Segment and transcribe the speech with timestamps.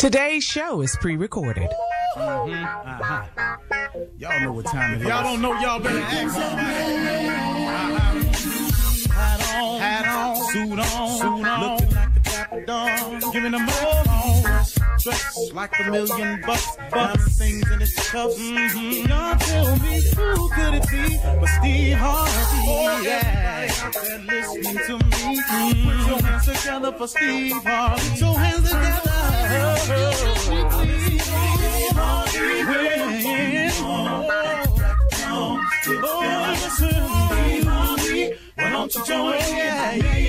[0.00, 1.68] Today's show is pre-recorded.
[2.16, 2.54] Mm-hmm.
[2.54, 3.26] Uh-huh.
[4.16, 5.06] Y'all know what time it is.
[5.06, 5.52] Y'all don't know.
[5.60, 7.28] Y'all better ask somebody.
[7.68, 8.20] Uh-huh.
[9.12, 12.19] Hat on, hat on, suit on, suit on, looking like
[12.52, 14.04] a dapper dawn, giving them all
[14.98, 18.38] dressed like a million bucks, bucks, things in his cuffs.
[18.38, 19.08] Mm-hmm.
[19.08, 22.30] Y'all tell me who could it be but Steve Harvey?
[22.66, 25.40] Oh yeah, there listening to me.
[25.40, 25.98] Mm-hmm.
[25.98, 28.10] Put your hands together for Steve Harvey.
[28.10, 29.10] Put your hands together.
[38.56, 39.32] Why don't you join?
[39.32, 40.19] Yeah,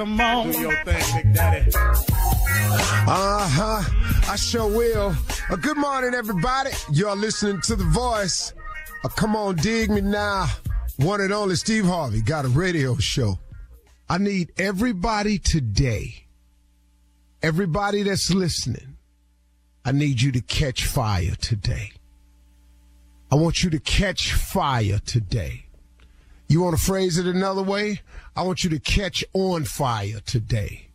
[0.00, 0.50] Come on.
[0.50, 1.70] Do your thing, Big Daddy.
[1.76, 3.82] Uh huh.
[4.32, 5.14] I sure will.
[5.50, 6.70] Uh, good morning, everybody.
[6.90, 8.54] You're listening to The Voice.
[9.04, 10.46] Uh, come on, dig me now.
[10.96, 13.38] One and only Steve Harvey got a radio show.
[14.08, 16.24] I need everybody today,
[17.42, 18.96] everybody that's listening,
[19.84, 21.92] I need you to catch fire today.
[23.30, 25.66] I want you to catch fire today.
[26.50, 28.00] You want to phrase it another way?
[28.34, 30.88] I want you to catch on fire today.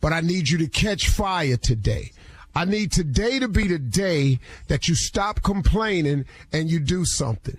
[0.00, 2.10] But I need you to catch fire today.
[2.56, 7.56] I need today to be the day that you stop complaining and you do something.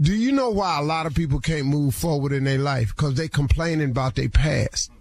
[0.00, 2.94] Do you know why a lot of people can't move forward in their life?
[2.94, 4.92] Because they complaining about their past.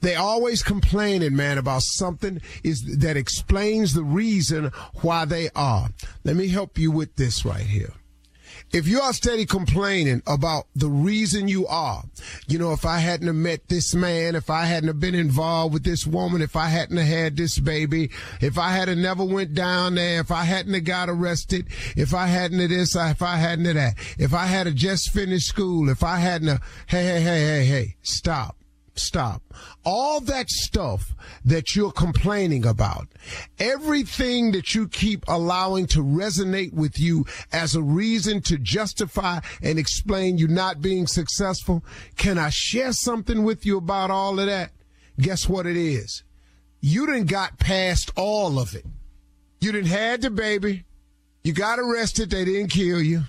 [0.00, 5.90] They always complaining, man, about something is that explains the reason why they are.
[6.24, 7.92] Let me help you with this right here
[8.72, 12.02] if you are steady complaining about the reason you are,
[12.48, 15.74] you know, if I hadn't have met this man, if I hadn't have been involved
[15.74, 18.10] with this woman, if I hadn't have had this baby,
[18.40, 21.66] if I had have never went down there, if I hadn't have got arrested,
[21.96, 25.48] if I hadn't have this, if I hadn't have that, if I had just finished
[25.48, 28.56] school, if I hadn't have, hey, hey, hey, hey, hey, stop.
[28.94, 29.42] Stop.
[29.84, 33.08] All that stuff that you're complaining about,
[33.58, 39.78] everything that you keep allowing to resonate with you as a reason to justify and
[39.78, 41.82] explain you not being successful,
[42.16, 44.72] can I share something with you about all of that?
[45.18, 46.22] Guess what it is?
[46.80, 48.84] You didn't got past all of it.
[49.60, 50.84] You didn't had the baby.
[51.44, 52.30] You got arrested.
[52.30, 53.22] They didn't kill you.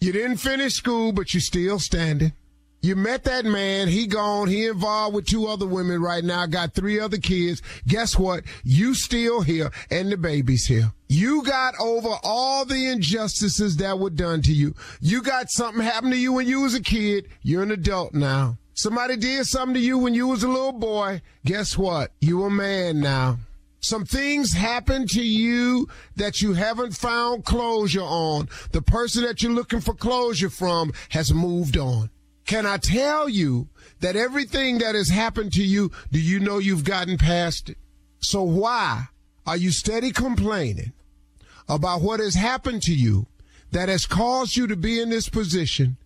[0.00, 2.32] You didn't finish school, but you're still standing.
[2.82, 3.88] You met that man.
[3.88, 4.48] He gone.
[4.48, 6.46] He involved with two other women right now.
[6.46, 7.62] Got three other kids.
[7.86, 8.44] Guess what?
[8.64, 10.92] You still here and the baby's here.
[11.08, 14.74] You got over all the injustices that were done to you.
[15.00, 17.28] You got something happen to you when you was a kid.
[17.42, 18.58] You're an adult now.
[18.74, 21.22] Somebody did something to you when you was a little boy.
[21.44, 22.12] Guess what?
[22.20, 23.38] You a man now.
[23.80, 28.48] Some things happen to you that you haven't found closure on.
[28.72, 32.10] The person that you're looking for closure from has moved on.
[32.46, 33.68] Can I tell you
[34.00, 37.78] that everything that has happened to you, do you know you've gotten past it?
[38.20, 39.08] So why
[39.46, 40.92] are you steady complaining
[41.68, 43.26] about what has happened to you
[43.72, 45.96] that has caused you to be in this position?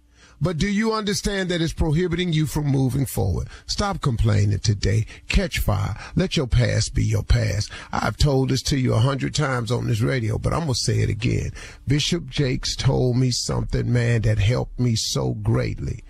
[0.42, 3.48] But do you understand that it's prohibiting you from moving forward?
[3.66, 5.04] Stop complaining today.
[5.28, 5.94] Catch fire.
[6.16, 7.70] Let your past be your past.
[7.92, 10.80] I've told this to you a hundred times on this radio, but I'm going to
[10.80, 11.50] say it again.
[11.86, 16.02] Bishop Jakes told me something, man, that helped me so greatly.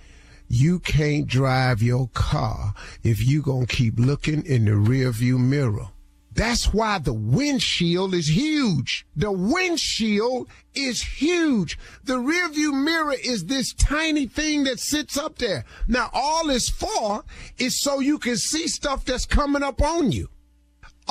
[0.53, 2.75] You can't drive your car
[3.05, 5.91] if you gonna keep looking in the rearview mirror.
[6.33, 9.07] That's why the windshield is huge.
[9.15, 11.79] The windshield is huge.
[12.03, 15.65] The rearview mirror is this tiny thing that sits up there.
[15.87, 17.23] Now all it's for
[17.57, 20.31] is so you can see stuff that's coming up on you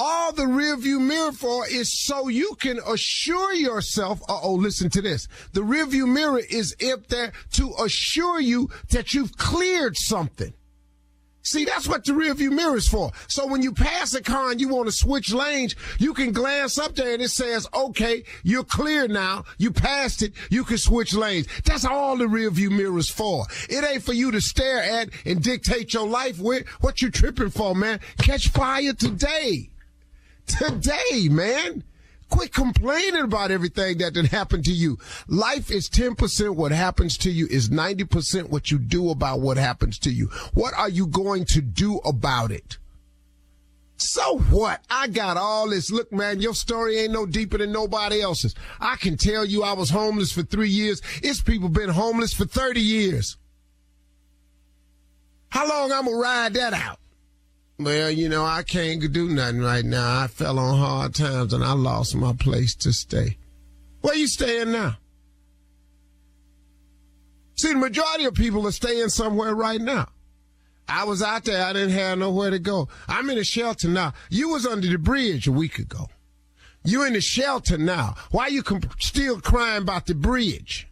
[0.01, 4.21] all the rearview mirror for is so you can assure yourself.
[4.29, 5.27] Uh oh, listen to this.
[5.51, 10.53] The rearview mirror is up there to assure you that you've cleared something.
[11.41, 13.11] See, that's what the rearview mirror is for.
[13.27, 16.77] So when you pass a car and you want to switch lanes, you can glance
[16.77, 19.43] up there and it says, okay, you're clear now.
[19.57, 20.31] You passed it.
[20.49, 21.47] You can switch lanes.
[21.65, 23.45] That's all the rearview mirror is for.
[23.67, 26.65] It ain't for you to stare at and dictate your life with.
[26.79, 27.99] What you tripping for, man?
[28.19, 29.69] Catch fire today
[30.49, 31.83] today, man.
[32.29, 34.99] Quit complaining about everything that did happen to you.
[35.27, 39.97] Life is 10% what happens to you is 90% what you do about what happens
[39.99, 40.27] to you.
[40.53, 42.77] What are you going to do about it?
[43.97, 44.81] So what?
[44.89, 45.91] I got all this.
[45.91, 48.55] Look, man, your story ain't no deeper than nobody else's.
[48.79, 51.01] I can tell you I was homeless for three years.
[51.21, 53.37] It's people been homeless for 30 years.
[55.49, 56.98] How long I'm gonna ride that out?
[57.79, 60.21] Well, you know, I can't do nothing right now.
[60.21, 63.37] I fell on hard times and I lost my place to stay.
[64.01, 64.97] Where you staying now?
[67.56, 70.09] See, the majority of people are staying somewhere right now.
[70.89, 71.65] I was out there.
[71.65, 72.89] I didn't have nowhere to go.
[73.07, 74.13] I'm in a shelter now.
[74.30, 76.09] You was under the bridge a week ago.
[76.83, 78.15] You in the shelter now.
[78.31, 80.87] Why you comp- still crying about the bridge?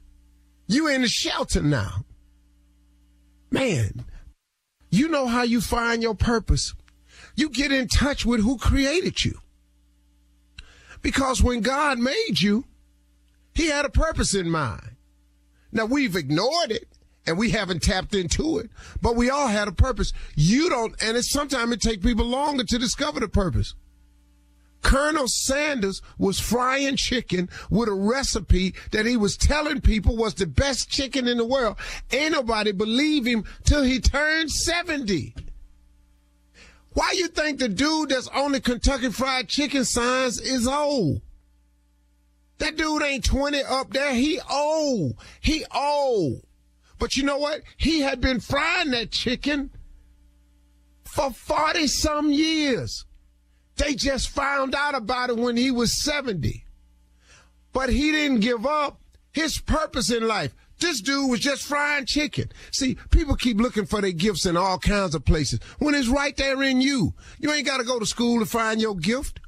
[0.68, 2.06] You in the shelter now.
[3.52, 4.06] Man,
[4.98, 6.74] you know how you find your purpose.
[7.36, 9.40] You get in touch with who created you.
[11.02, 12.66] Because when God made you,
[13.54, 14.96] he had a purpose in mind.
[15.72, 16.88] Now we've ignored it
[17.26, 18.70] and we haven't tapped into it,
[19.02, 20.14] but we all had a purpose.
[20.36, 23.76] You don't, and it's sometimes it takes people longer to discover the purpose.
[24.88, 30.48] Colonel Sanders was frying chicken with a recipe that he was telling people was the
[30.48, 31.76] best chicken in the world.
[32.10, 35.36] Ain't nobody believe him till he turned 70.
[36.94, 41.22] Why you think the dude that's on the Kentucky Fried Chicken signs is old?
[42.60, 44.14] That dude ain't 20 up there.
[44.14, 45.18] He old.
[45.42, 46.44] He old.
[46.98, 47.60] But you know what?
[47.76, 49.70] He had been frying that chicken
[51.04, 53.04] for 40 some years.
[53.78, 56.66] They just found out about it when he was 70.
[57.74, 59.00] But he didn't give up
[59.32, 60.56] his purpose in life.
[60.80, 62.52] This dude was just frying chicken.
[62.72, 66.36] See, people keep looking for their gifts in all kinds of places when it's right
[66.38, 67.14] there in you.
[67.40, 69.40] You ain't got to go to school to find your gift.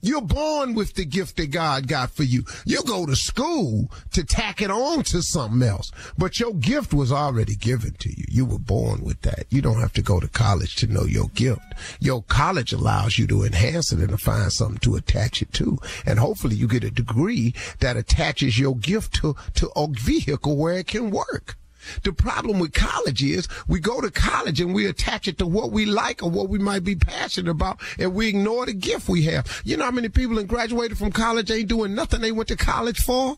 [0.00, 2.44] You're born with the gift that God got for you.
[2.64, 7.10] You go to school to tack it on to something else, but your gift was
[7.10, 8.24] already given to you.
[8.28, 9.46] You were born with that.
[9.50, 11.60] You don't have to go to college to know your gift.
[12.00, 15.78] Your college allows you to enhance it and to find something to attach it to.
[16.04, 20.78] And hopefully you get a degree that attaches your gift to, to a vehicle where
[20.78, 21.56] it can work.
[22.02, 25.72] The problem with college is we go to college and we attach it to what
[25.72, 29.22] we like or what we might be passionate about and we ignore the gift we
[29.24, 29.62] have.
[29.64, 32.56] You know how many people that graduated from college ain't doing nothing they went to
[32.56, 33.36] college for?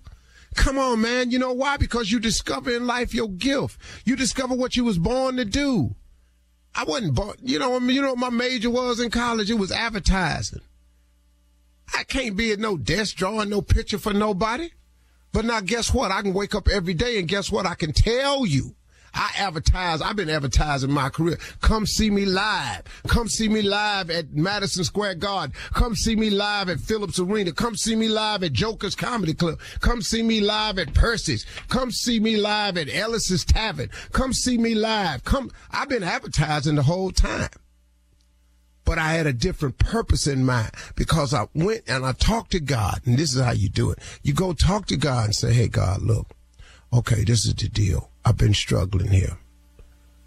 [0.54, 1.30] Come on, man.
[1.30, 1.76] You know why?
[1.76, 3.78] Because you discover in life your gift.
[4.04, 5.94] You discover what you was born to do.
[6.74, 9.50] I wasn't born, you know, I mean, you know what my major was in college?
[9.50, 10.60] It was advertising.
[11.94, 14.70] I can't be at no desk drawing no picture for nobody.
[15.32, 16.10] But now guess what?
[16.10, 17.66] I can wake up every day and guess what?
[17.66, 18.74] I can tell you.
[19.14, 20.00] I advertise.
[20.00, 21.38] I've been advertising my career.
[21.60, 22.82] Come see me live.
[23.08, 25.54] Come see me live at Madison Square Garden.
[25.72, 27.52] Come see me live at Phillips Arena.
[27.52, 29.58] Come see me live at Joker's Comedy Club.
[29.80, 31.46] Come see me live at Percy's.
[31.68, 33.90] Come see me live at Ellis's Tavern.
[34.12, 35.24] Come see me live.
[35.24, 35.50] Come.
[35.70, 37.48] I've been advertising the whole time
[38.88, 42.58] but I had a different purpose in mind because I went and I talked to
[42.58, 43.98] God, and this is how you do it.
[44.22, 46.28] You go talk to God and say, Hey, God, look,
[46.90, 48.08] okay, this is the deal.
[48.24, 49.36] I've been struggling here.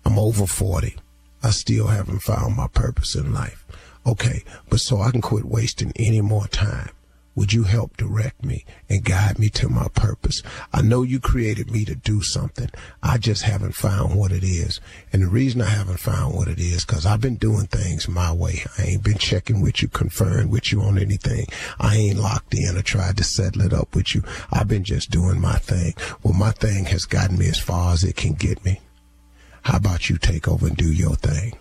[0.05, 0.95] I'm over 40.
[1.41, 3.65] I still haven't found my purpose in life.
[4.05, 6.91] Okay, but so I can quit wasting any more time.
[7.33, 10.43] Would you help direct me and guide me to my purpose?
[10.73, 12.69] I know you created me to do something.
[13.01, 14.81] I just haven't found what it is.
[15.13, 18.33] And the reason I haven't found what it is, cause I've been doing things my
[18.33, 18.63] way.
[18.77, 21.45] I ain't been checking with you, conferring with you on anything.
[21.79, 24.23] I ain't locked in or tried to settle it up with you.
[24.51, 25.93] I've been just doing my thing.
[26.23, 28.81] Well, my thing has gotten me as far as it can get me.
[29.61, 31.53] How about you take over and do your thing?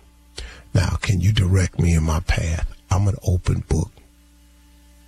[0.74, 2.66] Now, can you direct me in my path?
[2.90, 3.92] I'm an open book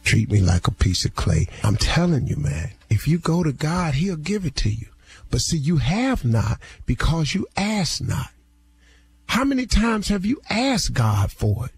[0.05, 1.49] treat me like a piece of clay.
[1.63, 4.87] I'm telling you, man, if you go to God, he'll give it to you.
[5.31, 8.31] But see, you have not because you ask not.
[9.27, 11.73] How many times have you asked God for it?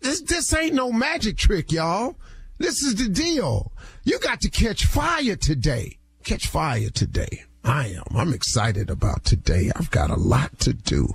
[0.00, 2.16] This, this ain't no magic trick, y'all.
[2.58, 3.72] This is the deal.
[4.04, 5.98] You got to catch fire today.
[6.24, 7.44] Catch fire today.
[7.64, 8.16] I am.
[8.16, 9.70] I'm excited about today.
[9.74, 11.14] I've got a lot to do.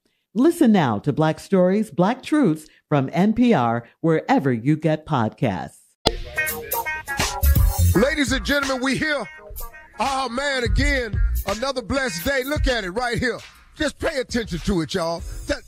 [0.33, 5.79] Listen now to Black Stories, Black Truths from NPR wherever you get podcasts.
[7.93, 9.27] Ladies and gentlemen, we here.
[9.99, 12.43] Oh man, again, another blessed day.
[12.45, 13.39] Look at it right here.
[13.75, 15.21] Just pay attention to it, y'all.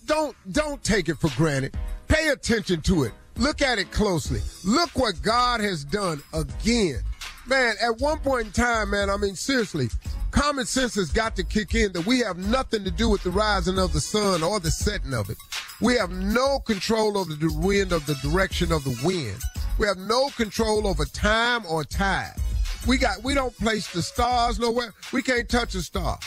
[0.05, 1.75] Don't don't take it for granted.
[2.07, 3.11] Pay attention to it.
[3.35, 4.39] Look at it closely.
[4.63, 7.01] Look what God has done again.
[7.47, 9.89] Man, at one point in time, man, I mean seriously,
[10.31, 13.31] common sense has got to kick in that we have nothing to do with the
[13.31, 15.37] rising of the sun or the setting of it.
[15.81, 19.37] We have no control over the wind of the direction of the wind.
[19.77, 22.35] We have no control over time or tide.
[22.87, 24.93] We got we don't place the stars nowhere.
[25.11, 26.17] We can't touch a star.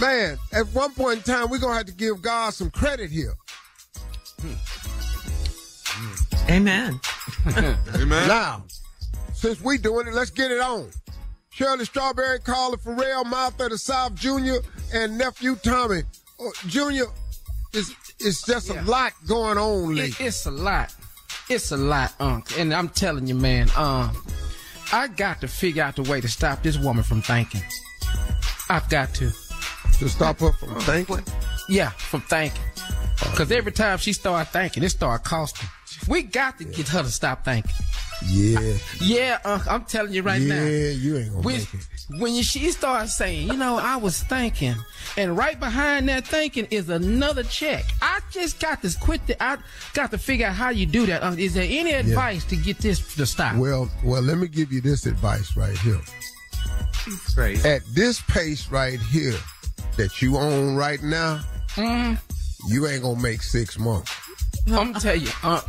[0.00, 3.34] Man, at one point in time, we're gonna have to give God some credit here.
[6.50, 7.00] Amen.
[7.56, 8.28] Amen.
[8.28, 8.64] Now,
[9.44, 10.88] since we doing it, let's get it on.
[11.50, 14.56] Shirley Strawberry, Carla Ferrell, Martha the South Jr.,
[14.94, 16.00] and nephew Tommy
[16.40, 17.10] oh, Jr.
[17.74, 18.82] It's it's just yeah.
[18.82, 19.98] a lot going on.
[19.98, 20.94] It, it's a lot.
[21.50, 22.58] It's a lot, Unc.
[22.58, 24.16] And I'm telling you, man, um,
[24.94, 27.62] I got to figure out the way to stop this woman from thinking.
[28.70, 29.30] I've got to.
[29.98, 31.22] To stop her from thinking?
[31.68, 32.62] Yeah, from thinking.
[33.18, 35.68] Because every time she start thinking, it start costing.
[36.08, 37.70] We got to get her to stop thinking.
[38.26, 38.76] Yeah.
[39.00, 40.64] Yeah, uh, I'm telling you right yeah, now.
[40.64, 41.86] Yeah, you ain't gonna When, make it.
[42.18, 44.74] when she starts saying, you know, I was thinking,
[45.16, 47.84] and right behind that thinking is another check.
[48.00, 49.26] I just got to quit.
[49.26, 49.58] The, I
[49.92, 51.22] got to figure out how you do that.
[51.22, 53.56] Uh, is there any advice to get this to stop?
[53.56, 56.00] Well, well, let me give you this advice right here.
[57.34, 57.64] Great.
[57.66, 59.36] At this pace right here
[59.96, 61.40] that you own right now,
[61.74, 62.16] Mm,
[62.68, 64.12] you ain't gonna make six months.
[64.68, 65.60] I'm gonna tell you, uh,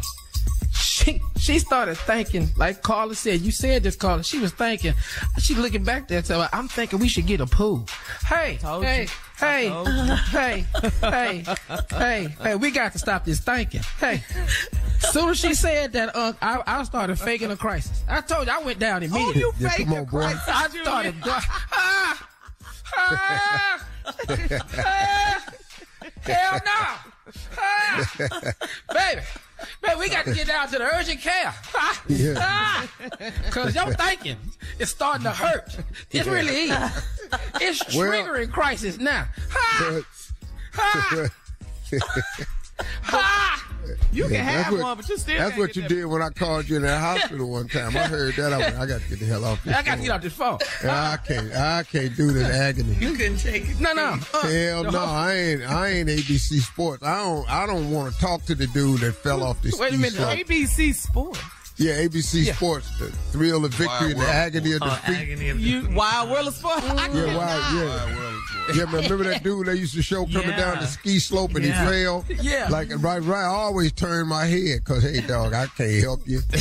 [0.74, 3.42] she she started thinking, like Carla said.
[3.42, 4.24] You said this, Carla.
[4.24, 4.94] She was thinking.
[5.40, 6.24] She looking back there.
[6.24, 7.86] So I'm thinking we should get a pool.
[8.28, 9.08] Hey, Told hey, you.
[9.38, 9.70] hey,
[10.32, 10.66] hey,
[11.02, 11.46] hey,
[11.92, 12.56] hey, hey.
[12.56, 13.82] We got to stop this thinking.
[14.00, 14.24] Hey.
[15.12, 18.02] Soon as she said that, uh, I, I started faking a crisis.
[18.08, 19.42] I told you I went down immediately.
[19.42, 20.20] you Yeah, fake come on, a boy.
[20.22, 21.16] crisis, I started.
[22.98, 23.88] Ah, ah,
[24.80, 25.46] ah,
[26.22, 27.34] hell no,
[28.94, 29.22] baby.
[29.86, 31.54] Man, we got to get down to the urgent care.
[32.10, 32.86] Yeah.
[33.46, 34.38] Because your thinking
[34.80, 35.76] is starting to hurt.
[36.12, 37.06] It really is.
[37.62, 39.28] It's Well- triggering crisis now.
[39.52, 39.90] Ha!
[39.94, 40.06] But-
[40.74, 41.30] Ha!
[43.04, 43.65] Ha!
[44.12, 46.06] You can Yeah, that's have what- one, but you still That's what you that- did
[46.06, 47.96] when I called you in that hospital one time.
[47.96, 48.54] I heard that.
[48.54, 50.02] I went, I got to get the hell off this I got to phone.
[50.06, 50.58] get off this phone.
[50.84, 51.52] I can't.
[51.54, 52.96] I can't do this agony.
[53.00, 53.80] You couldn't take it.
[53.80, 54.18] No, no.
[54.34, 55.62] Uh, Hell no, I ain't.
[55.64, 57.04] I ain't ABC Sports.
[57.04, 57.50] I don't.
[57.50, 60.14] I don't want to talk to the dude that fell off the Wait a minute.
[60.14, 60.30] slope.
[60.38, 61.40] ABC Sports.
[61.78, 62.90] Yeah, ABC Sports.
[63.00, 65.18] The thrill of victory and the agony of Oh, defeat.
[65.18, 66.82] agony of you, Wild World of Sport.
[66.84, 67.36] I Yeah, cannot.
[67.38, 68.76] wow, yeah.
[68.76, 70.58] Yeah, man, remember that dude they used to show coming Yeah.
[70.58, 71.84] down the ski slope and Yeah.
[71.84, 72.26] he fell?
[72.42, 72.68] Yeah.
[72.70, 73.44] Like, right, right.
[73.44, 76.42] I always turn my head because, hey, dog, I can't help you.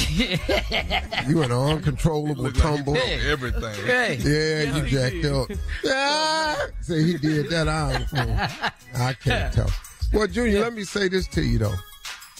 [1.28, 2.96] you in an uncontrollable tumble.
[2.96, 3.86] Everything.
[3.86, 4.16] Hey.
[4.20, 5.50] Yeah, you jacked up.
[5.86, 7.68] Ah, say he did that.
[7.68, 9.70] I, don't, I can't tell.
[10.12, 11.74] Well, Junior, let me say this to you, though.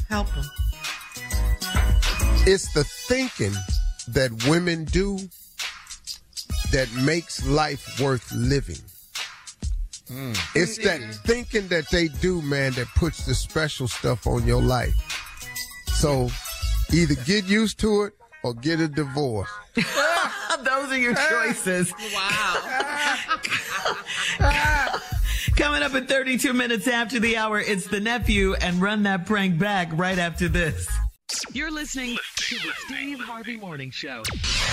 [0.09, 0.45] Help him.
[2.47, 3.55] It's the thinking
[4.09, 5.19] that women do
[6.73, 8.77] that makes life worth living.
[10.09, 10.33] Hmm.
[10.55, 11.27] It's that mm-hmm.
[11.27, 14.95] thinking that they do, man, that puts the special stuff on your life.
[15.87, 16.29] So
[16.93, 19.49] either get used to it or get a divorce.
[19.75, 19.87] Those
[20.93, 21.95] are your choices.
[22.13, 23.41] Wow.
[25.57, 29.59] Coming up in 32 minutes after the hour, it's the nephew and run that prank
[29.59, 30.87] back right after this.
[31.53, 34.23] You're listening to the Steve Harvey Morning Show.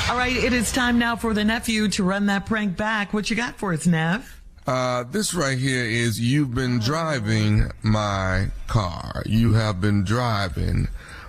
[0.10, 3.14] All right, it is time now for the nephew to run that prank back.
[3.14, 4.42] What you got for us, Nev?
[4.68, 9.24] Uh, this right here is you've been driving my car.
[9.26, 10.88] You have been driving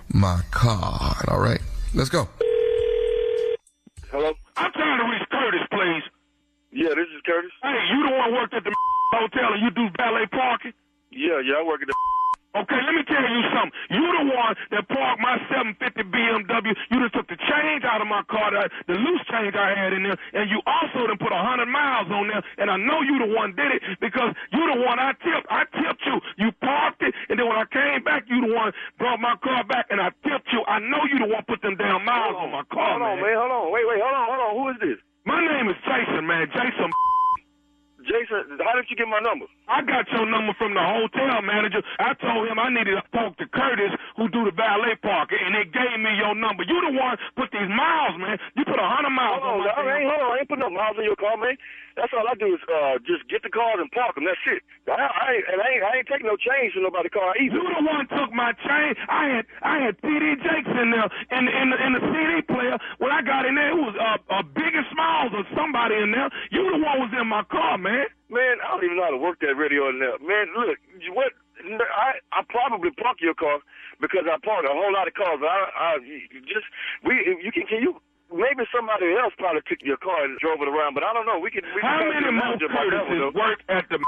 [0.09, 1.15] my car.
[1.27, 1.61] All right,
[1.93, 2.27] let's go.
[4.11, 4.33] Hello?
[4.55, 6.03] I'm trying to reach Curtis, please.
[6.71, 7.51] Yeah, this is Curtis.
[7.61, 8.73] Hey, you the one worked at the
[9.13, 10.73] hotel and you do valet parking?
[11.11, 11.93] Yeah, yeah, I work at the.
[12.53, 13.73] Okay, let me tell you something.
[13.89, 16.77] You the one that parked my 750 BMW.
[16.93, 19.89] You just took the change out of my car, the, the loose change I had
[19.89, 22.45] in there, and you also done put a hundred miles on there.
[22.61, 25.49] And I know you the one did it because you the one I tipped.
[25.49, 26.21] I tipped you.
[26.37, 28.69] You parked it, and then when I came back, you the one
[29.01, 30.61] brought my car back, and I tipped you.
[30.69, 33.33] I know you the one put them damn miles on my car, Hold on, man.
[33.33, 33.65] Hold on.
[33.73, 33.97] Wait, wait.
[33.97, 34.51] Hold on, hold on.
[34.61, 34.99] Who is this?
[35.25, 36.45] My name is Jason, man.
[36.53, 36.93] Jason.
[38.03, 39.45] Jason, how did you get my number?
[39.67, 41.81] I got your number from the hotel manager.
[41.99, 45.55] I told him I needed to talk to Curtis, who do the valet parking, and
[45.55, 46.63] they gave me your number.
[46.67, 48.37] You the one put these miles, man.
[48.55, 50.31] You put a hundred miles Hold on on, I ain't, hold on.
[50.33, 51.55] I ain't putting no miles on your car, man.
[51.95, 54.25] That's all I do is uh, just get the cars and park them.
[54.25, 54.65] That's it.
[54.89, 57.53] I, I ain't, and I ain't, I ain't taking no change from nobody's car either.
[57.53, 58.97] You the one took my chain.
[59.05, 62.81] I had I had TD Jakes in there in in the, in the CD player.
[62.97, 66.33] When I got in there, it was uh, a Biggie Smalls or somebody in there.
[66.49, 67.92] You the one was in my car, man.
[68.29, 70.17] Man, I don't even know how to work that radio in there.
[70.17, 70.77] Man, look,
[71.13, 71.31] what?
[71.63, 73.61] I I probably park your car
[74.01, 75.39] because I park a whole lot of cars.
[75.39, 75.89] I I
[76.49, 76.65] just
[77.05, 78.01] we you can can you
[78.33, 81.37] maybe somebody else probably took your car and drove it around, but I don't know.
[81.37, 81.61] We can.
[81.77, 83.99] We How can many more manager about that one, Curtises work at the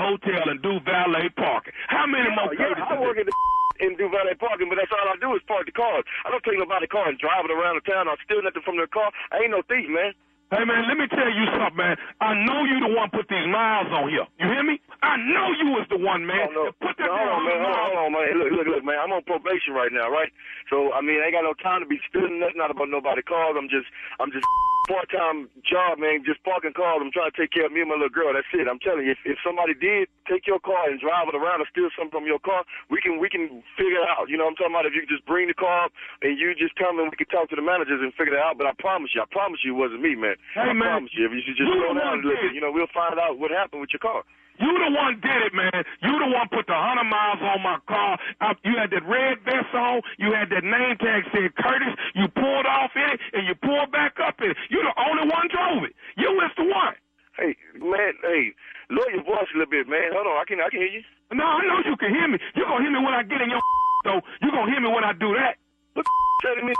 [0.00, 1.76] hotel and do valet parking?
[1.92, 3.34] How many more Yeah, I work at the
[3.84, 6.04] and do valet parking, but that's all I do is park the cars.
[6.24, 8.76] I don't take nobody's car and drive it around the town or steal nothing from
[8.76, 9.12] their car.
[9.32, 10.12] I ain't no thief, man.
[10.50, 11.94] Hey man, let me tell you something, man.
[12.18, 14.26] I know you the one put these miles on here.
[14.42, 14.82] You hear me?
[14.98, 16.50] I know you was the one, man.
[16.50, 16.72] No, no.
[16.82, 17.58] Put that No, hold on, man.
[17.62, 18.26] Hold on, hold on, man.
[18.34, 18.98] Look, look, look, man.
[18.98, 20.26] I'm on probation right now, right?
[20.66, 23.30] So, I mean, I ain't got no time to be spilling nothing out about nobody's
[23.30, 23.54] cars.
[23.54, 23.86] I'm just,
[24.18, 24.42] I'm just
[24.90, 26.26] part-time job, man.
[26.26, 26.98] Just parking cars.
[26.98, 28.34] I'm trying to take care of me and my little girl.
[28.34, 28.66] That's it.
[28.66, 31.70] I'm telling you, if, if somebody did take your car and drive it around or
[31.70, 34.26] steal something from your car, we can, we can figure it out.
[34.26, 34.90] You know what I'm talking about?
[34.90, 35.94] If you can just bring the car up
[36.26, 38.58] and you just come and we can talk to the managers and figure it out.
[38.58, 40.34] But I promise you, I promise you, it wasn't me, man.
[40.58, 41.06] Hey, I man.
[41.06, 41.30] promise you.
[41.30, 43.86] If you should just slow down and little you know, we'll find out what happened
[43.86, 44.26] with your car.
[44.60, 45.80] You the one did it, man.
[46.04, 48.20] You the one put the hundred miles on my car.
[48.44, 50.04] Uh, you had that red vest on.
[50.20, 51.96] You had that name tag said Curtis.
[52.12, 54.58] You pulled off in it and you pulled back up in it.
[54.68, 55.96] You the only one drove it.
[56.20, 56.92] You was the one.
[57.40, 58.52] Hey, man, hey,
[58.92, 60.12] lower your voice a little bit, man.
[60.12, 61.02] Hold on, I can I can hear you.
[61.32, 62.36] No, I know you can hear me.
[62.52, 63.64] You gonna hear me when I get in your
[64.04, 65.56] so you gonna hear me when I do that.
[65.96, 66.04] What
[66.44, 66.76] telling me?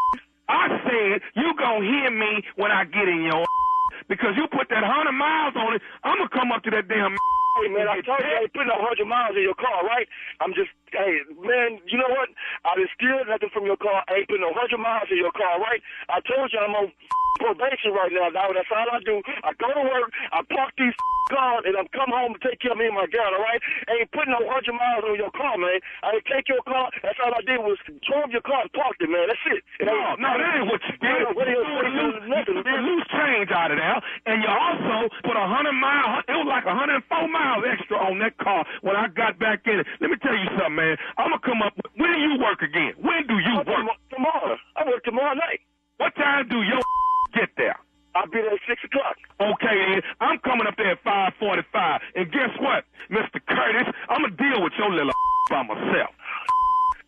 [0.52, 3.40] I said you gonna hear me when I get in your
[4.12, 5.82] because you put that hundred miles on it.
[6.04, 7.16] I'm gonna come up to that damn.
[7.58, 10.06] Hey man, I told you I ain't putting a hundred miles in your car, right?
[10.38, 12.30] I'm just, hey man, you know what?
[12.62, 14.06] I done steal nothing from your car.
[14.06, 15.82] I ain't putting a hundred miles in your car, right?
[16.08, 16.94] I told you I'm on
[17.42, 18.54] probation right now, dog.
[18.54, 19.18] That's all I do.
[19.42, 20.94] I go to work, I park these
[21.30, 23.62] cars, and I'm come home to take care of me and my girl, all right?
[23.86, 25.78] I ain't putting no hundred miles on your car, man.
[26.02, 26.90] I didn't take your car.
[27.06, 29.30] That's all I did was drove your car and parked it, man.
[29.30, 29.62] That's it.
[29.80, 31.22] And No, no, that ain't what you did.
[31.32, 35.08] What You a loose, you threw a loose change out of there, and you also
[35.22, 36.20] put a hundred mile.
[36.26, 39.38] It was like a hundred and four miles extra on that car when I got
[39.38, 39.86] back in it.
[40.02, 40.98] Let me tell you something, man.
[41.16, 41.78] I'm gonna come up.
[41.96, 42.98] When do you work again?
[42.98, 43.86] When do you work?
[44.10, 44.56] Tomorrow.
[44.76, 45.60] I work tomorrow night.
[45.98, 46.80] What time do your
[47.34, 47.76] get there?
[48.14, 49.16] I'll be there at six o'clock.
[49.40, 50.02] Okay.
[50.20, 53.92] I'm coming up there at five forty-five, and guess what, Mister Curtis?
[54.08, 55.12] I'm gonna deal with your little
[55.50, 56.10] by myself.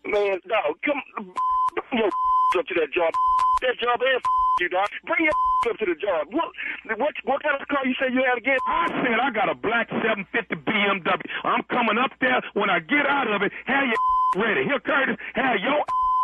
[0.07, 2.09] Man, dog, come bring your
[2.59, 3.13] up to that job.
[3.63, 4.23] That job is
[4.61, 4.89] you, dog.
[5.07, 5.35] Bring your
[5.71, 6.27] up to the job.
[6.31, 6.51] What
[6.99, 8.59] what what kind of car you say you had again?
[8.67, 11.23] I said I got a black 750 BMW.
[11.45, 12.43] I'm coming up there.
[12.55, 14.65] When I get out of it, have your ready.
[14.65, 15.83] Here, Curtis, have your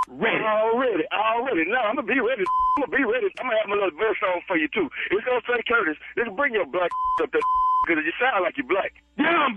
[0.09, 0.45] ready.
[0.45, 1.65] Already, already.
[1.69, 2.45] No, I'm gonna be ready.
[2.45, 3.29] I'm gonna be ready.
[3.41, 4.89] I'm gonna have my little verse on for you too.
[5.11, 5.97] It's gonna say Curtis.
[6.17, 6.91] Just bring your black
[7.23, 7.43] up there
[7.87, 8.93] because you sound like you're black.
[9.19, 9.55] I'm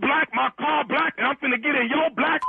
[0.00, 0.28] black.
[0.32, 2.40] My car black, and I'm finna get in your black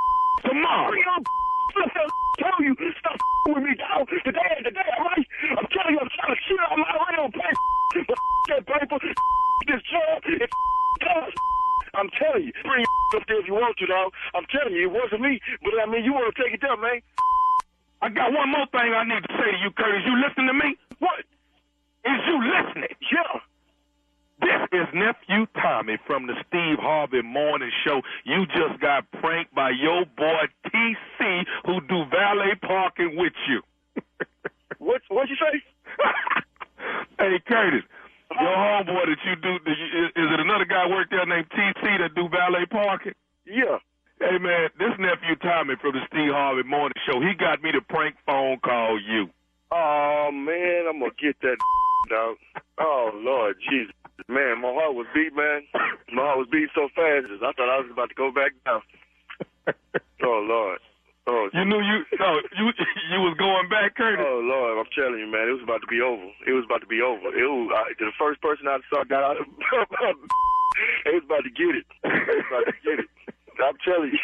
[0.44, 0.88] tomorrow.
[0.90, 2.08] Bring your up there.
[2.38, 4.06] Tell you stop with me, dog.
[4.24, 5.26] Today is the day, all right?
[5.58, 7.52] I'm telling you, I'm trying to shit on my real pay.
[8.06, 8.98] But that paper,
[9.66, 10.52] this job, it's
[11.02, 11.32] cause.
[11.94, 14.12] I'm telling you, bring your up there if you want to, dog.
[14.34, 16.80] I'm telling you, it wasn't me, but I mean, you want to take it down,
[16.80, 17.00] man.
[18.02, 20.02] I got one more thing I need to say to you, Curtis.
[20.06, 20.76] You listening to me?
[21.00, 21.20] What?
[22.06, 22.94] Is you listening?
[23.10, 23.40] Yeah.
[24.40, 28.02] This is nephew Tommy from the Steve Harvey Morning Show.
[28.22, 33.62] You just got pranked by your boy TC, who do valet parking with you.
[34.78, 35.02] What?
[35.08, 35.58] What'd you say?
[37.18, 37.82] hey Curtis,
[38.30, 41.50] your homeboy that you do, that you, is, is it another guy work there named
[41.50, 43.14] TC that do valet parking?
[43.44, 43.78] Yeah.
[44.20, 47.20] Hey man, this nephew Tommy from the Steve Harvey Morning Show.
[47.20, 49.30] He got me to prank phone call you.
[49.72, 51.56] Oh man, I'm gonna get that
[52.08, 52.36] dog.
[52.78, 53.92] Oh Lord Jesus,
[54.28, 55.62] man, my heart was beat, man.
[56.12, 58.82] My heart was beating so fast, I thought I was about to go back down.
[60.22, 60.78] Oh Lord.
[61.30, 62.72] Oh, You knew you no, you
[63.12, 64.24] you was going back, Curtis.
[64.26, 66.24] Oh Lord, I'm telling you, man, it was about to be over.
[66.48, 67.28] It was about to be over.
[67.36, 69.46] It was I, the first person I saw got out of.
[71.06, 71.86] it was about to get it.
[72.02, 73.10] It was about to get it.
[73.60, 74.22] I'm telling you.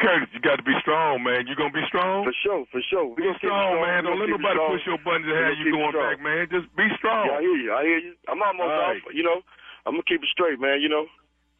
[0.00, 1.46] Curtis, you got to be strong, man.
[1.46, 2.24] You gonna be strong?
[2.24, 3.14] For sure, for sure.
[3.14, 4.04] Be strong, man.
[4.08, 6.48] Don't let nobody push your buttons and have you going back, man.
[6.50, 7.28] Just be strong.
[7.28, 7.70] Yeah, I hear you.
[7.76, 8.14] I hear you.
[8.26, 8.96] I'm almost All right.
[9.04, 9.12] off.
[9.12, 9.44] You know,
[9.84, 10.80] I'm gonna keep it straight, man.
[10.80, 11.04] You know.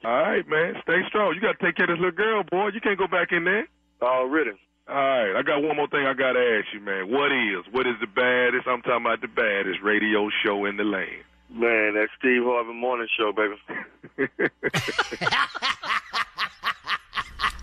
[0.08, 0.80] All right, man.
[0.82, 1.34] Stay strong.
[1.36, 2.68] You got to take care of this little girl, boy.
[2.72, 3.68] You can't go back in there.
[4.00, 4.56] Already.
[4.88, 5.36] All right.
[5.36, 7.12] I got one more thing I got to ask you, man.
[7.12, 10.84] What is, what is the baddest, I'm talking about the baddest radio show in the
[10.84, 11.20] land?
[11.52, 13.60] Man, that Steve Harvey Morning Show, baby.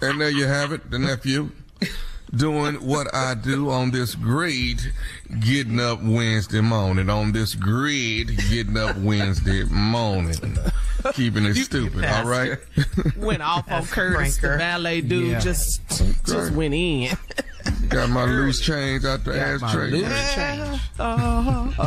[0.02, 1.50] And there you have it, the nephew
[2.34, 4.92] doing what I do on this great
[5.42, 7.10] getting up Wednesday morning.
[7.10, 10.58] On this great getting up Wednesday morning.
[11.14, 12.58] Keeping it stupid, all right?
[13.18, 15.32] Went off on Curtis, the ballet dude.
[15.32, 15.40] Yeah.
[15.40, 15.82] Just,
[16.26, 17.16] just went in.
[17.90, 19.92] Got my loose change out the Got my ashtray.
[19.92, 20.82] loose change.
[21.00, 21.84] Uh-huh.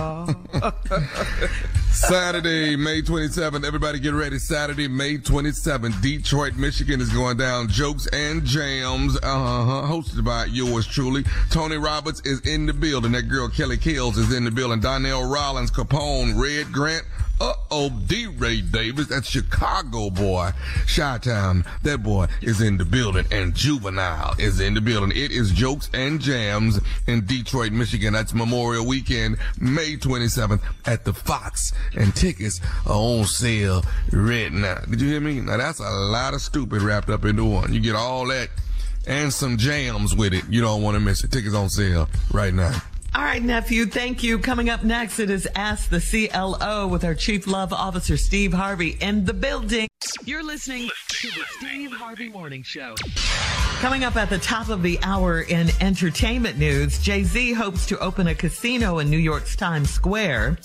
[2.11, 3.65] Saturday, May 27th.
[3.65, 4.41] Everybody get ready.
[4.41, 6.03] Saturday, May 27th.
[6.03, 7.69] Detroit, Michigan is going down.
[7.69, 11.23] Jokes and Jams, uh-huh, hosted by yours truly.
[11.51, 13.13] Tony Roberts is in the building.
[13.13, 14.81] That girl Kelly Kills is in the building.
[14.81, 17.05] Donnell Rollins, Capone, Red Grant,
[17.41, 18.27] uh-oh, D.
[18.27, 20.51] Ray Davis, that Chicago boy.
[20.93, 23.27] Chi-Town, that boy is in the building.
[23.31, 25.13] And Juvenile is in the building.
[25.17, 26.80] It is Jokes and Jams
[27.11, 28.13] in Detroit, Michigan.
[28.13, 31.73] That's Memorial Weekend, May 27th at the Fox.
[31.97, 34.77] And tickets are on sale right now.
[34.89, 35.41] Did you hear me?
[35.41, 37.75] Now that's a lot of stupid wrapped up into one.
[37.75, 38.49] You get all that
[39.07, 40.45] and some jams with it.
[40.49, 41.33] You don't want to miss it.
[41.33, 42.81] Tickets on sale right now.
[43.13, 43.87] All right, nephew.
[43.87, 44.39] Thank you.
[44.39, 48.97] Coming up next, it is Ask the CLO with our Chief Love Officer, Steve Harvey,
[49.01, 49.89] in the building.
[50.25, 50.91] You're listening
[51.21, 52.95] to the Steve Harvey Morning Show.
[53.81, 57.99] Coming up at the top of the hour in entertainment news, Jay Z hopes to
[57.99, 60.57] open a casino in New York's Times Square.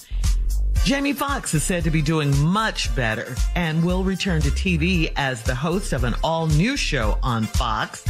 [0.85, 5.43] Jamie Foxx is said to be doing much better and will return to TV as
[5.43, 8.05] the host of an all new show on Fox.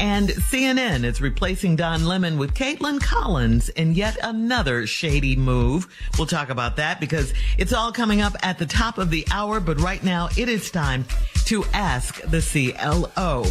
[0.00, 5.86] And CNN is replacing Don Lemon with Kaitlan Collins in yet another shady move.
[6.18, 9.60] We'll talk about that because it's all coming up at the top of the hour.
[9.60, 11.04] But right now it is time
[11.46, 13.44] to ask the CLO.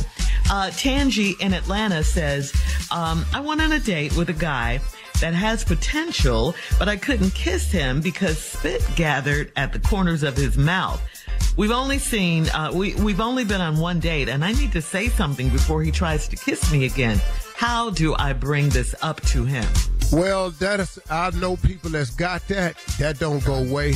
[0.51, 2.53] Uh, Tangi in Atlanta says,
[2.91, 4.81] um, I went on a date with a guy
[5.23, 10.35] that has potential, but I couldn't kiss him because spit gathered at the corners of
[10.35, 11.01] his mouth.
[11.55, 14.81] We've only seen, uh, we, we've only been on one date and I need to
[14.81, 17.21] say something before he tries to kiss me again.
[17.55, 19.65] How do I bring this up to him?
[20.11, 22.75] Well, that is, I know people that's got that.
[22.99, 23.93] That don't go away.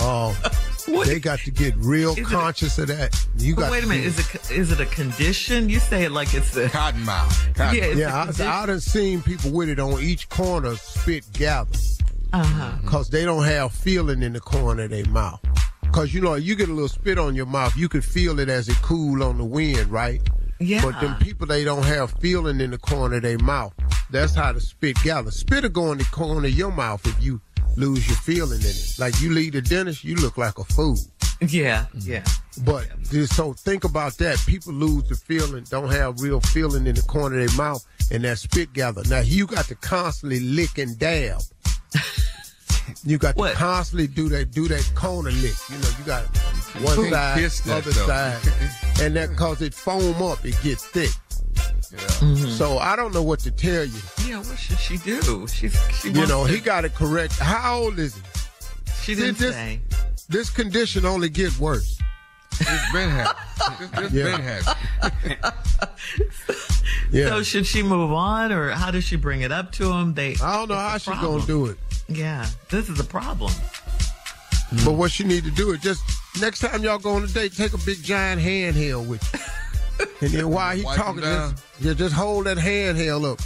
[0.00, 0.34] Um,
[0.86, 3.14] they got to get real Is a- conscious of that.
[3.36, 5.68] You got wait a minute, is it is it a condition?
[5.68, 7.48] You say it like it's a cotton mouth.
[7.58, 8.46] Yeah, it's yeah, I, condition.
[8.46, 11.70] I done seen people with it on each corner spit gather.
[12.32, 12.72] Uh-huh.
[12.86, 15.40] Cause they don't have feeling in the corner of their mouth.
[15.92, 18.48] Cause you know, you get a little spit on your mouth, you can feel it
[18.48, 20.20] as it cool on the wind, right?
[20.58, 20.82] Yeah.
[20.82, 23.72] But them people they don't have feeling in the corner of their mouth.
[24.10, 25.30] That's how the spit gather.
[25.30, 27.40] Spit will go in the corner of your mouth if you
[27.76, 28.96] lose your feeling in it.
[28.98, 30.98] Like you leave the dentist, you look like a fool.
[31.40, 32.10] Yeah, mm-hmm.
[32.10, 32.24] yeah.
[32.64, 34.38] But just so think about that.
[34.46, 38.24] People lose the feeling, don't have real feeling in the corner of their mouth, and
[38.24, 39.02] that spit gather.
[39.08, 41.40] Now you got to constantly lick and dab.
[43.04, 45.54] You got to constantly do that, do that corner lick.
[45.68, 46.24] You know, you got
[46.82, 48.06] one side, kiss that, other though.
[48.06, 48.40] side,
[49.00, 51.10] and that cause it foam up, it gets thick.
[51.56, 52.48] Mm-hmm.
[52.50, 54.00] So I don't know what to tell you.
[54.26, 55.46] Yeah, what should she do?
[55.46, 57.38] She's she You know, to- he got it correct.
[57.38, 58.22] How old is he?
[59.02, 59.80] She didn't this, say.
[60.28, 61.98] This condition only get worse.
[62.58, 63.88] It's been happening.
[63.92, 64.24] It's, it's Yeah.
[64.36, 65.38] been happening.
[67.12, 67.28] Yeah.
[67.28, 70.12] So should she move on, or how does she bring it up to him?
[70.14, 70.34] They.
[70.42, 71.76] I don't know how she's gonna do it.
[72.08, 73.52] Yeah, this is a problem.
[74.84, 76.02] But what you need to do is just
[76.40, 79.40] next time y'all go on a date, take a big giant handheld with you.
[80.20, 81.50] And then while he Wipe 'em talking, down.
[81.52, 83.40] just, yeah, just hold that handheld up.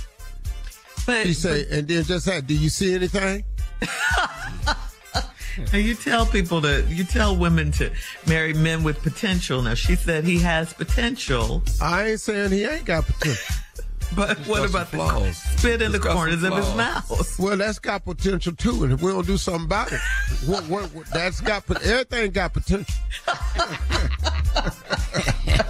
[1.06, 3.44] But He say, and then just say, "Do you see anything?"
[5.72, 7.90] And you tell people to, you tell women to
[8.26, 9.60] marry men with potential.
[9.62, 11.62] Now she said he has potential.
[11.82, 13.56] I ain't saying he ain't got potential.
[14.16, 15.36] But what about the flaws.
[15.36, 17.38] spit in the He's got some corners of his mouth?
[17.38, 20.00] Well, that's got potential too, and if we don't do something about it,
[20.46, 22.92] what, what, what, that's got everything got potential.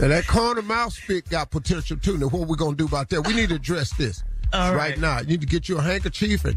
[0.00, 2.16] now that corner mouth spit got potential too.
[2.18, 3.26] Now what we gonna do about that?
[3.26, 4.74] We need to address this right.
[4.74, 4.98] right.
[4.98, 5.20] now.
[5.20, 6.56] You need to get you a handkerchief and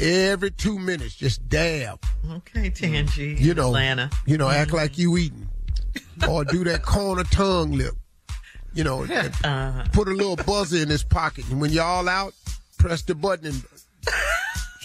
[0.00, 2.02] every two minutes just dab.
[2.30, 3.38] Okay, Tangi.
[3.40, 4.10] You know, Atlanta.
[4.26, 5.48] you know, act like you eating,
[6.28, 7.94] or do that corner tongue lip.
[8.74, 9.02] You know,
[9.44, 9.84] Uh-huh.
[9.92, 12.32] put a little buzzer in his pocket, and when y'all out,
[12.78, 13.64] press the button and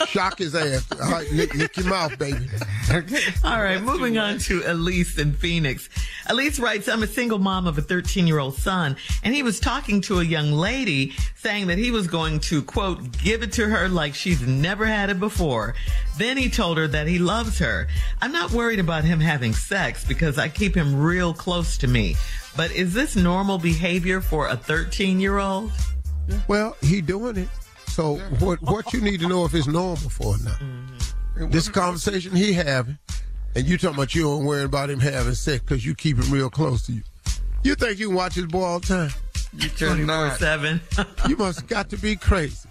[0.08, 0.86] shock his ass.
[0.99, 2.47] All right, lick, lick your mouth, baby.
[3.43, 5.89] All right, moving on to Elise in Phoenix.
[6.27, 9.59] Elise writes, I'm a single mom of a 13 year old son, and he was
[9.59, 13.67] talking to a young lady saying that he was going to, quote, give it to
[13.67, 15.75] her like she's never had it before.
[16.17, 17.88] Then he told her that he loves her.
[18.21, 22.15] I'm not worried about him having sex because I keep him real close to me.
[22.55, 25.71] But is this normal behavior for a 13 year old?
[26.47, 27.49] Well, he doing it.
[27.88, 30.53] So what what you need to know if it's normal for or not.
[30.53, 31.49] Mm-hmm.
[31.51, 32.97] This conversation he having,
[33.55, 36.31] and you talking about you don't worry about him having sex because you keep him
[36.31, 37.01] real close to you.
[37.63, 39.09] You think you can watch this boy all the time?
[39.53, 40.37] You 24 cannot.
[40.39, 40.81] 7.
[41.29, 42.67] You must got to be crazy.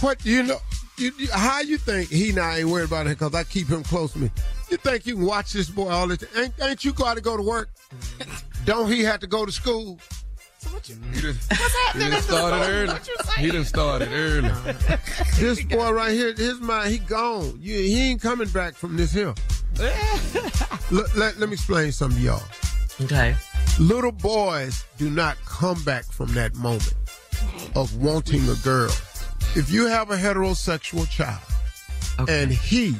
[0.00, 0.58] What you know?
[0.96, 3.84] You, you, how you think he now ain't worried about it because I keep him
[3.84, 4.30] close to me?
[4.68, 6.28] You think you can watch this boy all the time?
[6.36, 7.70] Ain't, ain't you got to go to work?
[7.94, 8.64] Mm-hmm.
[8.64, 9.98] Don't he have to go to school?
[10.60, 11.36] He done,
[11.94, 13.00] he done started early.
[13.38, 14.50] He done started early.
[15.38, 17.58] This boy right here, his mind, he gone.
[17.60, 19.34] You, he ain't coming back from this hill.
[20.90, 22.42] Look, let, let me explain something to y'all.
[23.02, 23.36] Okay.
[23.78, 26.94] Little boys do not come back from that moment
[27.76, 28.90] of wanting a girl.
[29.54, 31.40] If you have a heterosexual child
[32.28, 32.96] and he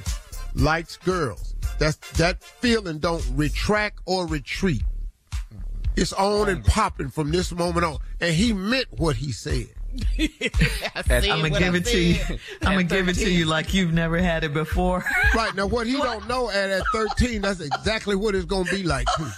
[0.55, 4.83] likes girls, that's that feeling don't retract or retreat.
[6.01, 7.99] It's on and popping from this moment on.
[8.21, 9.67] And he meant what he said.
[10.19, 12.21] I'm gonna give it to you.
[12.63, 15.05] I'm gonna give it to you like you've never had it before.
[15.35, 18.83] Right now, what he don't know at at 13, that's exactly what it's gonna be
[18.83, 19.29] like too.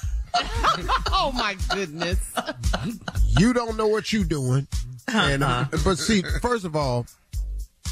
[1.13, 2.19] oh my goodness.
[3.39, 4.67] You don't know what you're doing.
[5.09, 7.07] And uh, but see, first of all,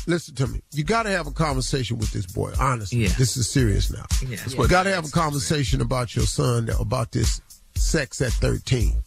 [0.06, 0.60] listen to me.
[0.72, 2.52] You got to have a conversation with this boy.
[2.60, 3.08] Honestly, Yeah.
[3.18, 4.04] this is serious now.
[4.26, 4.38] Yeah.
[4.48, 7.40] You got to have a conversation about your son about this
[7.78, 9.02] sex at 13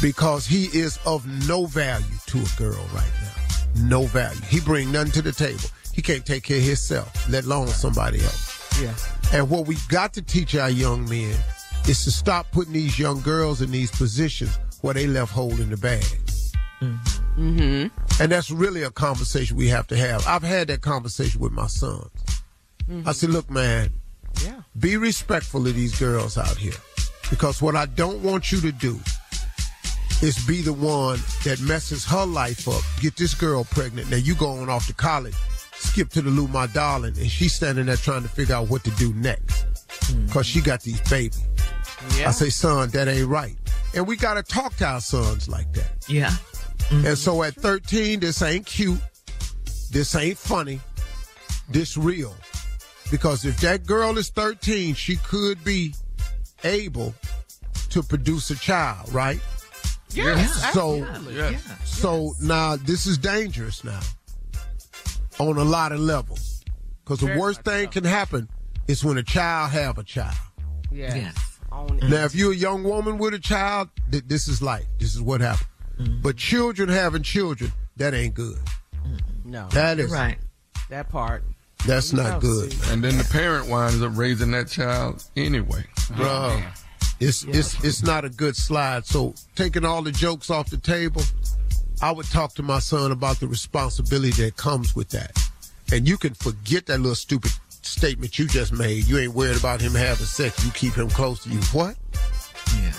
[0.00, 3.84] because he is of no value to a girl right now.
[3.84, 4.40] No value.
[4.48, 5.60] He bring nothing to the table.
[5.92, 8.80] he can't take care of himself, let alone somebody else.
[8.80, 8.94] Yeah.
[9.32, 11.34] And what we got to teach our young men
[11.88, 15.76] is to stop putting these young girls in these positions where they left holding the
[15.76, 16.04] bag.
[16.80, 18.22] Mm-hmm.
[18.22, 20.24] And that's really a conversation we have to have.
[20.26, 22.10] I've had that conversation with my sons.
[23.04, 23.90] I said, look, man,
[24.44, 24.62] Yeah.
[24.78, 26.72] be respectful of these girls out here.
[27.30, 28.98] Because what I don't want you to do
[30.22, 32.82] is be the one that messes her life up.
[33.00, 34.10] Get this girl pregnant.
[34.10, 35.36] Now you going off to college,
[35.72, 38.84] skip to the Lou My Darling, and she's standing there trying to figure out what
[38.84, 39.66] to do next.
[40.06, 40.26] Hmm.
[40.26, 41.42] Because she got these babies.
[42.16, 42.28] Yeah.
[42.28, 43.56] I say, son, that ain't right.
[43.94, 46.08] And we got to talk to our sons like that.
[46.08, 46.32] Yeah.
[46.90, 49.00] And so at 13, this ain't cute.
[49.90, 50.80] This ain't funny.
[51.68, 52.34] This real.
[53.10, 55.94] Because if that girl is 13, she could be
[56.64, 57.14] able
[57.90, 59.40] to produce a child, right?
[60.10, 61.36] Yes, So, absolutely.
[61.36, 61.62] Yes.
[61.84, 64.00] so now this is dangerous now
[65.38, 66.64] on a lot of levels.
[67.04, 67.90] Because the worst thing so.
[67.90, 68.48] can happen
[68.86, 70.34] is when a child have a child.
[70.90, 71.14] Yes.
[71.16, 71.44] Yes.
[72.08, 74.86] Now, if you're a young woman with a child, th- this is life.
[74.98, 75.68] This is what happened.
[75.98, 76.22] Mm-hmm.
[76.22, 78.58] But children having children, that ain't good.
[79.44, 79.68] No.
[79.68, 80.38] That is Right.
[80.90, 81.44] That part.
[81.86, 82.92] that's No, not good, see.
[82.92, 85.84] And then the parent winds up raising that child anyway.
[86.16, 86.60] Bro.
[87.20, 89.04] It's it's it's not a good slide.
[89.06, 91.22] So taking all the jokes off the table,
[92.00, 95.32] I would talk to my son about the responsibility that comes with that.
[95.92, 97.50] And you can forget that little stupid
[97.82, 99.04] statement you just made.
[99.04, 100.64] You ain't worried about him having sex.
[100.64, 101.60] You keep him close to you.
[101.72, 101.96] What?
[102.76, 102.92] Yeah.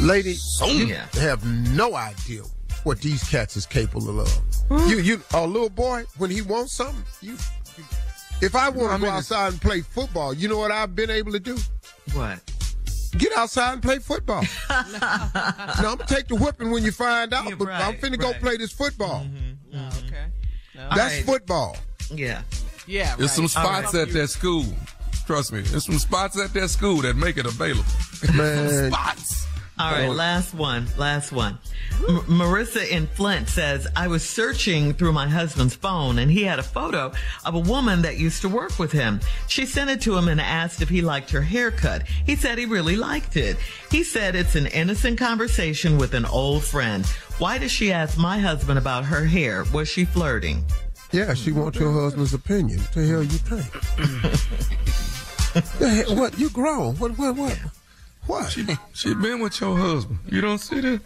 [0.00, 1.06] Lady, you Yeah.
[1.14, 2.42] have no idea
[2.82, 4.40] what these cats is capable of.
[4.70, 7.36] You, you, a little boy, when he wants something, you.
[8.42, 11.32] If I want to go outside and play football, you know what I've been able
[11.32, 11.56] to do?
[12.12, 12.40] What?
[13.18, 14.42] Get outside and play football.
[14.70, 18.18] now I'm gonna take the whipping when you find out, Yeah, but I'm right, finna
[18.18, 19.24] go play this football.
[19.24, 19.74] Mm-hmm.
[19.74, 20.06] Oh, mm-hmm.
[20.06, 20.24] okay.
[20.74, 20.88] No.
[20.94, 21.24] That's right.
[21.24, 21.76] football.
[22.12, 22.42] Yeah.
[22.86, 23.16] Yeah.
[23.16, 23.50] There's some right.
[23.50, 24.66] spots at that school.
[25.26, 27.84] Trust me, there's some spots at that school that make it available.
[28.34, 29.45] Man, Spots.
[29.78, 31.58] All right, last one, last one.
[32.08, 36.58] M- Marissa in Flint says, I was searching through my husband's phone and he had
[36.58, 37.12] a photo
[37.44, 39.20] of a woman that used to work with him.
[39.48, 42.06] She sent it to him and asked if he liked her haircut.
[42.24, 43.58] He said he really liked it.
[43.90, 47.04] He said it's an innocent conversation with an old friend.
[47.38, 49.64] Why does she ask my husband about her hair?
[49.74, 50.64] Was she flirting?
[51.12, 52.78] yeah, she wants your husband's opinion.
[52.80, 53.66] What the hell you think?
[56.18, 56.38] What?
[56.38, 56.96] You grown?
[56.96, 57.16] What?
[57.16, 57.34] What?
[57.36, 57.58] What?
[58.26, 58.50] What?
[58.50, 60.18] She, she been with your husband.
[60.28, 61.00] You don't see that?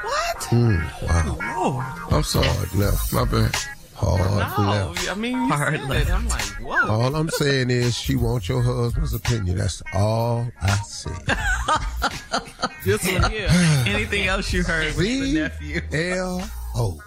[0.00, 0.44] What?
[0.44, 2.06] Hmm, wow.
[2.10, 2.46] I'm sorry.
[2.48, 3.12] Hard left.
[3.12, 3.54] My bad.
[3.94, 5.10] Hard No, left.
[5.10, 6.08] I mean, you Hard said left.
[6.08, 6.12] it.
[6.12, 6.88] I'm like, whoa.
[6.90, 9.58] All I'm saying is she wants your husband's opinion.
[9.58, 11.10] That's all I see.
[12.84, 13.46] This one here.
[13.86, 15.80] Anything else you heard with the nephew?
[15.90, 17.00] L O.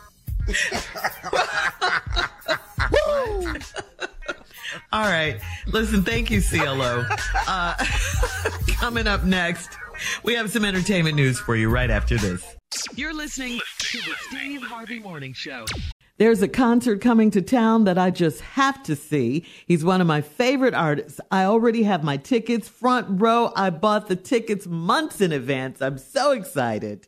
[4.91, 5.39] All right.
[5.67, 7.05] Listen, thank you, CLO.
[7.47, 7.75] Uh,
[8.67, 9.69] coming up next,
[10.23, 12.55] we have some entertainment news for you right after this.
[12.95, 15.65] You're listening to the Steve Harvey Morning Show.
[16.17, 19.45] There's a concert coming to town that I just have to see.
[19.67, 21.19] He's one of my favorite artists.
[21.29, 23.51] I already have my tickets front row.
[23.55, 25.79] I bought the tickets months in advance.
[25.79, 27.07] I'm so excited.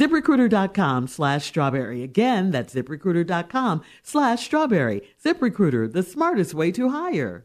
[0.00, 2.02] ZipRecruiter.com slash strawberry.
[2.02, 5.02] Again, that's ZipRecruiter.com slash strawberry.
[5.22, 7.44] ZipRecruiter, the smartest way to hire.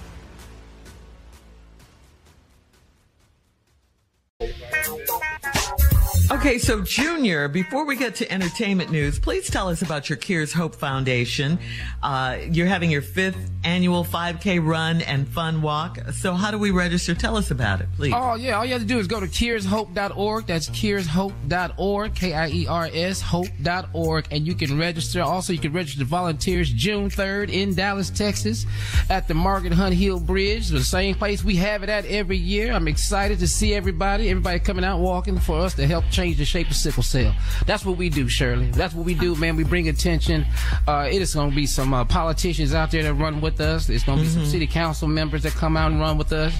[6.31, 10.53] Okay, so Junior, before we get to entertainment news, please tell us about your Kiers
[10.53, 11.59] Hope Foundation.
[12.01, 15.99] Uh, you're having your fifth annual 5K run and fun walk.
[16.13, 17.13] So how do we register?
[17.13, 18.13] Tell us about it, please.
[18.15, 18.53] Oh, yeah.
[18.53, 20.45] All you have to do is go to kiershope.org.
[20.45, 25.21] That's kiershope.org, K-I-E-R-S, hope.org, and you can register.
[25.21, 28.65] Also, you can register volunteers June 3rd in Dallas, Texas
[29.09, 32.71] at the Margaret Hunt Hill Bridge, the same place we have it at every year.
[32.71, 36.45] I'm excited to see everybody, everybody coming out walking for us to help change the
[36.45, 37.33] shape of sickle cell.
[37.65, 38.69] That's what we do, Shirley.
[38.71, 39.55] That's what we do, man.
[39.55, 40.45] We bring attention.
[40.87, 43.89] Uh, it is going to be some uh, politicians out there that run with us.
[43.89, 46.53] It's going to be some city council members that come out and run with us.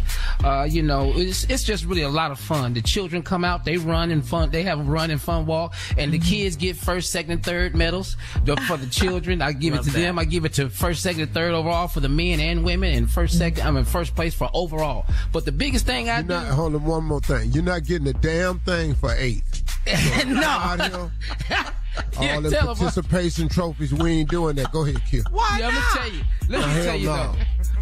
[0.43, 2.74] Uh, you know, it's, it's just really a lot of fun.
[2.74, 4.49] The children come out, they run and fun.
[4.49, 7.76] They have a run and fun walk, and the kids get first, second, and third
[7.76, 9.41] medals The- for the children.
[9.41, 9.99] I give it to that.
[9.99, 10.18] them.
[10.20, 13.09] I give it to first, second, and third overall for the men and women, and
[13.09, 13.66] first, second.
[13.66, 15.05] I'm in first place for overall.
[15.32, 16.28] But the biggest thing I You're do.
[16.30, 17.51] not, hold on one more thing.
[17.51, 19.51] You're not getting a damn thing for eighth.
[20.27, 20.41] no.
[20.43, 22.75] Out here, all the tell 'em.
[22.75, 24.71] participation trophies, we ain't doing that.
[24.71, 25.25] Go ahead, kid.
[25.32, 26.21] Why yeah, I'm gonna tell you.
[26.49, 27.36] Let me tell you no.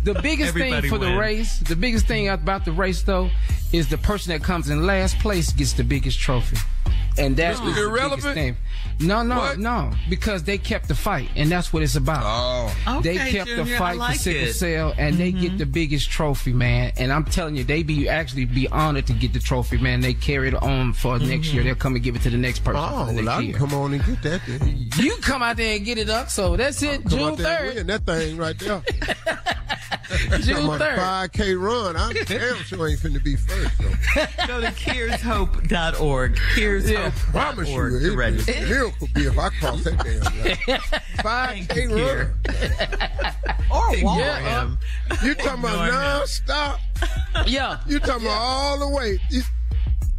[0.04, 0.14] though.
[0.14, 3.30] The biggest Everybody thing for the race, the biggest thing about the race though,
[3.74, 6.58] is the person that comes in last place gets the biggest trophy.
[7.20, 7.66] And that's No.
[7.66, 8.34] the biggest Irrelevant?
[8.36, 8.58] thing.
[9.02, 9.60] No, no, What?
[9.60, 9.92] no.
[10.10, 12.24] Because they kept the fight, and that's what it's about.
[12.26, 13.02] Oh.
[13.02, 14.46] they Okay, kept the Junior, I fight like for sickle it.
[14.46, 14.52] Mm-hmm.
[14.54, 16.92] cell, and they get the biggest trophy, man.
[16.98, 20.02] And I'm telling you, they be actually be honored to get the trophy, man.
[20.02, 21.56] They carry it on for next Mm-hmm.
[21.56, 21.64] year.
[21.66, 23.74] They'll come and give it to the next person Oh, for well, I can come
[23.74, 24.88] on and get that then.
[24.98, 26.30] You come out there and get it up.
[26.30, 27.02] So that's it.
[27.04, 27.88] Come June out third.
[27.88, 28.82] that thing right there.
[30.42, 30.98] June 3rd.
[30.98, 31.96] 5K run.
[31.96, 33.78] I'm damn sure ain't finna be first.
[33.78, 34.26] Though.
[34.48, 36.40] Go to kiershope.org.
[36.58, 37.09] Yeah.
[37.12, 38.52] Promise you, Kiershope.org to it, register.
[38.52, 40.80] it miracle be if I cross that damn line.
[41.20, 42.34] Thank 5K you, run.
[43.72, 44.20] Or walk.
[44.20, 44.78] Yeah, Him.
[45.24, 45.94] You talking about Ignore him.
[45.94, 46.80] non-stop?
[47.46, 47.80] Yeah.
[47.88, 49.20] You talking about all the way?
[49.30, 49.42] You,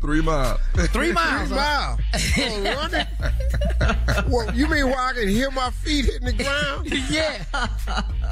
[0.01, 0.59] Three miles.
[0.75, 1.49] Three miles.
[1.49, 1.97] Three huh?
[1.99, 2.01] miles.
[2.39, 3.07] Oh, running?
[4.33, 6.87] well, you mean where I can hear my feet hitting the ground?
[7.11, 7.43] Yeah.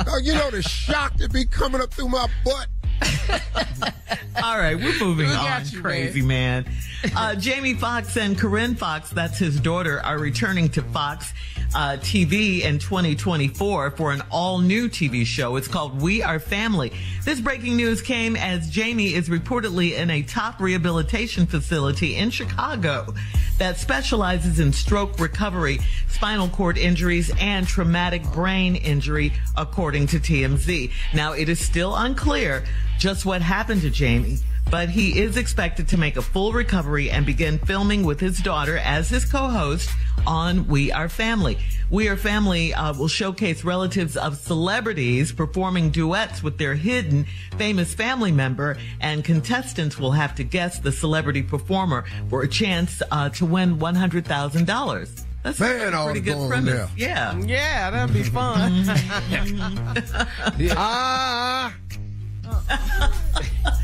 [0.07, 2.69] Oh, you know the shock that be coming up through my butt.
[4.43, 5.65] All right, we're moving We on.
[5.67, 6.65] you, Crazy man.
[7.17, 11.33] Uh, Jamie Foxx and Corinne Foxx, that's his daughter, are returning to Fox
[11.75, 15.57] uh, TV in 2024 for an all new TV show.
[15.57, 16.93] It's called We Are Family.
[17.25, 23.15] This breaking news came as Jamie is reportedly in a top rehabilitation facility in Chicago
[23.59, 25.79] that specializes in stroke recovery,
[26.09, 30.91] spinal cord injuries, and traumatic brain injury, according to TMZ.
[31.13, 32.65] Now, it is still unclear
[32.99, 34.39] just what happened to Jamie,
[34.71, 38.77] but he is expected to make a full recovery and begin filming with his daughter
[38.79, 39.89] as his co-host
[40.27, 41.57] on We Are Family.
[41.91, 47.25] We Are Family uh, will showcase relatives of celebrities performing duets with their hidden
[47.57, 53.01] famous family member, and contestants will have to guess the celebrity performer for a chance
[53.11, 55.25] uh, to win one hundred thousand dollars.
[55.45, 56.75] That's Man, a I pretty oughta good go on premise.
[56.75, 56.89] there.
[56.97, 57.39] Yeah.
[57.39, 58.85] Yeah, that'd be fun.
[60.77, 61.73] I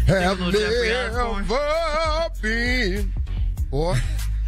[0.06, 1.46] have little Jeffrey Osborne.
[1.48, 3.12] never been.
[3.70, 3.96] Boy,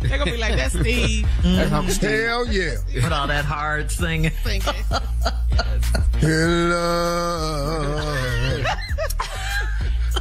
[0.03, 1.27] They're gonna be like, that's Steve.
[1.43, 2.77] hell yeah.
[2.95, 4.31] With all that hard singing.
[4.45, 4.75] Thinking.
[6.23, 8.67] In love.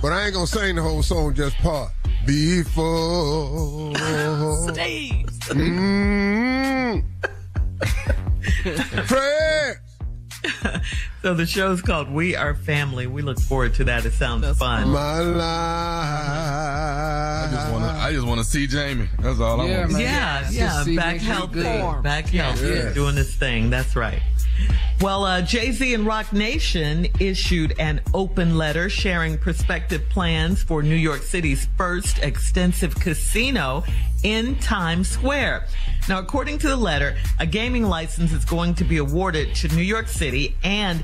[0.01, 1.91] but I ain't gonna sing the whole song, just part.
[2.25, 3.93] Before.
[4.73, 5.29] Steve.
[5.45, 7.03] Mm.
[9.07, 9.77] Friends.
[11.25, 13.07] So the show's called We Are Family.
[13.07, 14.05] We look forward to that.
[14.05, 14.89] It sounds fun.
[14.89, 15.41] My life.
[15.41, 19.09] I just wanna I just wanna see Jamie.
[19.17, 19.93] That's all I Yeah, want.
[19.93, 20.01] man.
[20.03, 21.63] Yeah, Just yeah, back healthy,
[22.03, 22.93] back healthy, Yeah.
[22.93, 23.71] doing his thing.
[23.71, 24.21] That's right.
[25.01, 30.83] Well, uh, Jay Z and Roc Nation issued an open letter sharing prospective plans for
[30.83, 33.83] New York City's first extensive casino
[34.23, 35.67] in Times Square.
[36.07, 39.81] Now, according to the letter, a gaming license is going to be awarded to New
[39.83, 41.03] York City and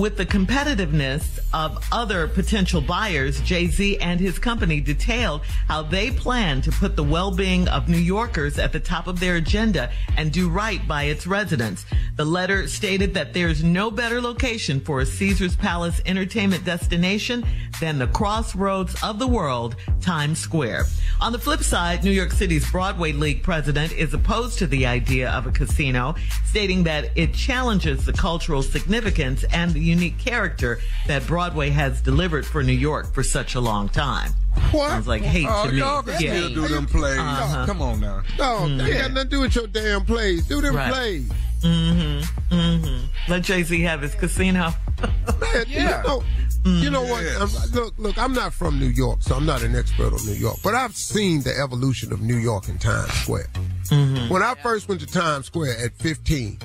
[0.00, 6.10] With the competitiveness of other potential buyers, Jay Z and his company detailed how they
[6.10, 9.92] plan to put the well being of New Yorkers at the top of their agenda
[10.16, 11.84] and do right by its residents.
[12.16, 17.44] The letter stated that there's no better location for a Caesars Palace entertainment destination
[17.78, 20.86] than the crossroads of the world, Times Square.
[21.20, 25.30] On the flip side, New York City's Broadway League president is opposed to the idea
[25.30, 26.14] of a casino,
[26.46, 32.46] stating that it challenges the cultural significance and the unique character that Broadway has delivered
[32.46, 34.32] for New York for such a long time.
[34.72, 34.88] What?
[34.90, 35.78] Sounds like hate Oh, to me.
[35.78, 36.34] y'all can Yeah.
[36.36, 37.18] still do them plays.
[37.18, 37.66] Uh-huh.
[37.66, 38.22] Come on now.
[38.38, 38.78] No, Mm.
[38.78, 40.46] they got nothing to do with your damn plays.
[40.46, 40.92] Do them Right.
[40.92, 41.28] plays.
[41.62, 42.54] Mm-hmm.
[42.54, 43.06] Mm-hmm.
[43.32, 44.72] Let Jay Z have his casino.
[45.02, 46.02] Man, Yeah.
[46.02, 46.22] you know,
[46.64, 47.24] you know what?
[47.40, 50.32] I'm, look, look, I'm not from New York, so I'm not an expert on New
[50.34, 53.48] York, but I've seen the evolution of New York and Times Square.
[53.88, 54.28] Mm-hmm.
[54.32, 56.58] When I first went to Times Square at 15,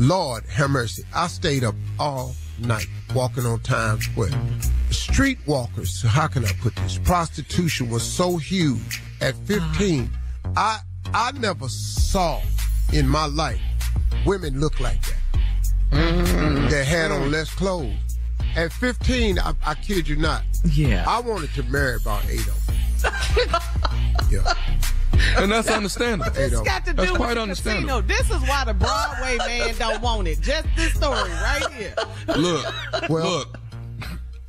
[0.00, 4.30] Lord have mercy, I stayed up all night walking on Times Square.
[4.88, 6.96] Streetwalkers, how can I put this?
[6.96, 9.72] Prostitution was so huge at uh-huh.
[9.74, 10.10] 15.
[10.56, 10.80] I
[11.12, 12.40] I never saw
[12.94, 13.60] in my life
[14.24, 15.40] women look like that.
[15.90, 16.68] Mm-hmm.
[16.70, 17.32] That had on mm.
[17.32, 17.92] less clothes.
[18.56, 20.44] At 15, I, I kid you not.
[20.64, 21.04] Yeah.
[21.06, 23.60] I wanted to marry about eight of them.
[24.30, 24.54] yeah.
[25.36, 26.30] And that's understandable.
[26.32, 28.02] This got to do That's with quite the understandable.
[28.02, 28.18] casino.
[28.18, 30.40] This is why the Broadway man don't want it.
[30.40, 31.94] Just this story right here.
[32.36, 33.56] Look, look.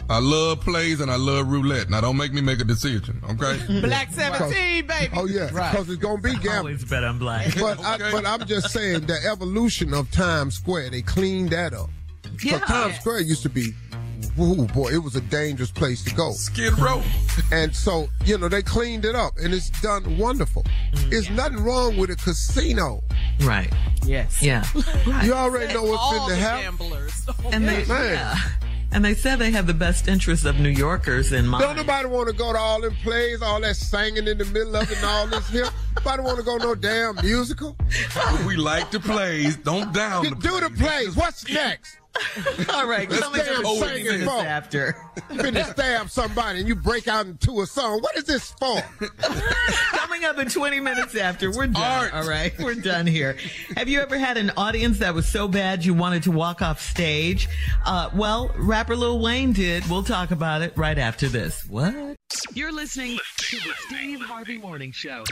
[0.10, 1.90] I love plays and I love roulette.
[1.90, 3.58] Now don't make me make a decision, okay?
[3.80, 5.10] Black 17, baby.
[5.16, 6.58] Oh yeah, because it's gonna be gambling.
[6.58, 7.54] Always bet on black.
[7.58, 10.90] But I, but I'm just saying the evolution of Times Square.
[10.90, 11.90] They cleaned that up.
[12.44, 12.60] Yeah.
[12.60, 13.74] Times Square used to be,
[14.38, 16.32] whoo boy, it was a dangerous place to go.
[16.34, 17.02] Skid Row.
[17.52, 20.64] And so you know they cleaned it up, and it's done wonderful.
[20.94, 21.10] Mm.
[21.10, 23.02] There's nothing wrong with a casino.
[23.42, 23.72] Right.
[24.06, 24.42] Yes.
[24.42, 24.66] Yeah.
[25.24, 26.62] You already know what's All in the the house.
[26.62, 27.26] gamblers.
[27.46, 28.14] Oh, and they, Man.
[28.14, 28.36] yeah.
[28.92, 31.64] and they said they have the best interests of New Yorkers in mind.
[31.64, 34.76] Don't nobody want to go to all them plays, all that singing in the middle
[34.76, 35.68] of it, and all this here.
[35.96, 37.76] Nobody want to go no damn musical.
[38.46, 39.56] we like the plays.
[39.58, 41.16] Don't down the Do the plays.
[41.16, 41.98] What's next?
[42.74, 44.42] All right, Let's coming damn up sing minutes it for.
[44.46, 44.96] after.
[45.30, 48.02] Finna stab somebody and you break out into a song.
[48.02, 48.82] What is this for?
[49.92, 52.12] Coming up in 20 minutes after, we're done.
[52.12, 53.38] All right, we're done here.
[53.78, 56.82] Have you ever had an audience that was so bad you wanted to walk off
[56.82, 57.48] stage?
[57.86, 59.90] Uh, well, rapper Lil Wayne did.
[59.90, 61.66] We'll talk about it right after this.
[61.66, 62.18] What?
[62.54, 65.24] You're listening to the Steve Harvey Morning Show.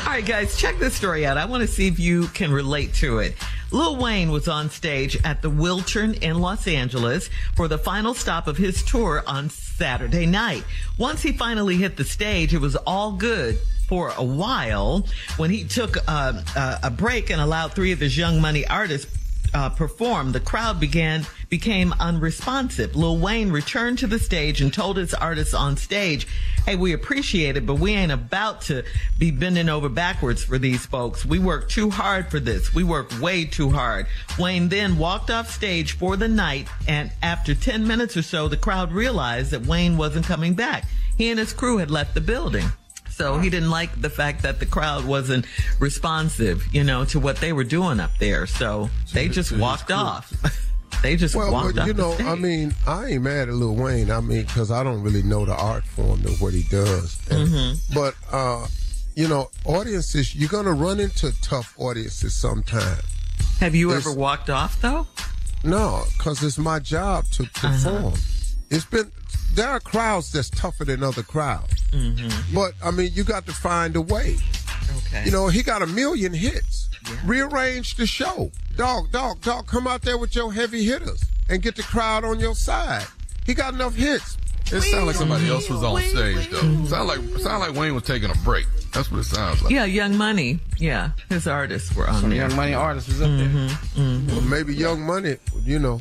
[0.00, 1.36] All right, guys, check this story out.
[1.36, 3.34] I want to see if you can relate to it.
[3.70, 8.46] Lil Wayne was on stage at the Wiltern in Los Angeles for the final stop
[8.46, 10.64] of his tour on Saturday night.
[10.98, 13.58] Once he finally hit the stage, it was all good
[13.88, 15.06] for a while.
[15.36, 19.15] When he took uh, uh, a break and allowed three of his Young Money artists
[19.56, 22.94] uh, the crowd began became unresponsive.
[22.94, 26.26] Lil Wayne returned to the stage and told his artists on stage,
[26.66, 28.84] "Hey, we appreciate it, but we ain't about to
[29.18, 31.24] be bending over backwards for these folks.
[31.24, 32.74] We work too hard for this.
[32.74, 34.06] We work way too hard."
[34.38, 38.56] Wayne then walked off stage for the night, and after 10 minutes or so, the
[38.58, 40.84] crowd realized that Wayne wasn't coming back.
[41.16, 42.70] He and his crew had left the building.
[43.16, 45.46] So he didn't like the fact that the crowd wasn't
[45.80, 48.46] responsive, you know, to what they were doing up there.
[48.46, 50.30] So they just walked off.
[51.02, 51.86] they just Well, walked but off.
[51.86, 52.26] you the know, stage.
[52.26, 54.10] I mean, I ain't mad at Lil Wayne.
[54.10, 57.18] I mean, because I don't really know the art form of what he does.
[57.30, 57.94] And- Mm-hmm.
[57.94, 58.66] But, uh,
[59.14, 63.02] you know, audiences, you're going to run into tough audiences sometimes.
[63.60, 65.06] Have you It's- ever walked off though?
[65.64, 67.70] No, because it's my job to Uh-huh.
[67.70, 68.14] perform.
[68.68, 69.10] It's been,
[69.56, 71.82] there are crowds that's tougher than other crowds.
[71.90, 72.54] Mm-hmm.
[72.54, 74.36] But, I mean, you got to find a way.
[74.98, 75.24] Okay.
[75.24, 76.88] You know, he got a million hits.
[77.24, 78.50] Rearrange the show.
[78.76, 82.38] Dog, dog, dog, come out there with your heavy hitters and get the crowd on
[82.38, 83.06] your side.
[83.46, 84.36] He got enough hits.
[84.72, 86.84] It sounds like somebody else was on stage though.
[86.86, 88.66] Sound like sound like Wayne was taking a break.
[88.92, 89.72] That's what it sounds like.
[89.72, 90.58] Yeah, Young Money.
[90.78, 92.40] Yeah, his artists were on Some there.
[92.40, 93.46] Young Money artists was up there.
[93.46, 94.26] Mm-hmm.
[94.26, 96.00] Well, maybe Young Money, you know.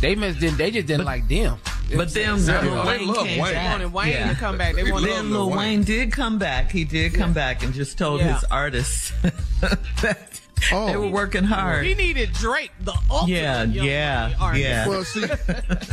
[0.00, 0.58] They must didn't.
[0.58, 1.58] They just didn't like them.
[1.96, 3.52] But then Yeah, Lil they Wayne love came Wayne.
[3.54, 3.64] back.
[3.64, 4.28] They wanted Wayne Yeah.
[4.28, 4.74] to come back.
[4.74, 5.58] They They wanted Then Lil Lil Wayne.
[5.58, 6.70] Wayne did come back.
[6.70, 8.34] He did come back and just told Yeah.
[8.34, 9.12] his artists
[9.60, 10.40] that
[10.72, 10.86] oh.
[10.86, 11.84] they were working hard.
[11.86, 14.64] He needed Drake, the ultimate Yeah, young yeah, money artist.
[14.64, 14.88] yeah.
[14.88, 15.04] Well,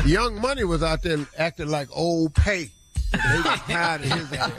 [0.03, 2.71] see, Young Money was out there acting like old pay.
[3.13, 4.51] They was tired of his ass.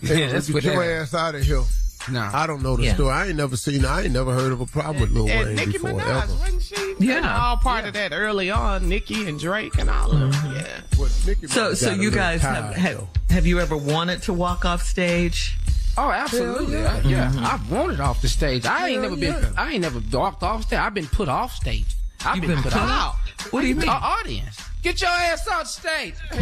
[0.00, 1.62] Hey, Yeah, that's get what your they- ass out of here.
[2.10, 2.30] Nah.
[2.32, 2.94] I don't know the Yeah.
[2.94, 3.12] story.
[3.12, 3.84] I ain't never seen.
[3.84, 6.34] I ain't never heard of a problem with Lil And Wayne Nicki before Minaj, ever.
[6.34, 6.94] wasn't she?
[7.00, 7.38] Yeah.
[7.44, 10.32] All part of that early on, Nicki and Drake and all of them.
[10.32, 10.56] Mm-hmm.
[10.56, 10.66] Yeah.
[10.98, 13.08] But Nicki So, so you guys have, tired, have though.
[13.34, 15.56] have you ever wanted to walk off stage?
[15.98, 16.76] Oh, absolutely.
[16.80, 17.44] Hell Yeah, Mm-hmm.
[17.46, 18.66] I've wanted off the stage.
[18.66, 19.32] I ain't Hell never been.
[19.42, 19.50] yeah.
[19.56, 20.78] I ain't never walked off stage.
[20.78, 21.86] I've been put off stage.
[22.24, 22.88] I've been been put put out.
[22.90, 23.14] out?
[23.52, 23.88] What do you mean?
[23.88, 24.60] Our audience.
[24.86, 26.14] Get your ass out stage.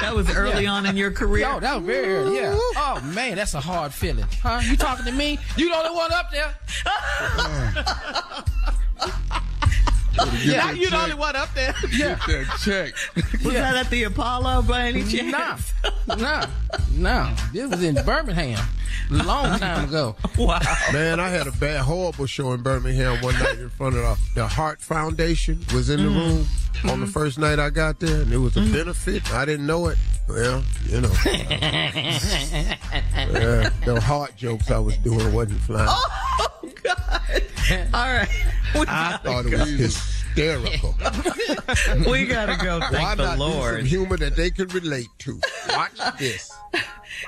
[0.00, 1.48] That was early on in your career.
[1.48, 2.36] Yo, that was very early.
[2.38, 2.54] Yeah.
[2.76, 4.60] Oh man, that's a hard feeling, huh?
[4.64, 5.38] You talking to me?
[5.56, 6.52] You know the only one up there.
[10.44, 11.74] Yeah, you the only one up there.
[11.90, 12.18] Yeah.
[12.26, 12.94] Get that check.
[13.44, 15.08] Was that at the Apollo by any Nah,
[15.56, 15.72] chance?
[16.06, 16.46] nah,
[16.96, 17.34] nah.
[17.52, 18.64] This was in Birmingham,
[19.10, 20.16] long time ago.
[20.38, 20.60] Wow.
[20.92, 24.02] Man, I had a bad, horrible show in Birmingham one night in front of
[24.34, 25.60] the, the Heart Foundation.
[25.74, 26.88] Was in the Mm-hmm.
[26.88, 29.32] room on the first night I got there, and it was a benefit.
[29.32, 29.98] I didn't know it.
[30.28, 31.90] Well, you know, yeah,
[33.84, 35.88] the heart jokes I was doing wasn't flying.
[35.88, 37.42] Oh God!
[37.70, 38.28] All right,
[38.74, 39.58] we I gotta thought it go.
[39.58, 40.94] was hysterical.
[42.10, 42.80] we gotta go.
[42.80, 45.40] Thank Why the not do some humor that they can relate to?
[45.70, 46.52] Watch this.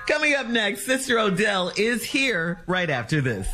[0.06, 3.48] Coming up next, Sister Odell is here right after this.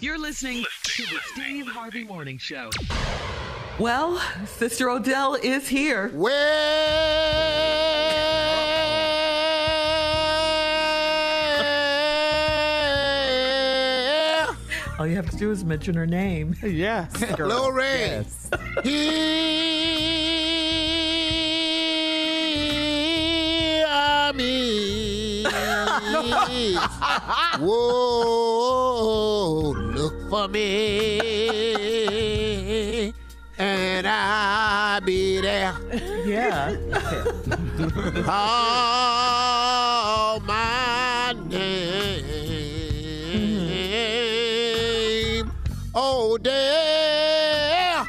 [0.00, 2.70] You're listening to the Steve Harvey Morning Show.
[3.78, 6.10] Well, Sister Odell is here.
[6.14, 6.34] Well,
[14.98, 16.54] All you have to do is mention her name.
[16.62, 17.12] Yes.
[17.36, 18.24] Glory.
[18.82, 19.06] Here
[23.88, 25.44] I me.
[27.60, 31.18] Whoa, look for me,
[33.58, 35.74] and I'll be there.
[36.24, 36.76] Yeah.
[38.24, 38.34] Call
[40.40, 40.87] my
[46.00, 48.06] Oh, there.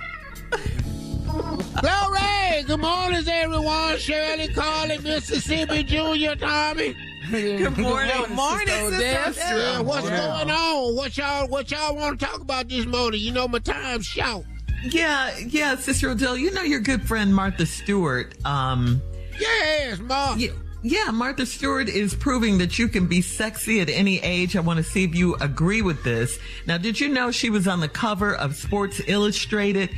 [1.82, 2.64] Glory!
[2.68, 3.98] Good morning, everyone.
[3.98, 6.96] Shirley, Carla, Mississippi, Junior, Tommy.
[7.32, 8.12] Good morning.
[8.16, 8.96] Good morning, Sister.
[8.96, 9.34] Odell.
[9.60, 10.18] Yeah, what's Yeah.
[10.28, 10.96] going on?
[10.96, 13.22] What y'all what y'all want to talk about this morning?
[13.22, 14.46] You know my time's short.
[14.84, 16.38] Yeah, yeah, Sister Odell.
[16.38, 18.36] You know your good friend Martha Stewart.
[18.46, 19.02] Um,
[19.40, 20.36] Yes, Ma.
[20.38, 20.52] yeah,
[20.82, 24.56] yeah, Martha Stewart is proving that you can be sexy at any age.
[24.56, 26.40] I want to see if you agree with this.
[26.66, 29.90] Now, did you know she was on the cover of Sports Illustrated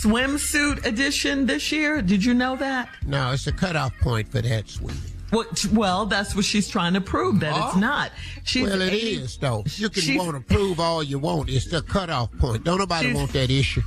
[0.00, 2.00] swimsuit edition this year?
[2.00, 2.88] Did you know that?
[3.04, 4.98] No, it's a cutoff point for that, sweetie.
[5.30, 7.80] What, well, that's what she's trying to prove that it's uh-huh.
[7.80, 8.12] not.
[8.44, 9.62] She's well, it 80 is though.
[9.76, 11.50] You can want to prove all you want.
[11.50, 12.64] It's the cutoff point.
[12.64, 13.82] Don't nobody want that issue.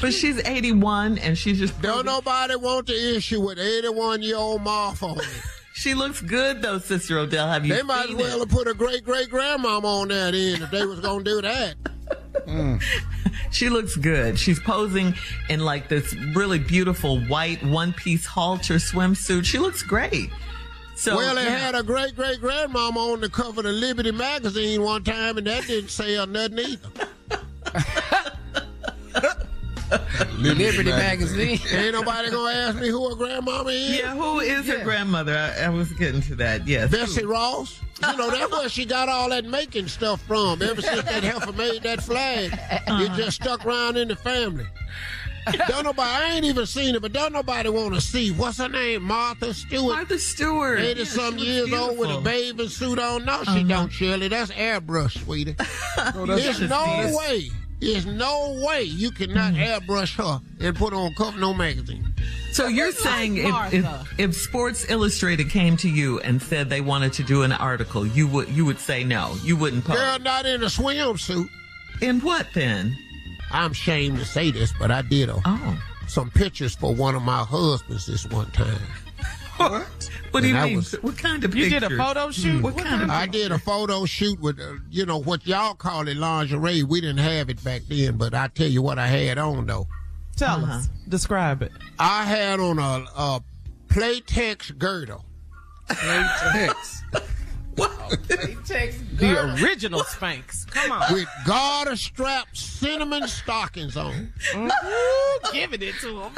[0.00, 4.36] But she's 81 and she's just Don't proving- nobody want the issue with 81 year
[4.36, 5.26] old Martha on it.
[5.72, 7.48] She looks good though, Sister Odell.
[7.48, 8.40] Have you They might as well it?
[8.40, 11.74] have put a great great grandmama on that end if they was gonna do that.
[12.46, 12.82] Mm.
[13.50, 14.38] She looks good.
[14.38, 15.14] She's posing
[15.48, 19.44] in like this really beautiful white one piece halter swimsuit.
[19.46, 20.30] She looks great.
[20.96, 21.56] So well, they yeah.
[21.58, 25.46] had a great great grandmama on the cover of the Liberty magazine one time, and
[25.46, 26.90] that didn't sell nothing either.
[30.38, 31.58] Liberty magazine.
[31.72, 33.98] Ain't nobody gonna ask me who her grandmama is.
[33.98, 35.36] Yeah, who is her grandmother?
[35.36, 36.66] I, I was getting to that.
[36.66, 36.90] Yes.
[36.90, 37.80] Bessie Ross.
[38.02, 40.62] You know, that's where she got all that making stuff from.
[40.62, 42.50] Ever since that heifer made that flag,
[42.88, 44.66] it just stuck around in the family.
[45.68, 48.30] Don't nobody, I ain't even seen it, but don't nobody want to see.
[48.30, 49.02] What's her name?
[49.02, 49.96] Martha Stewart.
[49.96, 50.78] Martha Stewart.
[50.80, 53.24] 80 Yeah, some years looks old with a bathing suit on.
[53.24, 53.62] No, she Uh-huh.
[53.64, 54.28] don't, Shirley.
[54.28, 55.56] That's airbrush, sweetie.
[56.26, 57.50] There's no way.
[57.80, 59.90] There's no way you cannot Mm-hmm.
[59.90, 62.14] airbrush her and put on cover no magazine.
[62.52, 67.12] So you're saying if, if if Sports Illustrated came to you and said they wanted
[67.14, 69.34] to do an article, you would you would say no.
[69.42, 69.98] You wouldn't post.
[69.98, 71.48] Girl, not in a swimsuit.
[72.02, 72.96] In what then?
[73.52, 75.82] I'm ashamed to say this, but I did a, Oh.
[76.08, 78.78] some pictures for one of my husbands this one time.
[79.60, 80.10] What?
[80.30, 80.76] What do you mean?
[80.76, 82.62] was- what kind of You did a photo shoot?
[82.62, 86.08] What kind of I did a photo shoot with, uh, you know, what y'all call
[86.08, 86.82] it lingerie.
[86.82, 89.86] We didn't have it back then, but I tell you what I had on though.
[90.36, 90.72] Tell Uh-huh.
[90.78, 90.88] us.
[91.08, 91.72] Describe it.
[91.98, 93.40] I had on a, a
[93.88, 95.24] Playtex girdle.
[95.88, 97.02] Playtex.
[97.80, 99.18] Playtex.
[99.18, 100.66] The original Spanx.
[100.70, 101.12] Come on.
[101.12, 104.32] with garter strap cinnamon stockings on.
[104.54, 104.70] Ooh,
[105.52, 106.32] giving it to him.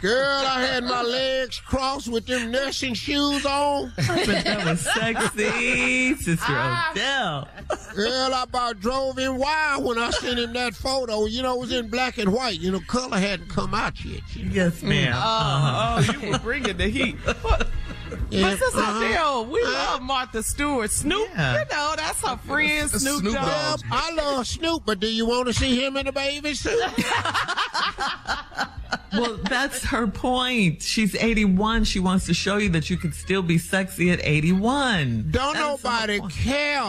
[0.00, 3.92] Girl, I had my legs crossed with them nursing shoes on.
[3.96, 6.90] but that was sexy, Sister ah.
[6.90, 7.48] Odell.
[7.94, 11.26] Girl, I about drove him wild when I sent him that photo.
[11.26, 12.60] You know, it was in black and white.
[12.60, 14.22] You know, color hadn't come out yet.
[14.34, 14.52] you know.
[14.52, 15.12] Yes, ma'am.
[15.14, 16.30] Oh, oh, you uh-huh.
[16.32, 17.16] were bringing the heat.
[18.08, 19.04] But, Yeah, but Sister uh-huh.
[19.04, 20.90] Odell, we love Martha Stewart.
[20.90, 21.52] Snoop, Yeah.
[21.60, 23.80] you know, that's her friend, Snoop, Snoop Dogg.
[23.80, 23.80] Dogg.
[23.90, 26.80] I love Snoop, but do you want to see him in a baby suit?
[29.12, 30.82] Well, that's her point.
[30.82, 31.84] She's 81.
[31.84, 35.28] She wants to show you that you can still be sexy at 81.
[35.30, 36.32] Don't That's nobody point.
[36.34, 36.82] care.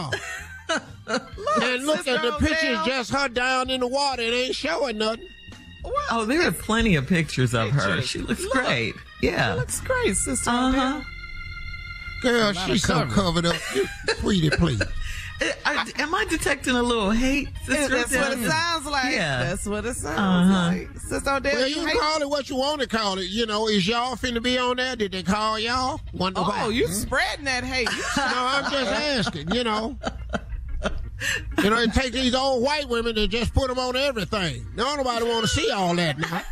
[0.68, 2.84] and look at the pictures, Odell.
[2.86, 4.22] just her down in the water.
[4.22, 5.26] It ain't showing nothing.
[6.10, 7.86] Oh, there are plenty of pictures of her.
[7.96, 8.08] Pictures.
[8.10, 8.52] She looks Look.
[8.52, 8.94] great.
[9.20, 9.52] Yeah.
[9.54, 10.50] She looks great, sister.
[10.50, 11.00] Uh-huh.
[12.22, 13.56] Girl, lot she's so covered up.
[14.18, 14.82] Sweetie, please.
[15.64, 17.48] I, am I detecting a little hate?
[17.64, 19.12] Sister That's what it sounds like.
[19.12, 19.44] Yeah.
[19.44, 20.68] That's what it sounds Uh-huh.
[20.68, 20.98] like.
[20.98, 23.26] Sister Odell, Well, you you can call it what you want to call it.
[23.28, 24.96] You know, is y'all finna be on there?
[24.96, 26.00] Did they call y'all?
[26.12, 26.62] Wonder why.
[26.64, 27.88] Oh, you spreading that hate.
[27.90, 29.96] You No, I'm just asking, you know.
[31.62, 34.66] You know, it takes these old white women to just put them on everything.
[34.76, 36.42] Nobody want to see all that now.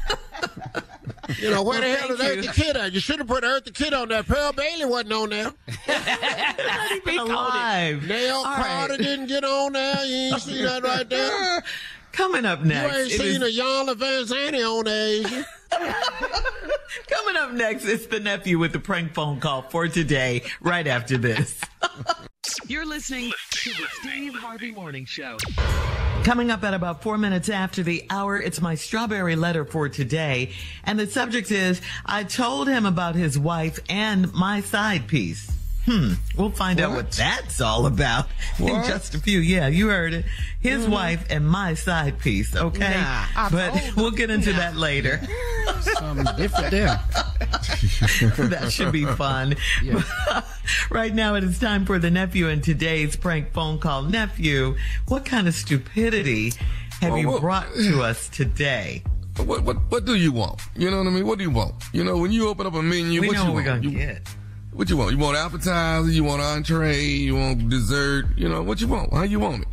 [1.40, 2.50] You know, where Well, the hell is thank Eartha you.
[2.64, 2.92] Kid at?
[2.92, 4.22] You should have put Eartha Kitt on there.
[4.22, 5.52] Pearl Bailey wasn't on there.
[5.88, 8.06] Not even alive.
[8.06, 9.00] Nell All Carter right.
[9.00, 10.04] didn't get on there.
[10.04, 11.62] You ain't see that right there.
[12.12, 12.94] Coming up next.
[12.94, 15.44] You ain't seen is- Iyanla Vanzant on there, is you?
[17.08, 21.18] Coming up next, it's the nephew with the prank phone call for today, right after
[21.18, 21.60] this.
[22.66, 25.36] You're listening to the Steve Harvey Morning Show.
[26.24, 30.52] Coming up at about four minutes after the hour, it's my strawberry letter for today.
[30.82, 35.50] And the subject is I told him about his wife and my side piece.
[35.86, 38.26] Hmm, we'll find out what that's all about
[38.58, 39.38] in just a few.
[39.38, 40.24] Yeah, you heard it.
[40.60, 42.90] His wife and my side piece, okay?
[43.36, 45.20] Nah, but we'll get into that later.
[45.80, 46.86] Something different there.
[48.48, 49.54] that should be fun.
[50.90, 54.02] right now, it is time for the nephew and today's prank phone call.
[54.02, 54.76] Nephew,
[55.08, 56.52] what kind of stupidity
[57.00, 59.02] have Well, you what- brought to us today?
[59.36, 60.62] What what what do you want?
[60.74, 61.26] You know what I mean?
[61.26, 61.74] What do you want?
[61.92, 63.82] You know, when you open up a menu, we what know you what we're want?
[63.82, 64.28] gonna You- get.
[64.76, 65.12] What you want?
[65.12, 66.10] You want appetizer?
[66.10, 67.00] You want entree?
[67.02, 68.26] You want dessert?
[68.36, 69.12] You know what you want?
[69.12, 69.68] How you want it?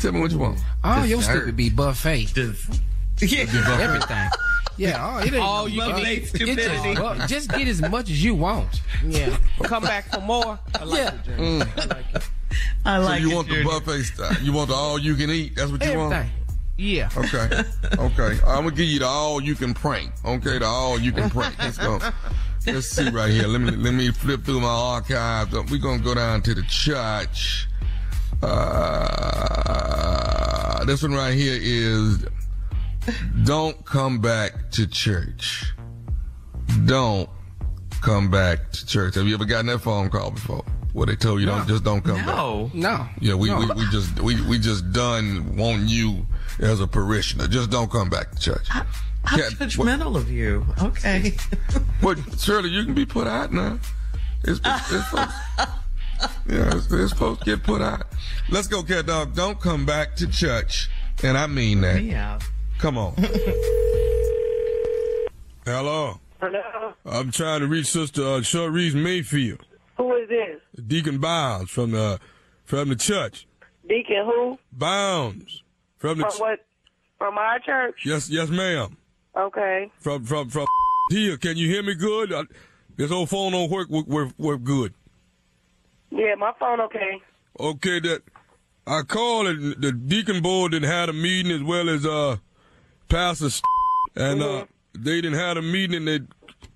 [0.00, 0.58] Tell me what you want.
[0.82, 1.36] Oh, all your Dessert.
[1.36, 2.24] stupid be buffet.
[2.34, 2.80] Just,
[3.20, 3.78] yeah.
[3.80, 4.28] Everything.
[4.76, 6.02] Yeah, all, it ain't All you buffet.
[6.02, 6.94] can eat stupidity.
[6.96, 8.82] Just, just get as much as you want.
[9.06, 9.36] Yeah.
[9.62, 10.58] Come back for more.
[10.74, 11.14] I like Yeah.
[11.14, 11.64] it, Junior.
[11.64, 12.28] Mm.
[12.84, 14.36] I So like so you it, want the buffet style?
[14.42, 15.54] You want the all you can eat?
[15.54, 16.10] That's what you Everything.
[16.10, 16.28] want?
[16.76, 17.08] Yeah.
[17.16, 17.62] Okay.
[17.98, 18.40] Okay.
[18.44, 20.10] I'm gonna give you the all you can prank.
[20.24, 21.56] Okay, the all you can prank.
[21.60, 22.00] Let's go.
[22.66, 23.46] Let's see right here.
[23.46, 25.52] Let me let me flip through my archives.
[25.70, 27.68] We're gonna go down to the church.
[29.54, 32.24] Uh, this one right here is
[33.44, 35.74] don't come back to church.
[36.86, 37.28] Don't
[38.00, 39.14] come back to church.
[39.16, 40.64] Have you ever gotten that phone call before?
[40.94, 42.26] Where they told you don't just don't come back.
[42.26, 42.70] No.
[42.72, 43.06] No.
[43.20, 43.58] Yeah, we, No.
[43.58, 46.24] we, we just we, we just done want you
[46.60, 47.48] as a parishioner.
[47.48, 48.68] Just don't come back to church.
[49.24, 50.66] How Cat- judgmental of you.
[50.82, 51.32] Okay.
[52.02, 53.78] But Shirley, you can be put out now.
[54.42, 55.30] It's, it's, it's supposed,
[56.46, 58.06] yeah, it's, it's supposed to get put out.
[58.50, 59.34] Let's go, cat dog.
[59.34, 60.90] Don't come back to church,
[61.22, 62.02] and I mean that.
[62.02, 62.38] yeah.
[62.78, 63.14] Come on.
[65.64, 66.20] Hello.
[66.40, 66.92] Hello.
[67.06, 69.64] I'm trying to reach Sister uh, Cherise Mayfield,
[69.96, 70.60] Who is this?
[70.86, 72.20] Deacon Bounds from the
[72.64, 73.46] from the church.
[73.88, 74.58] Deacon who?
[74.72, 75.62] Bounds
[75.96, 76.66] from the From what?
[77.18, 78.02] From our church?
[78.04, 78.96] yes yes ma'am
[79.36, 79.90] Okay.
[79.98, 80.66] from from from
[81.10, 81.36] here.
[81.36, 82.32] Can you hear me good?
[82.32, 82.42] I,
[82.96, 84.94] this old phone don't work work, work work good.
[86.10, 87.20] Yeah, my phone okay.
[87.58, 88.22] Okay, that
[88.86, 89.80] I called it.
[89.80, 92.36] The deacon board didn't had a meeting as well as uh
[93.08, 93.62] Pastor, S-
[94.14, 94.66] and uh
[94.96, 96.20] they didn't had a meeting and they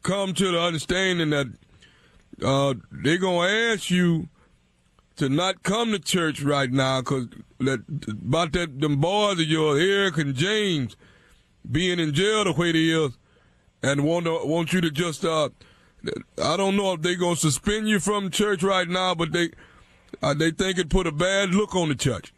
[0.03, 1.47] come to the understanding that
[2.45, 4.29] uh they gonna ask you
[5.17, 7.29] to not come to church right now because
[7.61, 7.81] that
[8.11, 10.97] about that them boys of yours, Eric and James,
[11.71, 13.17] being in jail the way they is,
[13.83, 15.49] and want to want you to just uh
[16.43, 19.51] I don't know if they gonna suspend you from church right now, but they
[20.23, 22.33] uh, they think it put a bad look on the church.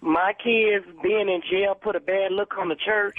[0.00, 3.16] My kids being in jail put a bad look on the church.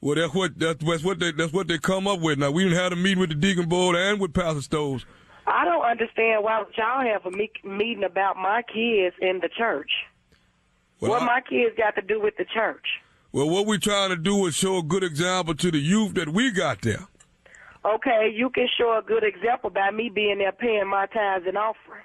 [0.00, 2.38] Well, that's what that's, what they that's what they come up with.
[2.38, 5.04] Now we even had a meeting with the deacon board and with Pastor Stoves.
[5.46, 9.90] I don't understand why y'all have a me- meeting about my kids in the church.
[11.00, 12.86] Well, what I- my kids got to do with the church?
[13.34, 16.28] Well, what we're trying to do is show a good example to the youth that
[16.28, 17.08] we got there.
[17.84, 21.58] Okay, you can show a good example by me being there paying my tithes and
[21.58, 22.04] offering.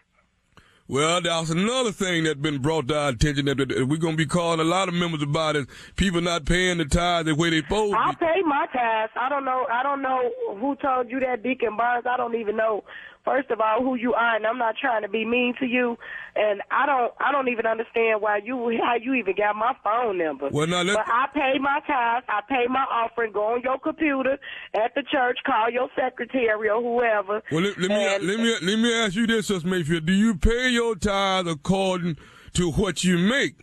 [0.87, 4.25] Well, that's another thing that's been brought to our attention that, we're going to be
[4.25, 7.61] calling a lot of members about is people not paying the tithes the way they
[7.61, 8.17] supposed I to.
[8.17, 9.11] pay my tithes.
[9.15, 9.67] I don't know.
[9.71, 12.07] I don't know who told you that, Deacon Barnes.
[12.09, 12.83] I don't even know.
[13.25, 15.97] First of all, who you are, and I'm not trying to be mean to you.
[16.35, 17.13] And I don't.
[17.19, 20.49] I don't even understand why you how you even got my phone number.
[20.51, 22.25] Well, now let- but I pay my tithes.
[22.29, 23.33] I pay my offering.
[23.33, 24.37] Go on your computer
[24.73, 25.37] at the church.
[25.45, 27.41] Call your secretary or whoever.
[27.51, 30.05] Well, let, let me and- let me let me ask you this, Sister Mayfield.
[30.05, 32.17] Do you pay your tithes according
[32.53, 33.55] to what you make?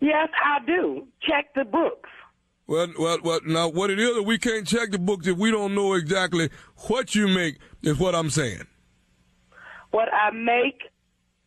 [0.00, 1.06] Yes, I do.
[1.22, 2.10] Check the books.
[2.66, 3.40] Well, well, well.
[3.46, 6.50] Now, what it is, we can't check the books if we don't know exactly
[6.88, 7.58] what you make.
[7.82, 8.66] Is what I'm saying.
[9.92, 10.82] What I make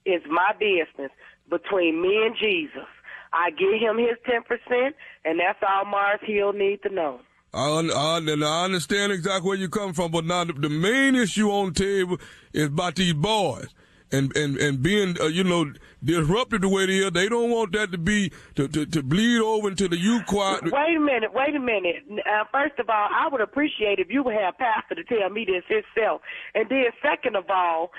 [0.06, 1.12] is my business
[1.50, 2.88] between me and Jesus.
[3.34, 4.96] I give him his ten percent,
[5.26, 7.20] and that's all Mars Hill need to know.
[7.54, 11.50] I, I, I understand exactly where you come from, but now the, the main issue
[11.50, 12.18] on the table
[12.54, 13.68] is about these boys
[14.12, 15.72] and and and being uh, you know
[16.04, 17.12] disrupted the way they are.
[17.12, 20.60] They don't want that to be to to, to bleed over into the youth choir.
[20.64, 22.04] Wait a minute, wait a minute.
[22.10, 25.46] Uh, first of all, I would appreciate if you would have Pastor to tell me
[25.46, 26.22] this himself,
[26.56, 27.92] and then second of all.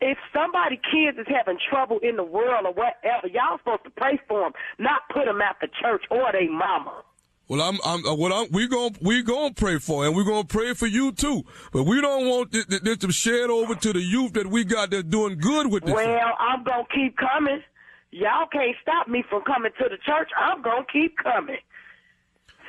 [0.00, 4.16] If somebody kids is having trouble in the world or whatever, y'all supposed to pray
[4.28, 7.02] for them, not put them at the church or they mama.
[7.48, 10.44] Well, I'm, I'm, uh, what I'm, we gon' we gonna pray for, and we gonna
[10.44, 11.44] pray for you too.
[11.72, 14.90] But we don't want this, this to shed over to the youth that we got
[14.90, 15.94] that's doing good with this.
[15.94, 17.62] Well, I'm gonna keep coming.
[18.10, 20.28] Y'all can't stop me from coming to the church.
[20.38, 21.56] I'm gonna keep coming.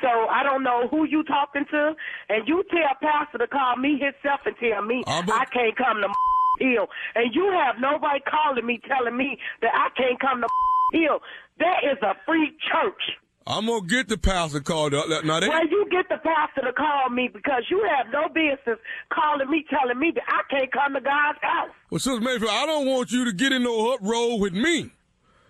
[0.01, 1.93] So I don't know who you talking to,
[2.29, 6.07] and you tell Pastor to call me himself and tell me I can't come to
[6.65, 10.47] Hill, and you have nobody calling me telling me that I can't come to
[10.97, 11.19] Hill.
[11.59, 13.03] That is a free church.
[13.49, 15.07] I'm gonna get the pastor called up.
[15.25, 18.77] Now they, Well, you get the pastor to call me because you have no business
[19.11, 21.69] calling me, telling me that I can't come to God's house.
[21.89, 24.91] well, Sister Mayfield, I don't want you to get in no up uproar with me.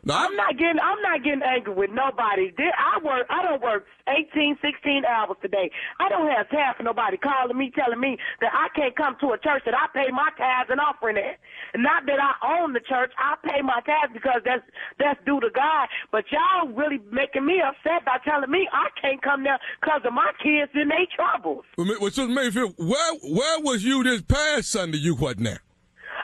[0.03, 2.51] Now, I'm not getting I'm not getting angry with nobody.
[2.55, 5.69] I work I don't work 18, 16 hours today.
[5.99, 9.35] I don't have time for nobody calling me telling me that I can't come to
[9.35, 11.37] a church that I pay my tithes and offering at.
[11.75, 14.63] Not that I own the church, I pay my tithes because that's
[14.97, 15.87] that's due to God.
[16.11, 20.13] But y'all really making me upset by telling me I can't come there because of
[20.13, 21.65] my kids in their troubles.
[21.77, 24.97] well, Sister Mayfield, where where was you this past Sunday?
[24.97, 25.57] You what now?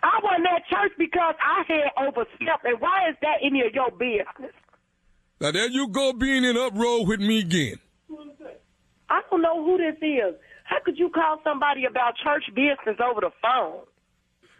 [0.05, 3.89] I wasn't at church because I had overstepped, and why is that any of your
[3.89, 4.53] business?
[5.41, 7.79] Now there you go being in uproar with me again.
[9.09, 10.35] I don't know who this is.
[10.65, 13.81] How could you call somebody about church business over the phone?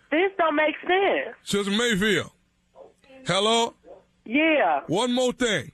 [0.10, 1.36] This don't make sense.
[1.44, 2.32] Sister Mayfield.
[3.28, 3.76] Hello?
[4.26, 4.82] Yeah.
[4.88, 5.72] One more thing.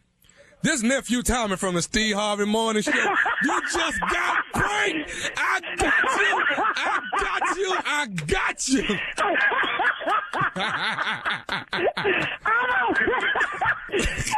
[0.64, 2.92] This nephew Tommy from the Steve Harvey Morning Show.
[3.44, 5.10] you just got pranked.
[5.36, 6.44] I got you.
[6.76, 7.76] I got you.
[7.86, 8.84] I got you.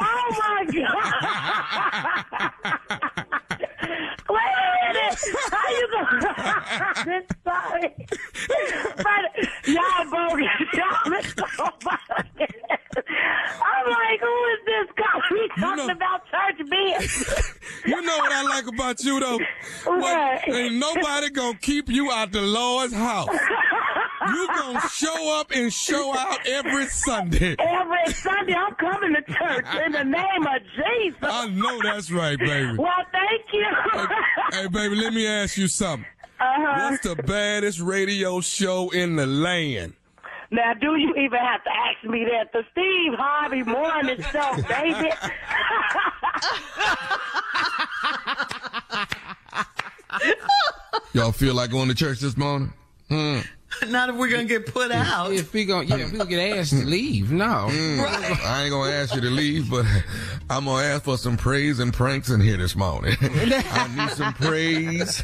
[0.02, 0.94] oh my god!
[4.30, 5.20] Wait a minute!
[5.52, 6.22] How you going?
[7.44, 7.88] sorry,
[8.98, 9.24] but
[9.68, 10.48] y'all bogus.
[10.74, 11.46] Y'all is so
[11.84, 12.54] bogus.
[12.96, 15.20] I'm like, who is this guy?
[15.32, 17.50] We talking about church business.
[17.86, 19.40] You know what I like about you though?
[19.84, 20.48] What?
[20.48, 23.28] Ain't nobody gonna keep you out the Lord's house.
[24.28, 27.56] You gonna show up and show out every Sunday.
[27.60, 31.20] Every Sunday, I'm coming to church in the name of Jesus.
[31.22, 32.78] I know that's right, baby.
[32.78, 33.66] Well, thank you.
[34.52, 36.06] Hey, baby, let me ask you something.
[36.40, 36.90] Uh-huh.
[36.92, 39.94] What's the baddest radio show in the land?
[40.52, 42.52] Now, do you even have to ask me that?
[42.54, 45.10] The Steve Harvey Morning Show, baby.
[51.14, 52.72] Y'all feel like going to church this morning?
[53.10, 53.40] Hmm.
[53.88, 55.32] Not if we're gonna get put out.
[55.34, 57.68] If we gonna, yeah, if we gonna get asked to leave, no.
[57.70, 59.86] Mm, I ain't gonna ask you to leave, but
[60.50, 63.16] I'm gonna ask for some praise and pranks in here this morning.
[63.22, 65.24] I need some praise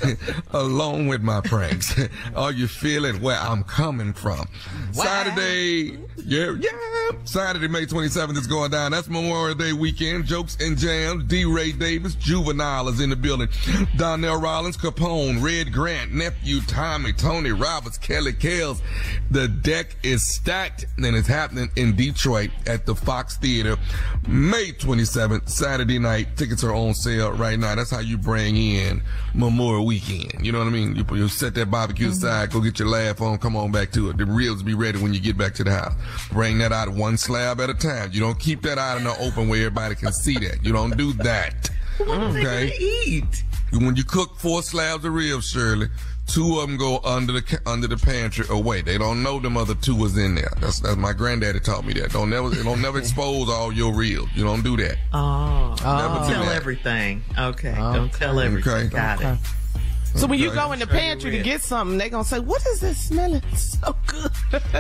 [0.52, 2.00] along with my pranks.
[2.36, 4.48] Are you feeling where I'm coming from?
[4.92, 7.12] Saturday, yeah, yeah.
[7.26, 8.92] Saturday, May 27th is going down.
[8.92, 10.26] That's Memorial Day weekend.
[10.26, 11.24] Jokes and jams.
[11.26, 11.46] D.
[11.46, 13.50] Ray Davis, Juvenile is in the building.
[13.98, 21.16] Donnell Rawlings, Capone, Red Grant, nephew Tommy, Tony Roberts, Kelly The deck is stacked and
[21.16, 23.78] it's happening in Detroit at the Fox Theater
[24.28, 26.38] May 27th, Saturday night.
[26.38, 27.76] Tickets are on sale right now.
[27.76, 29.02] That's how you bring in
[29.34, 30.46] Memorial Weekend.
[30.46, 30.96] You know what I mean?
[30.96, 34.10] You, you set that barbecue aside, go get your laugh on, come on back to
[34.10, 34.18] it.
[34.18, 35.94] The ribs be ready when you get back to the house.
[36.32, 38.12] Bring that out one slab at a time.
[38.14, 40.64] You don't keep that out in the open where everybody can see that.
[40.64, 41.70] You don't do that.
[42.00, 42.72] Okay?
[42.80, 43.44] eat?
[43.72, 45.88] When you cook four slabs of ribs, Shirley,
[46.30, 48.82] two of them go under the under the pantry away.
[48.82, 50.52] They don't know them other two was in there.
[50.60, 52.12] That's that's my granddaddy taught me that.
[52.12, 54.28] Don't never don't never expose all your ribs.
[54.36, 54.98] You don't do that.
[55.14, 56.56] Oh, Never don't do tell that.
[56.56, 57.24] everything.
[57.38, 57.94] Okay, oh.
[57.94, 58.72] don't tell everything.
[58.74, 58.88] Okay.
[58.90, 59.40] Got it.
[60.16, 62.80] So when you go in the pantry to get something, they're gonna say, "What is
[62.80, 64.32] this smelling so good?"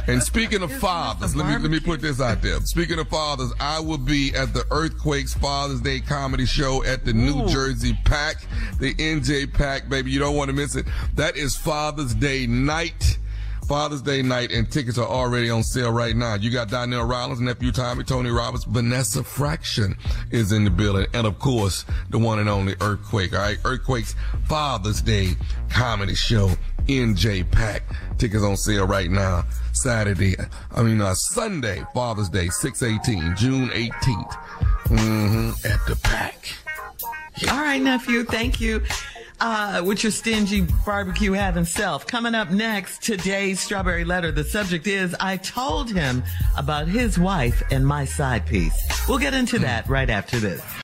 [0.07, 2.59] And speaking of fathers, let me let me put this out there.
[2.61, 7.13] Speaking of fathers, I will be at the Earthquakes Father's Day comedy show at the
[7.13, 8.47] New Jersey Pack,
[8.79, 10.11] the NJPAC, baby.
[10.11, 10.85] You don't want to miss it.
[11.15, 13.18] That is Father's Day night.
[13.69, 16.33] Father's Day night, and tickets are already on sale right now.
[16.33, 19.95] You got Donnell Rawlings, nephew Tommy, Tony Roberts, Vanessa Fraction
[20.31, 23.31] is in the building, and of course, the one and only Earthquake.
[23.31, 24.15] All right, Earthquake's
[24.47, 25.35] Father's Day
[25.69, 26.49] comedy show.
[26.87, 27.81] NJPAC
[28.17, 29.43] tickets on sale right now.
[29.73, 30.35] Saturday,
[30.71, 34.31] I mean uh, Sunday, Father's Day, six eighteen, June eighteenth.
[34.85, 35.67] Mm-hmm.
[35.67, 36.55] At the back.
[37.51, 38.23] All right, nephew.
[38.23, 38.81] Thank you.
[39.41, 42.05] Uh, with your stingy barbecue having self.
[42.05, 44.31] Coming up next, today's strawberry letter.
[44.33, 46.23] The subject is I told him
[46.57, 48.77] about his wife and my side piece.
[49.07, 50.61] We'll get into that right after this.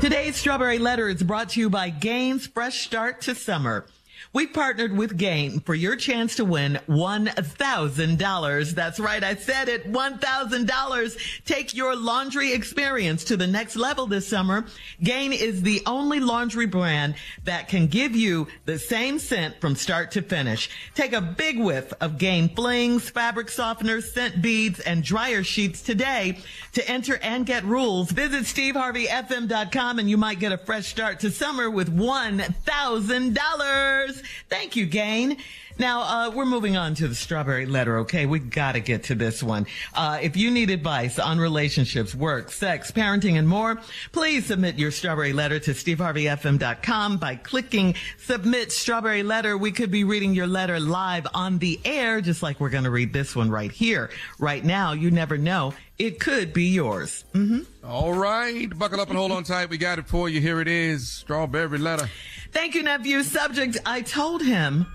[0.00, 3.84] Today's Strawberry Letter is brought to you by Gain's Fresh Start to Summer.
[4.32, 8.74] We partnered with Gain for your chance to win $1,000.
[8.74, 9.24] That's right.
[9.24, 9.90] I said it.
[9.90, 11.44] $1,000.
[11.46, 14.66] Take your laundry experience to the next level this summer.
[15.02, 17.14] Gain is the only laundry brand
[17.44, 20.68] that can give you the same scent from start to finish.
[20.94, 26.36] Take a big whiff of Gain flings, fabric softeners, scent beads, and dryer sheets today.
[26.74, 31.30] To enter and get rules, visit steveharveyfm.com and you might get a fresh start to
[31.30, 34.17] summer with $1,000.
[34.48, 35.38] Thank you, Gain.
[35.78, 38.26] Now, uh, we're moving on to the strawberry letter, okay?
[38.26, 39.66] We gotta get to this one.
[39.94, 44.90] Uh, if you need advice on relationships, work, sex, parenting, and more, please submit your
[44.90, 49.56] strawberry letter to steveharveyfm.com by clicking submit strawberry letter.
[49.56, 53.12] We could be reading your letter live on the air, just like we're gonna read
[53.12, 54.10] this one right here.
[54.40, 55.74] Right now, you never know.
[55.96, 57.24] It could be yours.
[57.34, 57.60] Mm-hmm.
[57.84, 58.66] All right.
[58.76, 59.68] Buckle up and hold on tight.
[59.68, 60.40] We got it for you.
[60.40, 61.08] Here it is.
[61.08, 62.08] Strawberry letter.
[62.52, 63.22] Thank you, nephew.
[63.22, 64.86] Subject, I told him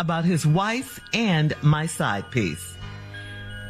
[0.00, 2.76] about his wife and my side piece.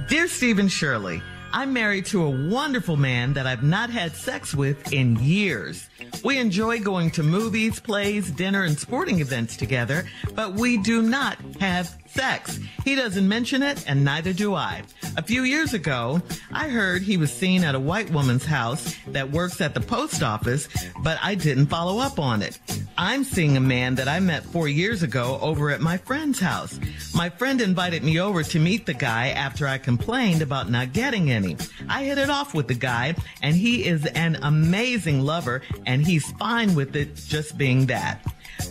[0.08, 1.22] Dear Steve and Shirley,
[1.52, 5.88] I'm married to a wonderful man that I've not had sex with in years.
[6.24, 11.38] We enjoy going to movies, plays, dinner, and sporting events together, but we do not
[11.60, 12.58] have sex.
[12.84, 14.82] He doesn't mention it, and neither do I.
[15.16, 19.30] A few years ago, I heard he was seen at a white woman's house that
[19.30, 20.68] works at the post office,
[21.02, 22.58] but I didn't follow up on it.
[22.98, 26.80] I'm seeing a man that I met four years ago over at my friend's house.
[27.14, 31.30] My friend invited me over to meet the guy after I complained about not getting
[31.30, 31.56] any.
[31.88, 36.30] I hit it off with the guy, and he is an amazing lover, and he's
[36.32, 38.20] fine with it just being that.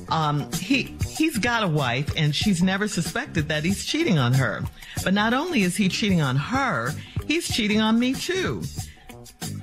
[0.10, 4.64] Um, he he's got a wife, and she's never suspected that he's cheating on her.
[5.04, 6.94] But not only is he cheating on her,
[7.28, 8.64] he's cheating on me too.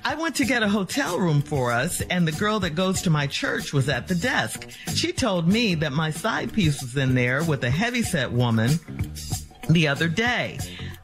[0.04, 3.10] I went to get a hotel room for us, and the girl that goes to
[3.10, 4.68] my church was at the desk.
[4.94, 8.80] She told me that my side piece was in there with a heavyset woman
[9.70, 10.58] the other day.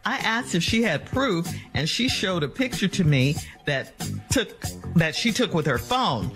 [0.05, 3.93] I asked if she had proof, and she showed a picture to me that
[4.31, 4.61] took
[4.97, 6.33] that she took with her phone.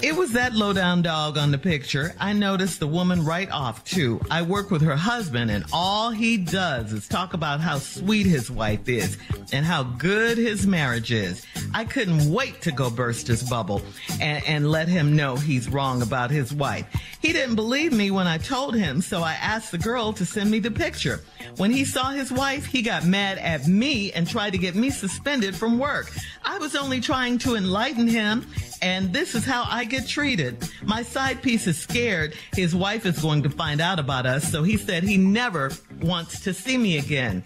[0.00, 2.14] It was that low down dog on the picture.
[2.20, 4.20] I noticed the woman right off too.
[4.30, 8.48] I work with her husband and all he does is talk about how sweet his
[8.48, 9.18] wife is
[9.52, 11.44] and how good his marriage is.
[11.74, 13.82] I couldn't wait to go burst his bubble
[14.20, 16.86] and, and let him know he's wrong about his wife.
[17.20, 20.48] He didn't believe me when I told him, so I asked the girl to send
[20.48, 21.20] me the picture.
[21.56, 24.90] When he saw his wife, he got mad at me and tried to get me
[24.90, 26.12] suspended from work.
[26.44, 28.46] I was only trying to enlighten him,
[28.80, 30.68] and this is how I get treated.
[30.82, 34.62] My side piece is scared his wife is going to find out about us, so
[34.62, 35.70] he said he never
[36.00, 37.44] wants to see me again.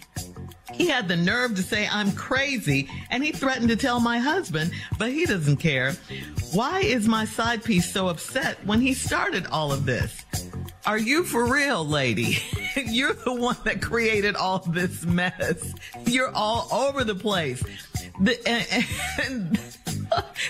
[0.73, 4.71] He had the nerve to say I'm crazy and he threatened to tell my husband,
[4.97, 5.93] but he doesn't care.
[6.51, 10.25] Why is my side piece so upset when he started all of this?
[10.85, 12.39] Are you for real, lady?
[12.75, 15.73] you're the one that created all this mess.
[16.05, 17.63] You're all over the place.
[18.19, 18.87] The, and,
[19.25, 19.55] and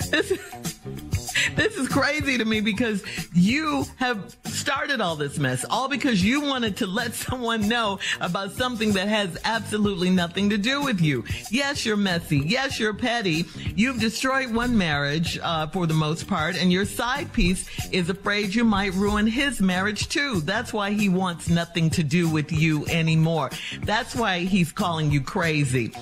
[0.09, 0.39] this,
[1.55, 6.41] this is crazy to me because you have started all this mess, all because you
[6.41, 11.23] wanted to let someone know about something that has absolutely nothing to do with you.
[11.49, 12.39] Yes, you're messy.
[12.39, 13.45] Yes, you're petty.
[13.75, 18.53] You've destroyed one marriage uh, for the most part, and your side piece is afraid
[18.53, 20.41] you might ruin his marriage too.
[20.41, 23.49] That's why he wants nothing to do with you anymore.
[23.83, 25.93] That's why he's calling you crazy.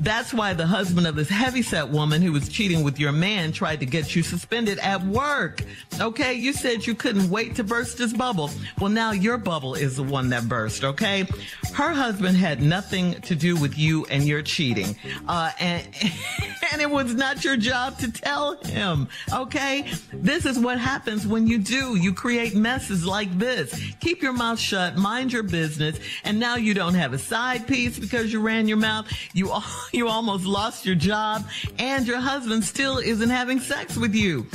[0.00, 3.80] That's why the husband of this heavyset woman who was cheating with your man tried
[3.80, 5.62] to get you suspended at work.
[6.00, 8.50] Okay, you said you couldn't wait to burst his bubble.
[8.80, 11.26] Well, now your bubble is the one that burst, okay?
[11.72, 14.96] Her husband had nothing to do with you and your cheating.
[15.26, 15.86] Uh, and,
[16.72, 19.90] and it was not your job to tell him, okay?
[20.12, 21.96] This is what happens when you do.
[21.96, 23.80] You create messes like this.
[24.00, 27.98] Keep your mouth shut, mind your business, and now you don't have a side piece
[27.98, 29.06] because you ran your mouth.
[29.32, 29.52] You,
[29.92, 31.44] you almost lost your job,
[31.78, 34.46] and your husband still isn't having sex with you.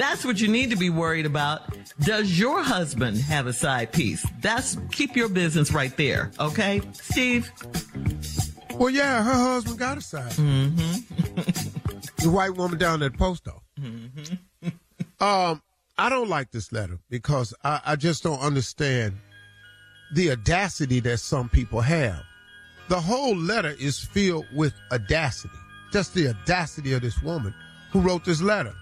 [0.00, 1.76] That's what you need to be worried about.
[2.00, 4.26] Does your husband have a side piece?
[4.40, 7.52] That's keep your business right there, okay, Steve?
[8.76, 10.32] Well, yeah, her husband got a side.
[10.32, 12.22] Mm-hmm.
[12.22, 13.60] the white woman down at the post office.
[13.78, 14.68] Mm-hmm.
[15.22, 15.60] Um,
[15.98, 19.18] I don't like this letter because I, I just don't understand
[20.14, 22.22] the audacity that some people have.
[22.88, 25.52] The whole letter is filled with audacity.
[25.92, 27.54] Just the audacity of this woman
[27.90, 28.72] who wrote this letter.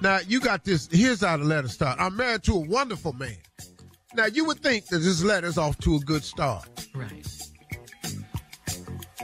[0.00, 0.88] Now, you got this.
[0.90, 2.00] Here's how the letter starts.
[2.00, 3.36] I'm married to a wonderful man.
[4.14, 6.68] Now, you would think that this letter's off to a good start.
[6.94, 7.26] Right.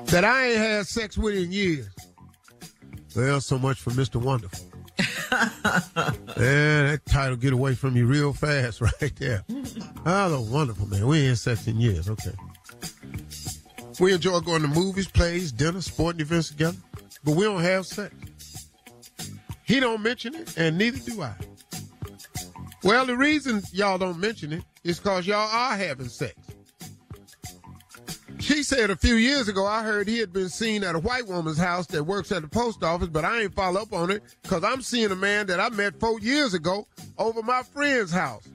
[0.06, 1.88] That I ain't had sex with in years.
[3.16, 4.20] Well, so much for Mr.
[4.20, 4.58] Wonderful.
[4.98, 5.50] yeah,
[6.36, 9.44] that title get away from you real fast right there.
[10.04, 11.06] Oh, the wonderful man.
[11.06, 12.08] We ain't sex in years.
[12.08, 12.32] Okay.
[14.00, 16.76] We enjoy going to movies, plays, dinner, sporting events together,
[17.22, 18.12] but we don't have sex.
[19.64, 21.34] He don't mention it, and neither do I.
[22.82, 26.34] Well, the reason y'all don't mention it is because y'all are having sex.
[28.40, 31.26] She said a few years ago, I heard he had been seen at a white
[31.26, 34.22] woman's house that works at the post office, but I ain't follow up on it
[34.42, 36.86] because I'm seeing a man that I met four years ago
[37.16, 38.46] over my friend's house.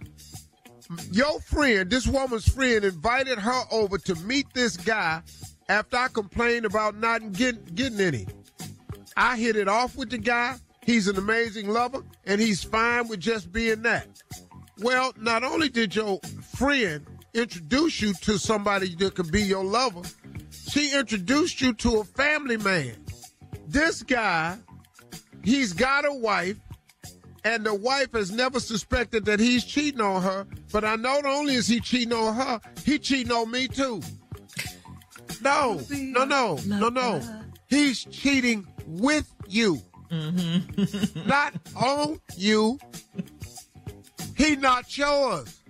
[1.12, 5.24] Your friend, this woman's friend, invited her over to meet this guy
[5.70, 8.28] after I complained about not getting, getting any.
[9.18, 10.58] I hit it off with the guy.
[10.90, 14.08] He's an amazing lover, and he's fine with just being that.
[14.80, 16.20] Well, not only did your
[16.58, 20.02] friend introduce you to somebody that could be your lover,
[20.50, 22.96] she introduced you to a family man.
[23.68, 24.58] This guy,
[25.44, 26.58] he's got a wife,
[27.44, 30.48] and the wife has never suspected that he's cheating on her.
[30.72, 34.02] But I know not only is he cheating on her, he cheating on me too.
[35.40, 37.22] No, no, no, no, no.
[37.68, 39.84] He's cheating with you.
[40.12, 41.28] Mm-hmm.
[41.28, 42.80] not on you.
[44.36, 45.62] He not yours.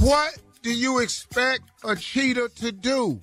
[0.00, 3.20] What do you expect a cheater to do?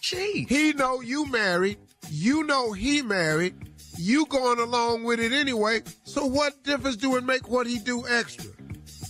[0.00, 0.48] Cheat.
[0.48, 1.78] He know you married.
[2.10, 3.54] You know he married.
[3.98, 5.82] You going along with it anyway.
[6.04, 8.50] So what difference do it make what he do extra?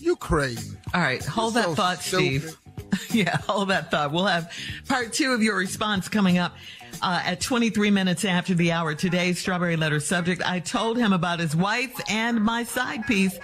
[0.01, 0.77] You crazy.
[0.95, 2.43] All right, hold You're that so thought, stupid.
[2.43, 3.11] Steve.
[3.11, 4.13] yeah, hold that thought.
[4.13, 4.53] We'll have
[4.89, 6.55] part two of your response coming up
[7.03, 8.95] uh, at 23 minutes after the hour.
[8.95, 13.39] Today's Strawberry Letter subject I told him about his wife and my side piece.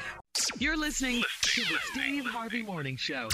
[0.59, 3.29] You're listening to the Steve Harvey Morning Show.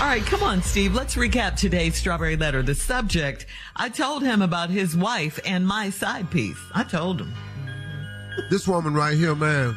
[0.00, 0.94] All right, come on, Steve.
[0.94, 2.62] Let's recap today's Strawberry Letter.
[2.62, 3.46] The subject
[3.76, 6.58] I told him about his wife and my side piece.
[6.74, 7.34] I told him.
[8.50, 9.76] This woman right here, man.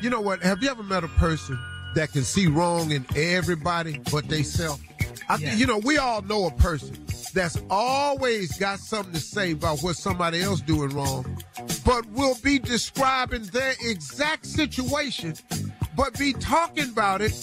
[0.00, 0.42] You know what?
[0.42, 1.56] Have you ever met a person
[1.94, 4.80] that can see wrong in everybody but they self?
[5.28, 5.54] I, Yeah.
[5.54, 6.96] You know, we all know a person
[7.32, 11.42] that's always got something to say about what somebody else doing wrong,
[11.84, 15.34] but will be describing their exact situation,
[15.96, 17.34] but be talking about it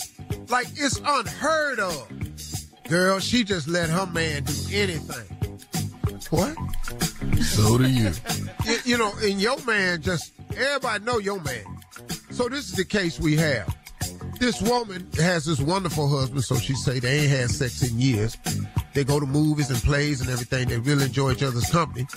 [0.49, 2.07] like it's unheard of.
[2.87, 5.37] Girl, she just let her man do anything.
[6.29, 6.55] What?
[7.41, 8.11] So do you.
[8.65, 11.65] you, you know, and your man just everybody know your man.
[12.31, 13.75] So this is the case we have.
[14.39, 18.37] This woman has this wonderful husband, so she say they ain't had sex in years.
[18.93, 20.69] They go to movies and plays and everything.
[20.69, 22.07] They really enjoy each other's company.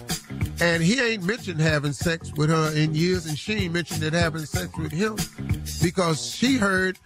[0.61, 4.13] And he ain't mentioned having sex with her in years, and she ain't mentioned it
[4.13, 5.17] having sex with him
[5.83, 6.99] because she heard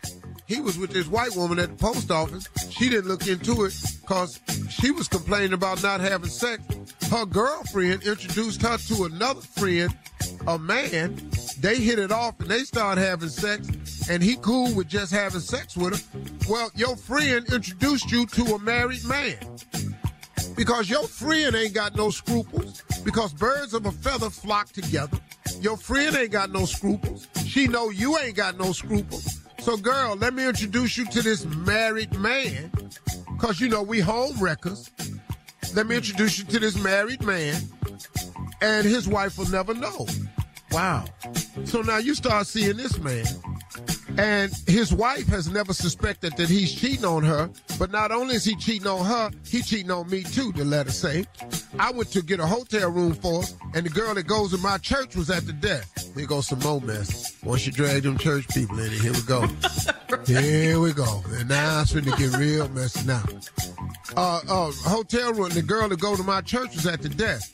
[0.47, 2.49] he was with this white woman at the post office.
[2.71, 4.41] She didn't look into it because
[4.71, 6.63] she was complaining about not having sex.
[7.11, 9.97] Her girlfriend introduced her to another friend,
[10.47, 11.17] a man.
[11.61, 13.67] They hit it off and they started having sex.
[14.09, 16.21] and he cool with just having sex with her.
[16.49, 19.37] Well, your friend introduced you to a married man.
[20.57, 22.83] Because your friend ain't got no scruples.
[23.05, 25.19] Because birds of a feather flock together.
[25.61, 27.27] Your friend ain't got no scruples.
[27.45, 29.46] She know you ain't got no scruples.
[29.67, 32.71] So, girl, let me introduce you to this married man.
[33.33, 34.93] Because, you know, we home wreckers.
[35.75, 37.61] Let me introduce you to this married man.
[38.61, 40.07] And his wife will never know.
[40.71, 41.07] Wow.
[41.65, 43.27] So now you start seeing this man.
[44.19, 47.51] And his wife has never suspected that he's cheating on her.
[47.79, 50.91] But not only is he cheating on her, he cheating on me too, the letter
[50.91, 51.27] say.
[51.79, 54.59] I went to get a hotel room for us, and the girl that goes to
[54.59, 56.15] my church was at the desk.
[56.17, 57.37] Here goes some more mess.
[57.45, 59.47] Once you drag them church people in it, here we go.
[60.27, 61.23] here we go.
[61.33, 63.23] And now it's going to get real messy now.
[64.17, 67.53] Uh, uh, hotel room, the girl that go to my church was at the desk.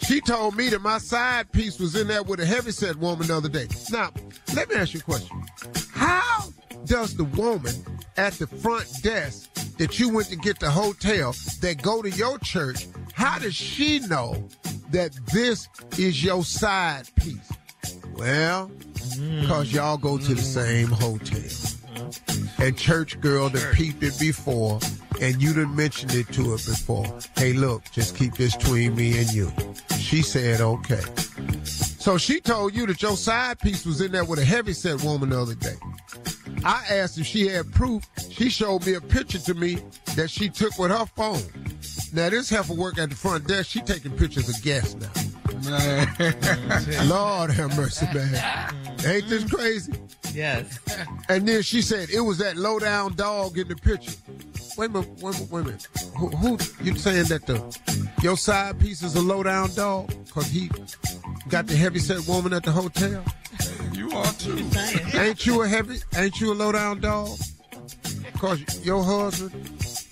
[0.00, 3.36] She told me that my side piece was in there with a heavyset woman the
[3.36, 3.68] other day.
[3.90, 4.10] Now,
[4.54, 5.42] let me ask you a question.
[5.92, 6.44] How
[6.84, 7.74] does the woman
[8.16, 12.38] at the front desk that you went to get the hotel that go to your
[12.38, 14.48] church, how does she know
[14.90, 17.50] that this is your side piece?
[18.14, 18.70] Well,
[19.40, 20.44] because y'all go to the mm.
[20.44, 21.38] same hotel.
[21.38, 22.62] Mm-hmm.
[22.62, 24.78] And church girl that peeped it before,
[25.22, 27.06] and you didn't mention it to her before.
[27.36, 29.52] Hey, look, just keep this between me and you.
[29.98, 31.00] She said, okay.
[31.64, 35.30] So she told you that your side piece was in there with a heavyset woman
[35.30, 35.76] the other day.
[36.64, 38.04] I asked if she had proof.
[38.30, 39.78] She showed me a picture to me
[40.16, 41.42] that she took with her phone.
[42.12, 43.70] Now this heifer work at the front desk.
[43.70, 45.10] She taking pictures of guests now.
[47.04, 48.74] Lord have mercy, man.
[49.06, 49.92] Ain't this crazy?
[50.34, 50.78] Yes.
[51.28, 54.12] And then she said it was that low down dog in the picture.
[54.78, 55.88] Wait a minute, wait a minute, wait a minute.
[56.16, 60.46] Who, who you saying that the your side piece is a low down dog because
[60.46, 60.70] he
[61.48, 63.22] got the heavy set woman at the hotel?
[63.92, 64.64] You are too.
[65.14, 65.98] Ain't you a heavy?
[66.16, 67.38] Ain't you a low down dog?
[68.38, 69.52] Cause your husband,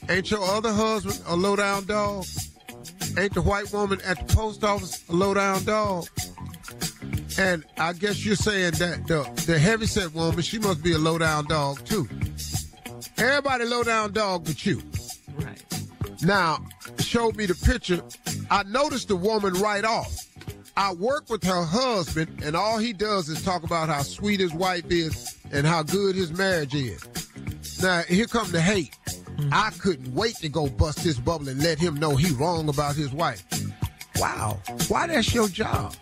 [0.09, 2.25] ain't your other husband a low down dog?
[3.19, 6.07] Ain't the white woman at the post office a low down dog?
[7.41, 10.99] And I guess you're saying that the the heavy set woman, she must be a
[10.99, 12.07] low down dog too.
[13.17, 14.83] Everybody low down dog but you.
[15.37, 15.63] Right.
[16.23, 16.59] Now,
[16.99, 18.03] showed me the picture.
[18.51, 20.15] I noticed the woman right off.
[20.77, 24.53] I work with her husband, and all he does is talk about how sweet his
[24.53, 27.03] wife is and how good his marriage is.
[27.83, 28.95] Now, here come the hate.
[29.39, 29.49] Hmm.
[29.51, 32.97] I couldn't wait to go bust his bubble and let him know he wrong about
[32.97, 33.43] his wife.
[34.17, 34.61] Wow.
[34.89, 35.97] Why that's your job?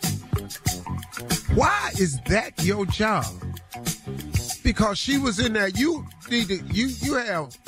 [1.59, 3.27] Why is that your job?
[4.63, 5.67] Because she was in there.
[5.67, 7.59] You need to, you, you have,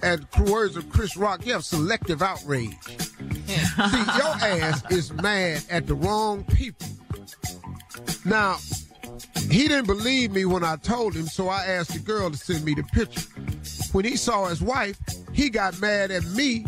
[0.00, 2.76] at words of Chris Rock, you have selective outrage.
[2.86, 6.86] See, your ass is mad at the wrong people.
[8.24, 8.58] Now,
[9.50, 12.64] he didn't believe me when I told him, so I asked the girl to send
[12.64, 13.28] me the picture.
[13.90, 15.00] When he saw his wife,
[15.32, 16.64] he got mad at me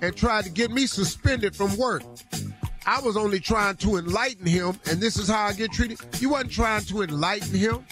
[0.00, 2.04] and tried to get me suspended from work.
[2.86, 5.98] I was only trying to enlighten him, and this is how I get treated.
[6.18, 7.84] You wasn't trying to enlighten him.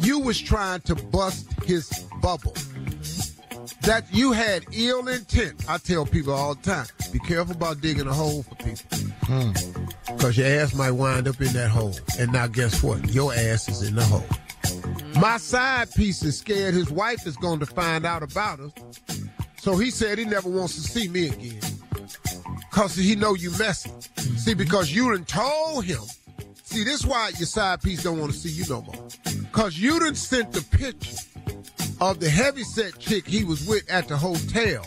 [0.00, 1.88] You was trying to bust his
[2.20, 2.54] bubble.
[3.82, 5.64] That you had ill intent.
[5.68, 8.98] I tell people all the time, be careful about digging a hole for people.
[9.24, 9.52] Hmm.
[10.16, 11.94] Because your ass might wind up in that hole.
[12.18, 13.06] And now guess what?
[13.10, 14.24] Your ass is in the hole.
[15.20, 18.72] My side piece is scared his wife is going to find out about us.
[19.58, 21.60] So he said he never wants to see me again.
[22.74, 23.88] Cause he know you messy.
[24.36, 26.00] See, because you done told him.
[26.64, 29.08] See, this is why your side piece don't want to see you no more.
[29.52, 31.16] Cause you done sent the picture
[32.00, 34.84] of the heavyset chick he was with at the hotel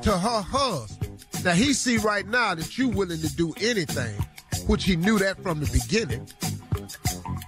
[0.00, 1.22] to her husband.
[1.44, 4.14] Now he see right now that you willing to do anything,
[4.66, 6.26] which he knew that from the beginning.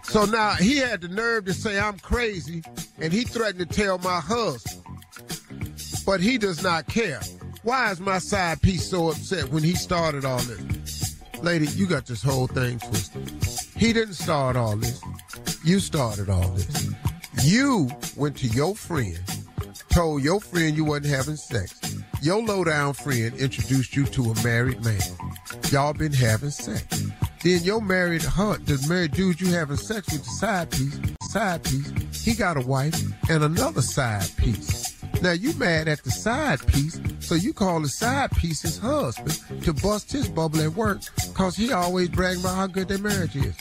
[0.03, 2.63] So now he had the nerve to say I'm crazy,
[2.99, 4.85] and he threatened to tell my husband.
[6.05, 7.23] But he does not care.
[7.65, 11.17] Why is my side piece so upset when he started all this?
[11.43, 13.31] Lady, you got this whole thing twisted.
[13.77, 15.01] He didn't start all this.
[15.65, 16.91] You started all this.
[17.45, 19.21] You went to your friend,
[19.91, 21.97] told your friend you wasn't having sex.
[22.21, 25.01] Your low down friend introduced you to a married man.
[25.71, 27.05] Y'all been having sex.
[27.45, 31.63] Then your married hunt, the married dude you having sex with the side piece, side
[31.63, 34.92] piece, he got a wife and another side piece.
[35.23, 39.39] Now you mad at the side piece, so you call the side piece his husband
[39.63, 40.99] to bust his bubble at work,
[41.33, 43.55] cause he always bragging about how good their marriage is.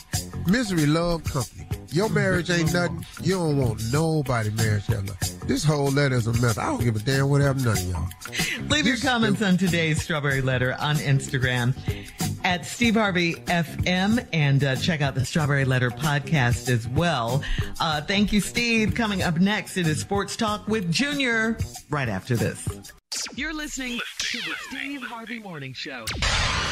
[0.46, 1.66] Misery love company.
[1.92, 3.04] Your marriage ain't nothing.
[3.22, 5.14] You don't want nobody marriage ever.
[5.46, 6.56] This whole letter is a mess.
[6.58, 8.68] I don't give a damn what happened to none of y'all.
[8.68, 11.74] Leave your comments on today's Strawberry Letter on Instagram.
[12.44, 17.42] at Steve Harvey FM and uh, check out the Strawberry Letter podcast as well.
[17.78, 18.94] Uh, thank you, Steve.
[18.94, 21.56] Coming up next, it is Sports Talk with Junior
[21.90, 22.66] right after this.
[23.36, 24.00] You're listening
[24.32, 26.06] to the Steve Harvey Morning Show.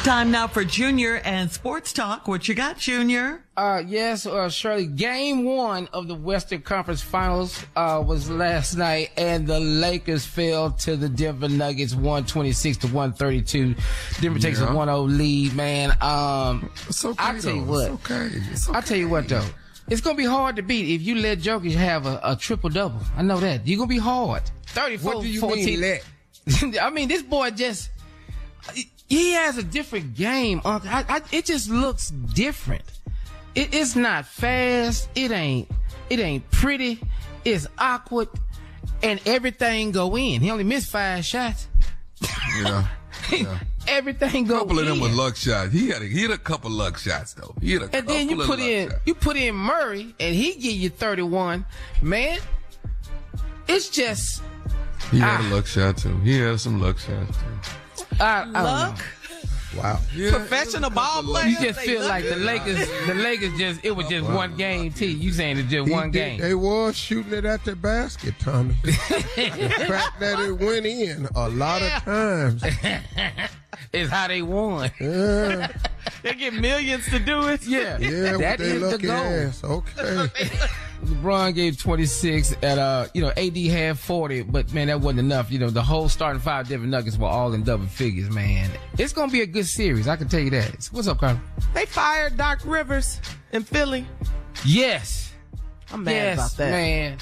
[0.03, 2.27] Time now for Junior and Sports Talk.
[2.27, 3.43] What you got, Junior?
[3.55, 4.87] Uh, yes, uh, Shirley.
[4.87, 10.71] Game one of the Western Conference Finals uh, was last night, and the Lakers fell
[10.71, 13.75] to the Denver Nuggets, one twenty six to one thirty two.
[14.19, 14.73] Denver takes a Yeah.
[14.73, 15.53] one zero lead.
[15.53, 17.71] Man, um, It's okay, I tell you though.
[17.71, 18.29] what, It's okay.
[18.51, 19.45] It's I tell you what though,
[19.87, 23.01] it's gonna be hard to beat if you let Jokic have a, a triple double.
[23.15, 24.41] I know that you're gonna be hard.
[24.67, 25.65] 34, What do you 14.
[25.65, 26.03] mean let?
[26.81, 27.89] I mean, this boy just
[29.07, 30.61] he has a different game.
[30.63, 32.83] I, I, it just looks different.
[33.55, 35.09] It, it's not fast.
[35.15, 35.69] It ain't.
[36.09, 36.99] It ain't pretty.
[37.43, 38.29] It's awkward,
[39.03, 40.41] and everything go in.
[40.41, 41.67] He only missed five shots.
[42.57, 42.87] Yeah.
[43.31, 43.59] yeah.
[43.87, 44.57] Everything go in.
[44.57, 45.01] A couple of them in.
[45.01, 45.73] were luck shots.
[45.73, 47.53] He had a, he had a couple luck shots though.
[47.59, 49.01] He had a and couple then you put in shots.
[49.05, 51.65] you put in Murray, and he give you thirty one.
[52.01, 52.39] Man,
[53.67, 54.41] it's just
[55.09, 55.47] He had Ah.
[55.49, 56.15] a luck shot too.
[56.19, 58.15] He had some luck shots too.
[58.19, 58.61] I, I don't know.
[58.63, 58.99] Luck?
[59.77, 59.99] Wow.
[60.31, 61.47] Professional ball player.
[61.47, 65.05] You just feel like the Lakers, the Lakers just, it was just one game, T.
[65.05, 66.39] You saying it's just He one did- game.
[66.41, 68.75] They was shooting it at the basket, Tommy.
[68.83, 68.91] the
[69.87, 72.63] fact that it went in a lot of times.
[73.93, 74.91] It's how they won.
[74.99, 75.71] Yeah,
[76.23, 77.65] They get millions to do it.
[77.65, 77.97] Yeah.
[77.99, 79.11] yeah, That with they is the goal.
[79.15, 79.63] ass.
[79.63, 80.29] Okay.
[81.05, 85.49] LeBron gave 26 at, uh, you know, AD had 40, but man, that wasn't enough.
[85.51, 88.69] You know, the whole starting five Denver Nuggets were all in double figures, man.
[88.99, 90.07] It's going to be a good series.
[90.07, 90.87] I can tell you that.
[90.91, 91.39] What's up, Carl?
[91.73, 93.19] They fired Doc Rivers
[93.51, 94.05] in Philly.
[94.63, 95.33] Yes.
[95.91, 96.71] I'm mad yes, about that.
[96.71, 97.17] man.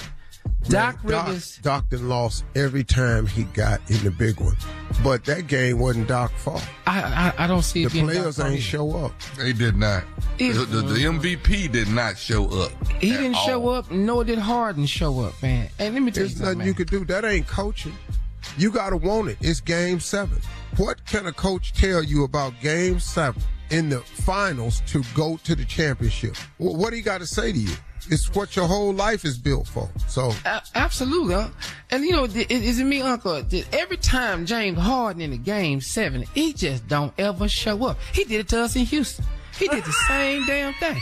[0.68, 1.58] Doc Man, Rivers.
[1.58, 4.56] Doc, Doc done lost every time he got in the big one.
[5.04, 6.64] But that game wasn't Doc's fault.
[6.86, 8.62] I, I I don't see The it being players Doc ain't either.
[8.64, 9.14] show up.
[9.38, 10.04] They did not.
[10.38, 12.72] The, It- the, the MVP did not show up.
[13.00, 13.46] He at didn't all.
[13.48, 15.70] show up, nor did Harden show up, man.
[15.80, 16.68] And let me tell you There's something, nothing man.
[16.68, 17.06] you could do.
[17.06, 17.96] That ain't coaching.
[18.58, 19.38] You got to want it.
[19.42, 20.42] It's game seven.
[20.78, 25.56] What can a coach tell you about game seven in the finals to go to
[25.56, 26.36] the championship?
[26.58, 27.74] Wh- What do you got to say to you?
[28.10, 29.90] It's what your whole life is built for.
[30.08, 31.36] So A- absolutely.
[31.36, 31.50] Huh?
[31.92, 33.42] And you know, th- is is it me, Uncle?
[33.42, 37.98] that Every time James Harden in the game seven, he just don't ever show up.
[38.14, 39.26] He did it to us in Houston.
[39.58, 41.00] He did the same damn thing.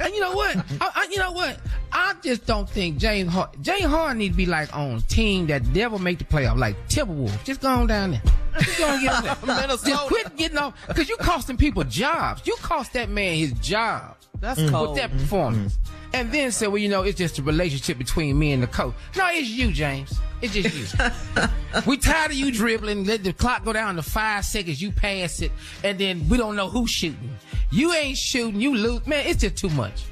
[0.00, 0.56] And you know what?
[0.80, 1.60] I, I, you know what?
[1.92, 5.64] I just don't think James Harden, James Harden need to be like on team that
[5.68, 7.44] never make the playoff, like Timberwolves.
[7.44, 8.22] Just go on down there.
[8.58, 9.66] Just go and get on there.
[9.68, 12.44] Just quit getting off, cause you costing people jobs.
[12.46, 14.64] You cost that man his job That's mm.
[14.64, 14.96] with cold.
[14.96, 15.74] that performance.
[15.74, 15.90] Mm.
[16.12, 18.94] And then say, well, you know, it's just a relationship between me and the coach.
[19.16, 20.18] No, it's you, James.
[20.42, 21.42] It's just you.
[21.86, 23.04] we tired of you dribbling.
[23.04, 24.80] Let the clock go down to five seconds.
[24.82, 25.52] You pass it,
[25.84, 27.36] and then we don't know who's shooting.
[27.70, 28.60] You ain't shooting.
[28.60, 29.06] You lose.
[29.06, 30.04] Man, it's just too much.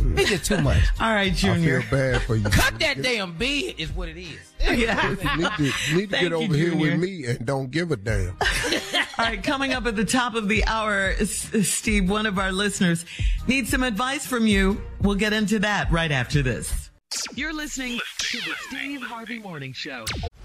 [0.00, 0.82] It's just too much.
[1.00, 1.78] All right, Junior.
[1.78, 2.12] I feel Junior.
[2.12, 2.44] bad for you.
[2.44, 4.38] Cut that damn bid is what it is.
[4.60, 5.10] Yeah.
[5.10, 5.72] You need to, need to
[6.08, 8.36] Thank get you, over here with me and don't give a damn.
[8.40, 13.04] All right, coming up at the top of the hour, Steve, one of our listeners
[13.46, 14.80] needs some advice from you.
[15.00, 16.90] We'll get into that right after this.
[17.34, 20.04] You're listening to the Steve Harvey Morning Show.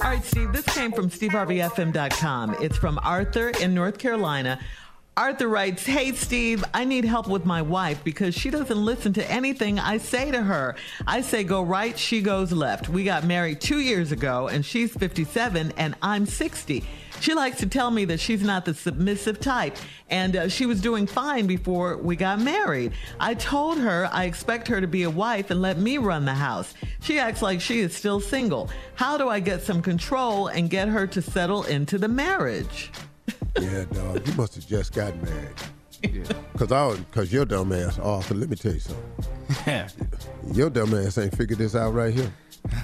[0.00, 2.56] All right, Steve, this came from SteveHarveyFM.com.
[2.60, 4.60] It's from Arthur in North Carolina.
[5.16, 9.28] Arthur writes, Hey, Steve, I need help with my wife because she doesn't listen to
[9.28, 10.76] anything I say to her.
[11.04, 12.88] I say go right, she goes left.
[12.88, 16.84] We got married two years ago and she's 57 and I'm 60.
[17.20, 19.76] She likes to tell me that she's not the submissive type,
[20.08, 22.92] and uh, she was doing fine before we got married.
[23.18, 26.34] I told her I expect her to be a wife and let me run the
[26.34, 26.74] house.
[27.00, 28.70] She acts like she is still single.
[28.94, 32.90] How do I get some control and get her to settle into the marriage?
[33.60, 34.26] Yeah, dog.
[34.26, 35.54] You must have just got married.
[36.56, 38.34] Cause I, cause your dumb ass, Arthur.
[38.34, 39.88] Let me tell you something.
[40.52, 42.30] Your dumb ass ain't figured this out right here.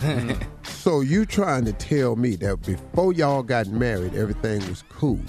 [0.65, 5.21] so you trying to tell me that before y'all got married, everything was cool,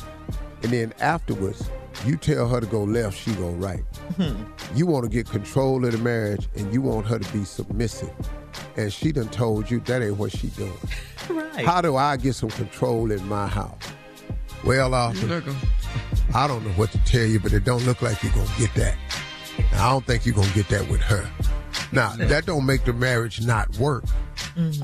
[0.64, 1.70] and then afterwards,
[2.06, 3.84] you tell her to go left, she go right.
[4.18, 4.44] Hmm.
[4.76, 8.12] You want to get control of the marriage, and you want her to be submissive,
[8.76, 10.74] and she done told you that ain't what she doing.
[11.28, 11.66] Right.
[11.66, 13.82] How do I get some control in my house?
[14.64, 15.56] Well, uh, Arthur,
[16.36, 18.74] I don't know what to tell you, but it don't look like you're gonna get
[18.76, 18.96] that.
[19.58, 21.28] And I don't think you're gonna get that with her.
[21.91, 24.03] Now, that don't make the marriage not work.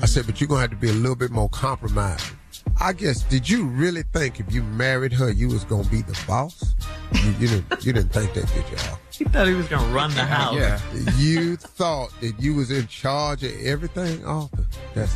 [0.00, 2.36] I said, but you're gonna have to be a little bit more compromising.
[2.80, 6.18] I guess, did you really think if you married her, you was gonna be the
[6.26, 6.74] boss?
[7.12, 7.84] You, you didn't.
[7.84, 8.76] You didn't think that, did you?
[8.88, 8.98] Al?
[9.10, 10.54] He thought he was going to run the house.
[10.56, 10.80] Yeah.
[11.18, 14.64] You thought that you was in charge of everything, Arthur.
[14.94, 15.14] That's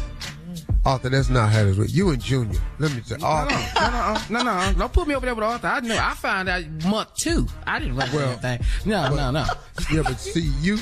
[0.84, 1.08] Arthur.
[1.08, 1.96] That's not how it is.
[1.96, 2.60] You and Junior.
[2.78, 3.54] Let me tell No, Arthur.
[3.80, 4.78] no, no, uh, no, no, no.
[4.78, 5.66] Don't put me over there with Arthur.
[5.66, 5.98] I know.
[6.00, 7.46] I found out month two.
[7.66, 8.90] I didn't run Well, that thing.
[8.90, 9.46] No, no, no.
[9.90, 10.78] Yeah, but see you,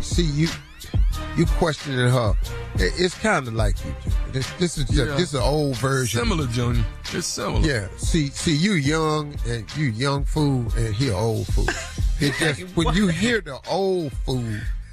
[0.00, 0.48] see you,
[1.36, 2.34] you questioning her.
[2.76, 3.94] It's kind of like you.
[4.02, 4.32] Junior.
[4.32, 5.04] This, this is just, Yeah.
[5.16, 6.20] this is an old version.
[6.20, 6.84] Similar, Junior.
[7.12, 7.60] It's similar.
[7.66, 7.88] Yeah.
[7.96, 11.66] See, see, you young and you young fool, and he old fool.
[12.20, 14.44] It just when you hear the old fool,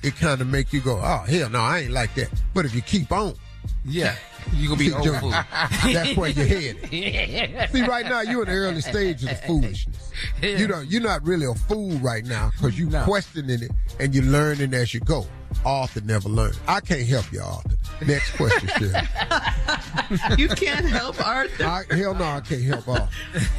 [0.01, 2.29] it kind of make you go, oh hell no, I ain't like that.
[2.55, 3.35] But if you keep on,
[3.85, 4.15] Yeah.
[4.53, 5.29] You're gonna be See, old fool.
[5.31, 7.71] That's where you're headed.
[7.71, 10.11] See, right now you're in the early stage of the foolishness.
[10.41, 10.89] You don't.
[10.89, 14.93] You're not really a fool right now because you're questioning it and you're learning as
[14.93, 15.25] you go.
[15.65, 16.57] Arthur never learned.
[16.67, 17.75] I can't help you, Arthur.
[18.05, 20.37] Next question, Shirley.
[20.37, 21.63] you can't help Arthur.
[21.63, 23.09] I, hell no, I can't help Arthur.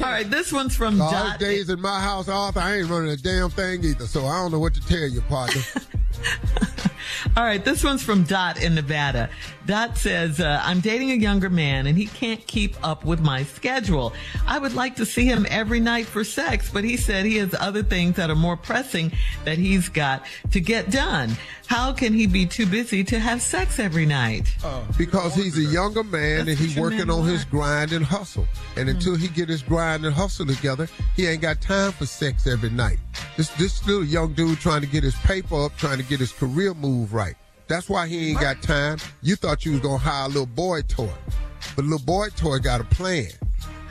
[0.03, 1.39] All right, this one's from All Dot.
[1.39, 4.51] days in my house, Arthur, I ain't running a damn thing either, so I don't
[4.51, 5.61] know what to tell you, partner.
[7.37, 9.29] All right, this one's from Dot in Nevada.
[9.65, 13.43] Dot says, uh, I'm dating a younger man and he can't keep up with my
[13.43, 14.13] schedule.
[14.45, 17.55] I would like to see him every night for sex, but he said he has
[17.57, 19.11] other things that are more pressing
[19.45, 21.37] that he's got to get done.
[21.67, 24.53] How can he be too busy to have sex every night?
[24.97, 28.45] because he's a younger man and he working on his grind and hustle.
[28.75, 32.47] And until he get his grind and hustle together, he ain't got time for sex
[32.47, 32.99] every night.
[33.37, 36.31] This this little young dude trying to get his paper up, trying to get his
[36.31, 37.35] career move right.
[37.73, 38.99] That's why he ain't got time.
[39.23, 41.09] You thought you was gonna hire a little boy toy,
[41.75, 43.29] but little boy toy got a plan.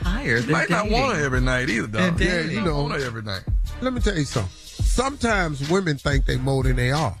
[0.01, 2.17] Hire You might not want her every night either, dog.
[2.17, 2.83] Yeah, you know.
[2.83, 3.43] want her every night.
[3.81, 4.49] Let me tell you something.
[4.55, 7.13] Sometimes women think they more than they are.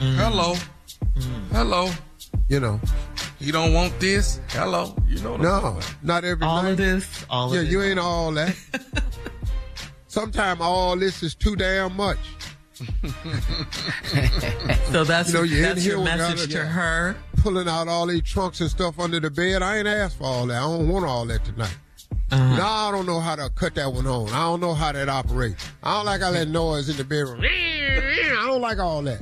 [0.00, 0.16] Mm.
[0.16, 0.54] Hello.
[1.16, 1.48] Mm.
[1.52, 1.90] Hello.
[2.48, 2.80] You know.
[3.38, 4.40] You don't want this?
[4.48, 4.96] Hello.
[5.06, 6.70] You know No, not every All night.
[6.70, 7.90] of this, all yeah, of you this.
[7.90, 8.56] ain't all that.
[10.08, 12.18] Sometimes all this is too damn much.
[14.92, 17.16] So that's, You know, you're that's your message to her.
[17.38, 19.62] Pulling out all these trunks and stuff under the bed.
[19.62, 20.56] I ain't asked for all that.
[20.56, 21.76] I don't want all that tonight.
[22.32, 22.56] Uh-huh.
[22.56, 24.28] No, I don't know how to cut that one on.
[24.30, 25.64] I don't know how that operates.
[25.82, 27.40] I don't like all that noise in the bedroom.
[27.42, 29.20] I don't like all that.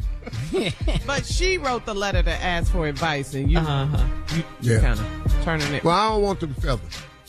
[1.07, 4.05] But she wrote the letter to ask for advice, and you, Uh-huh.
[4.35, 4.43] you,
[4.75, 4.81] Yeah.
[4.81, 5.85] kind of turning it.
[5.85, 6.81] Well, I don't want them feathers.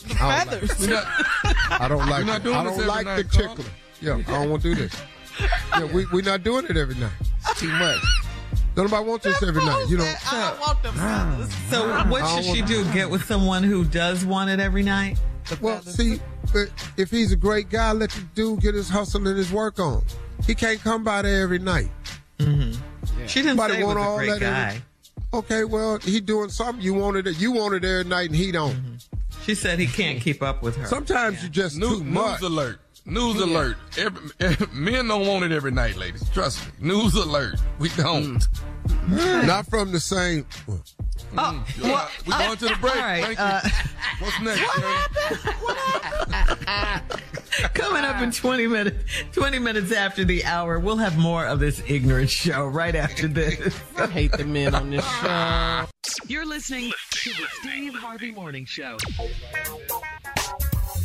[0.04, 0.80] I don't like- feathers.
[0.80, 1.06] We're not,
[1.80, 2.20] I don't like.
[2.20, 2.44] We're not it.
[2.44, 3.48] doing I don't like the night, Carl.
[3.56, 3.70] tickler.
[4.02, 4.94] Yeah, I don't want to do this.
[5.76, 7.12] Yeah, we we not doing it every night.
[7.48, 7.98] It's Too much.
[8.74, 9.86] Don't nobody want this every night.
[9.88, 10.04] You know.
[10.30, 11.54] I don't want them feathers.
[11.70, 12.84] So what should she do?
[12.92, 15.18] Get with someone who does want it every night?
[15.60, 16.20] Well, see,
[16.52, 19.80] but if he's a great guy, let the dude get his hustle and his work
[19.80, 20.04] on.
[20.46, 21.90] He can't come by there every night.
[22.38, 22.80] Mm-hmm.
[23.26, 24.82] She didn't Somebody say he was want a all great that every-
[25.32, 26.82] Okay, well, he doing something.
[26.84, 27.40] You wanted it.
[27.40, 28.74] You wanted it every night, and he don't.
[28.74, 29.42] Mm-hmm.
[29.44, 30.86] She said he can't keep up with her.
[30.86, 32.42] Sometimes you just News, too news much.
[32.42, 32.78] alert.
[33.06, 33.76] News alert.
[33.98, 36.28] Every, men don't want it every night, ladies.
[36.30, 36.88] Trust me.
[36.88, 37.56] News alert.
[37.78, 38.46] We don't.
[39.08, 40.46] Not from the same.
[41.36, 42.96] Oh, well, we going to the break.
[42.96, 43.44] all right, Thank you.
[43.44, 43.60] uh,
[44.20, 44.62] What's next?
[47.74, 51.82] Coming up in 20 minutes, 20 minutes after the hour, we'll have more of this
[51.86, 53.78] ignorant show right after this.
[53.96, 55.86] I hate the men on this show.
[56.26, 58.96] You're listening to the Steve Harvey Morning Show.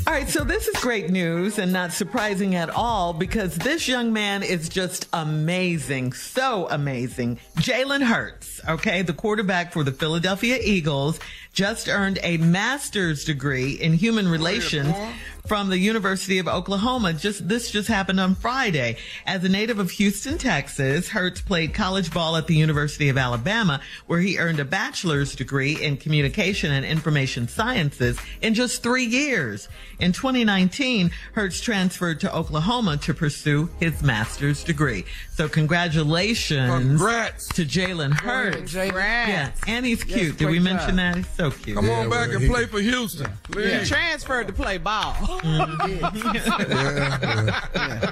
[0.08, 4.14] All right, so this is great news and not surprising at all because this young
[4.14, 6.14] man is just amazing.
[6.14, 7.40] So amazing.
[7.56, 11.20] Jalen Hurts, okay, the quarterback for the Philadelphia Eagles.
[11.56, 14.94] Just earned a master's degree in human relations
[15.48, 17.14] from the University of Oklahoma.
[17.14, 18.98] Just this just happened on Friday.
[19.26, 23.80] As a native of Houston, Texas, Hurts played college ball at the University of Alabama,
[24.08, 29.70] where he earned a bachelor's degree in communication and information sciences in just three years.
[30.00, 35.06] In 2019, Hurts transferred to Oklahoma to pursue his master's degree.
[35.36, 37.50] So congratulations Congrats.
[37.50, 38.74] to Jalen Hurts.
[38.74, 39.30] Congrats.
[39.30, 40.38] Yeah, and he's Yes, cute.
[40.38, 40.98] Did we mention job.
[40.98, 41.16] that?
[41.18, 41.76] He's so cute.
[41.76, 43.30] Come on Yeah, back and he- play for Houston.
[43.54, 45.14] He transferred to play ball.
[46.56, 48.12] Yeah, yeah.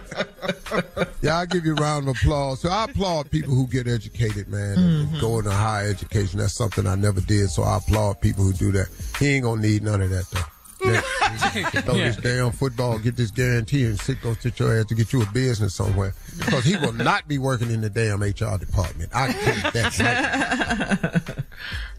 [1.21, 2.59] Yeah, I'll give you a round of applause.
[2.61, 5.19] So I applaud people who get educated, man, and mm-hmm.
[5.21, 6.39] go into higher education.
[6.39, 8.87] That's something I never did, so I applaud people who do that.
[9.19, 10.41] He ain't gonna need none of that though.
[10.85, 11.03] Let-
[11.83, 15.13] Throw this damn football, get this guarantee, and sit go sit your ass to get
[15.13, 16.13] you a business somewhere.
[16.37, 19.11] Because he will not be working in the damn HR department.
[19.13, 21.43] I tell you that.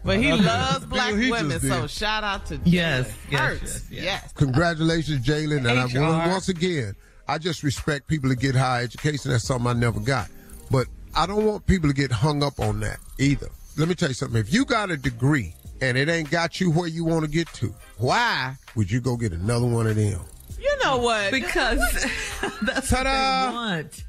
[0.03, 4.03] But he loves black he women, so shout out to Yes, Jalen yes, yes, yes.
[4.03, 4.33] yes.
[4.33, 5.67] Congratulations, Jalen.
[5.69, 6.95] And I, once again,
[7.27, 9.31] I just respect people to get higher education.
[9.31, 10.29] That's something I never got.
[10.69, 13.47] But I don't want people to get hung up on that either.
[13.77, 14.39] Let me tell you something.
[14.39, 17.47] If you got a degree and it ain't got you where you want to get
[17.53, 20.21] to, why would you go get another one of them?
[20.59, 21.31] You know what?
[21.31, 21.79] Because
[22.61, 24.03] that's what they want.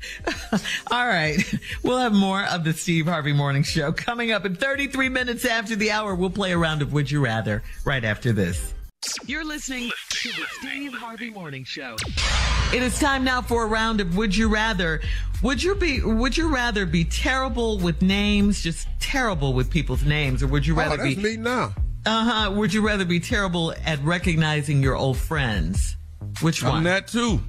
[0.91, 1.39] All right.
[1.83, 5.77] We'll have more of the Steve Harvey Morning Show coming up in 33 minutes after
[5.77, 6.15] the hour.
[6.15, 8.75] We'll play a round of Would You Rather right after this.
[9.27, 11.97] You're listening to the Steve Harvey Morning Show.
[12.75, 15.01] It is time now for a round of Would You Rather.
[15.43, 20.43] Would you be Would you rather be terrible with names, just terrible with people's names,
[20.43, 21.75] or would you Oh, rather that's be me now.
[22.05, 22.51] Uh huh.
[22.53, 25.97] Would you rather be terrible at recognizing your old friends?
[26.41, 26.85] Which I'm one?
[26.85, 27.41] that too.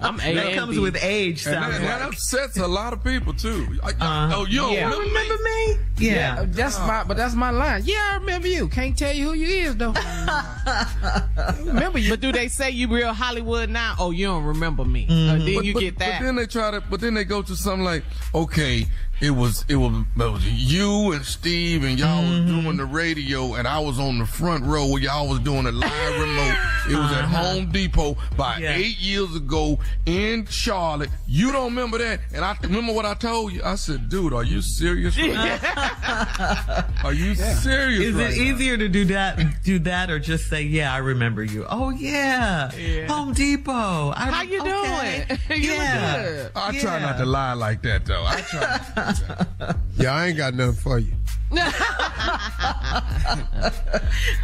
[0.00, 0.80] I'm A that comes B.
[0.80, 1.44] with age.
[1.46, 3.66] And Sounds that, that upsets a lot of people too.
[3.82, 4.84] I- Uh, oh, you don't Yeah.
[4.90, 5.20] remember me?
[5.20, 5.76] Remember me?
[5.98, 6.44] Yeah.
[6.48, 7.82] That's my, but that's my line.
[7.84, 8.68] Yeah, I remember you.
[8.68, 9.92] Can't tell you who you is though.
[11.64, 12.10] remember you.
[12.10, 13.96] But do they say you real Hollywood now?
[13.98, 15.06] Oh, you don't remember me.
[15.06, 15.28] Mm-hmm.
[15.42, 16.20] Uh, then But- you but- get that.
[16.20, 16.80] But then they try to.
[16.80, 18.04] But then they go to something like,
[18.34, 18.86] okay,
[19.20, 22.62] it was it was it was you and Steve and y'all Mm-hmm.
[22.62, 25.72] doing the radio and I was on the front row where y'all was doing a
[25.72, 26.56] live remote.
[26.88, 28.60] It was at Home Depot by Uh-huh.
[28.60, 28.74] Yeah.
[28.76, 31.10] eight years ago in Charlotte.
[31.26, 32.20] You don't remember that?
[32.34, 33.62] And I remember what I told you.
[33.64, 35.16] I said, dude, are you serious?
[35.18, 35.60] Right
[37.04, 38.00] are you serious?
[38.06, 38.42] Is right it now?
[38.42, 41.64] easier to do that, do that, or just say, "Yeah, I remember you"?
[41.68, 42.70] Oh yeah,
[43.08, 44.12] Home Depot.
[44.16, 45.26] I, How you okay.
[45.28, 45.40] doing?
[45.62, 46.48] you Yeah.
[46.54, 47.06] I try Yeah.
[47.06, 48.24] not to lie like that though.
[48.26, 49.09] I try.
[49.28, 49.76] Not to.
[49.96, 51.12] Yeah, I ain't got nothing for you.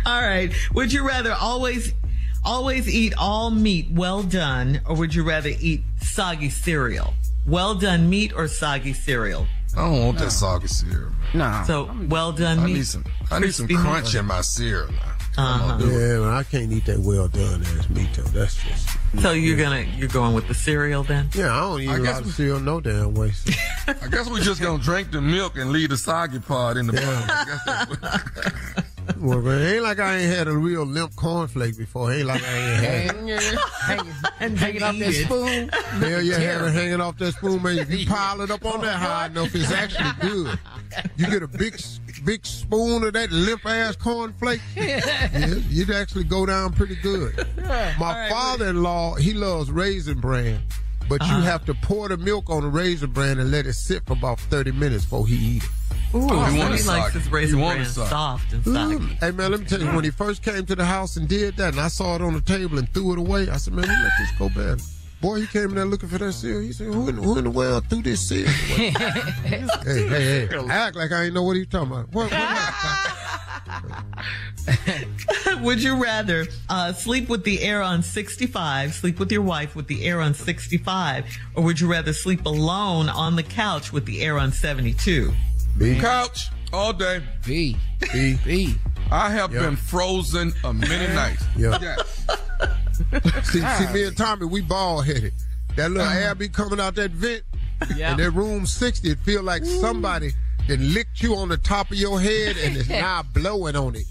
[0.06, 0.52] All right.
[0.74, 1.92] Would you rather always,
[2.44, 7.14] always eat all meat well done, or would you rather eat soggy cereal?
[7.46, 9.46] Well done meat or soggy cereal?
[9.76, 11.12] I don't want that soggy cereal.
[11.34, 11.62] No.
[11.66, 12.74] So well done I meat.
[12.74, 13.04] need some.
[13.30, 13.80] I need some crispy meat.
[13.82, 14.90] crunch in my cereal.
[14.92, 15.15] Now.
[15.38, 15.64] Uh-huh.
[15.64, 16.00] I'm gonna do it.
[16.00, 18.22] Yeah, man, I can't eat that well done ass meat though.
[18.22, 18.88] That's just.
[19.20, 21.28] So you're gonna you're going with the cereal then?
[21.34, 23.32] Yeah, I don't eat I a guess lot of cereal no damn way.
[23.86, 26.92] I guess we're just gonna drink the milk and leave the soggy part in the
[26.94, 28.84] bun.
[29.08, 31.76] I guess that's what- Well, man, ain't like I ain't had a real limp cornflake
[31.78, 32.12] before.
[32.12, 33.16] Ain't like I ain't had.
[33.16, 33.56] Uh,
[33.86, 35.68] hanging, hanging off that spoon.
[35.68, 37.78] Hell yeah, have it hanging off that spoon, man.
[37.78, 40.58] If you pile it up on that high enough, it's actually good.
[41.16, 41.80] You get a big,
[42.24, 44.60] big spoon of that limp ass cornflake.
[44.76, 47.46] Yeah, you'd actually go down pretty good.
[47.98, 50.60] My father-in-law, he loves raisin bran,
[51.08, 54.04] but you have to pour the milk on the raisin bran and let it sit
[54.06, 55.70] for about thirty minutes before he eat it.
[56.14, 57.18] Ooh, you so want he it likes soggy.
[57.18, 58.98] his raisin You bran soft and soggy.
[59.16, 61.56] Hey man, let me tell you, when he first came to the house and did
[61.56, 63.88] that, and I saw it on the table and threw it away, I said, man,
[63.88, 64.80] we let this go bad.
[65.20, 66.60] Boy, he came in there looking for that seal.
[66.60, 68.90] He said, who in, who in the world threw this cereal away?
[68.90, 70.68] hey, hey, hey.
[70.68, 72.12] Act like I ain't know what he talking about.
[72.12, 73.22] What, what,
[75.62, 79.86] Would you rather uh, sleep with the air on 65, sleep with your wife with
[79.86, 81.24] the air on 65,
[81.54, 85.32] or would you rather sleep alone on the couch with the air on 72?
[85.78, 85.98] B.
[86.00, 87.22] Couch all day.
[87.44, 87.76] B.
[88.12, 88.38] B.
[88.44, 88.74] B.
[89.10, 89.60] I have Yeah.
[89.60, 91.44] been frozen a many nights.
[91.56, 91.78] Yeah.
[91.80, 92.26] Yes.
[93.44, 95.34] See, see, me and Tommy, we bald headed.
[95.76, 96.18] That little uh-huh.
[96.18, 97.42] air be coming out that vent.
[97.94, 98.12] Yeah.
[98.12, 100.32] And that room 60, it feel like somebody
[100.66, 104.06] that licked you on the top of your head and is now blowing on it.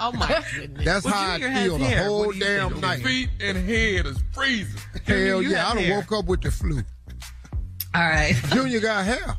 [0.00, 0.84] Oh my goodness.
[0.84, 2.04] That's Well, how I feel the hair.
[2.08, 2.82] Whole damn think?
[2.82, 3.02] night.
[3.04, 4.80] Feet and head is freezing.
[5.06, 5.96] Hell you yeah, I done hair.
[5.98, 6.82] woke up with the flu.
[7.94, 8.34] All right.
[8.50, 9.36] Junior got hair.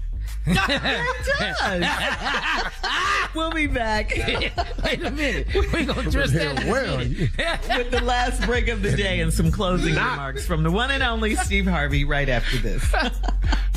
[3.35, 4.11] We'll be back
[4.83, 5.47] Wait a minute.
[5.53, 6.61] We're gonna dress that.
[6.61, 10.63] in a Well, with the last break of the day and some closing remarks from
[10.63, 12.83] the one and only Steve Harvey right after this.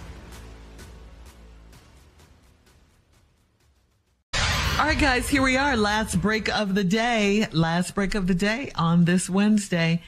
[5.01, 5.75] Guys, here we are.
[5.75, 7.47] Last break of the day.
[7.51, 9.99] Last break of the day on this Wednesday.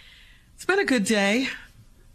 [0.53, 1.47] It's been a good day.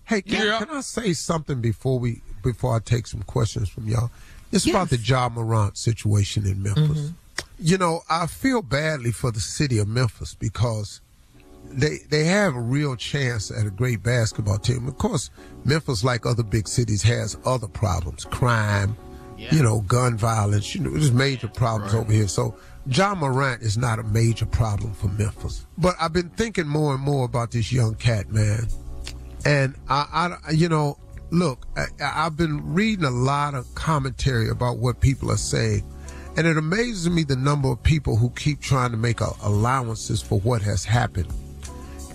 [0.05, 4.13] Hey, can, can I say something before we before I take some questions from y'all?
[4.53, 7.01] It's about the Ja Morant situation in Memphis.
[7.01, 7.43] Mm-hmm.
[7.59, 11.01] You know, I feel badly for the city of Memphis because
[11.69, 14.87] they they have a real chance at a great basketball team.
[14.87, 15.31] Of course,
[15.65, 18.97] Memphis, like other big cities, has other problems: crime,
[19.39, 20.74] you know, gun violence.
[20.74, 22.28] You know, there's major problems over here.
[22.28, 22.56] So
[22.86, 25.66] Ja Morant is not a major problem for Memphis.
[25.77, 28.66] But I've been thinking more and more about this young cat, man.
[29.44, 30.98] And I, I you know,
[31.31, 35.85] look, I, I've been reading a lot of commentary about what people are saying.
[36.36, 40.23] And it amazes me the number of people who keep trying to make a, allowances
[40.23, 41.32] for what has happened.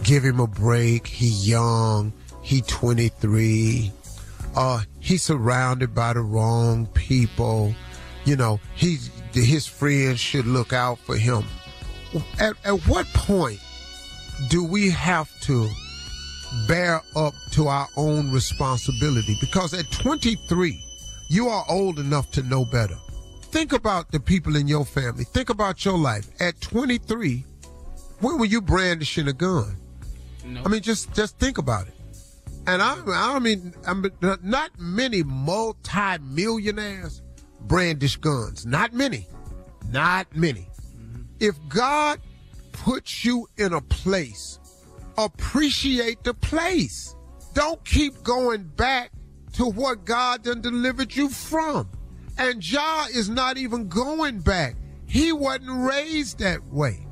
[0.03, 1.07] Give him a break.
[1.07, 2.13] He young.
[2.41, 3.91] He 23.
[4.55, 7.75] Uh, he's surrounded by the wrong people.
[8.25, 11.43] You know, he's his friends should look out for him.
[12.39, 13.59] At, at what point
[14.49, 15.67] do we have to
[16.67, 19.35] bear up to our own responsibility?
[19.41, 20.79] Because at 23,
[21.29, 22.95] you are old enough to know better.
[23.41, 25.25] Think about the people in your family.
[25.25, 26.29] Think about your life.
[26.39, 27.45] At 23,
[28.19, 29.77] when were you brandishing a gun?
[30.63, 31.93] I mean, just just think about it.
[32.65, 34.11] And I, I mean, I mean,
[34.41, 37.21] not many multi-millionaires
[37.61, 38.65] brandish guns.
[38.65, 39.27] Not many.
[39.91, 40.69] Not many.
[40.95, 41.23] Mm-hmm.
[41.39, 42.19] If God
[42.71, 44.59] puts you in a place,
[45.17, 47.15] appreciate the place.
[47.53, 49.11] Don't keep going back
[49.53, 51.89] to what God done delivered you from.
[52.37, 54.75] And Ja is not even going back.
[55.05, 57.05] He wasn't raised that way.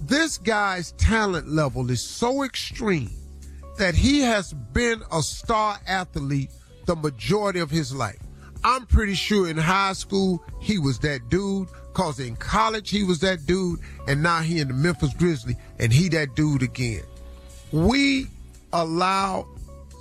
[0.00, 3.12] This guy's talent level is so extreme
[3.78, 6.50] that he has been a star athlete
[6.86, 8.18] the majority of his life.
[8.62, 13.20] I'm pretty sure in high school he was that dude, cause in college he was
[13.20, 17.02] that dude, and now he in the Memphis Grizzly and he that dude again.
[17.72, 18.28] We
[18.72, 19.46] allow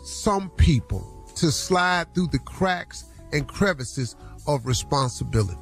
[0.03, 4.15] some people to slide through the cracks and crevices
[4.47, 5.57] of responsibility.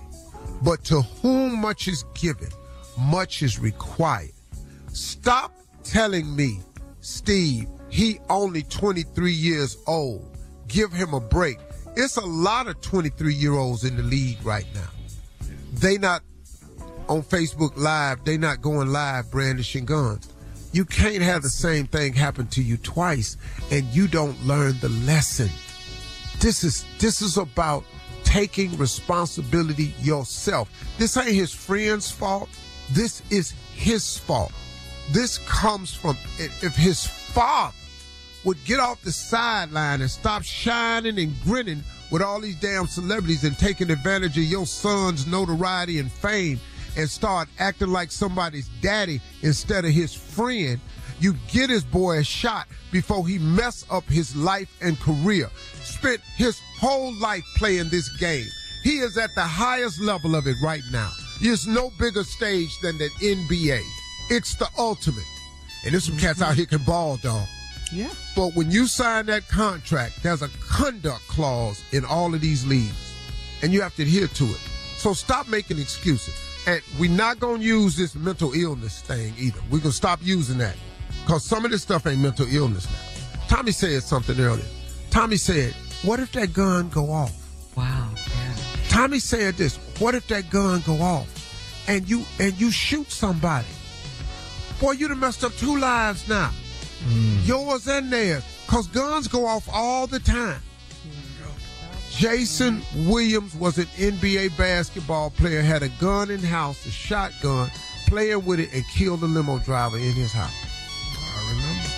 [0.61, 2.49] But to whom much is given,
[2.99, 4.31] much is required.
[4.93, 6.59] Stop telling me,
[6.99, 10.25] Steve, he only 23 years old.
[10.67, 11.59] Give him a break.
[11.97, 14.87] It's a lot of 23 year olds in the league right now.
[15.73, 16.23] They not
[17.09, 18.23] on Facebook Live.
[18.23, 20.33] They not going live brandishing guns.
[20.71, 23.35] You can't have the same thing happen to you twice
[23.71, 25.49] and you don't learn the lesson.
[26.39, 27.83] This is this is about
[28.23, 30.69] taking responsibility yourself.
[30.97, 32.47] This ain't his friend's fault.
[32.91, 34.53] This is his fault.
[35.11, 37.75] This comes from if his father
[38.43, 43.43] would get off the sideline and stop shining and grinning with all these damn celebrities
[43.43, 46.59] and taking advantage of your son's notoriety and fame
[46.97, 50.79] and start acting like somebody's daddy instead of his friend,
[51.19, 55.49] you get his boy a shot before he mess up his life and career.
[55.83, 58.47] Spent his whole life playing this game.
[58.83, 61.11] He is at the highest level of it right now.
[61.41, 63.81] There's no bigger stage than the NBA.
[64.29, 65.23] It's the ultimate.
[65.83, 67.47] And there's some cats out here can ball, dog.
[67.91, 68.09] Yeah.
[68.35, 73.13] But when you sign that contract, there's a conduct clause in all of these leagues,
[73.61, 74.59] and you have to adhere to it.
[74.97, 76.33] So stop making excuses.
[76.67, 79.59] And we're not going to use this mental illness thing either.
[79.71, 80.75] We're going to stop using that
[81.23, 83.47] because some of this stuff ain't mental illness now.
[83.47, 84.63] Tommy said something earlier.
[85.09, 85.73] Tommy said,
[86.03, 87.33] What if that gun go off?
[87.75, 88.09] Wow.
[88.89, 91.27] Tommy said this, What if that gun go off
[91.87, 93.67] and you and you shoot somebody?
[94.79, 96.51] Boy, you done messed up two lives now.
[97.05, 97.47] Mm.
[97.47, 98.43] Yours and theirs.
[98.65, 100.61] Because guns go off all the time.
[102.11, 107.71] Jayson Williams was an NBA basketball player, had a gun in house, a shotgun,
[108.05, 110.53] playing with it and killed a limo driver in his house.
[111.17, 111.89] I remember.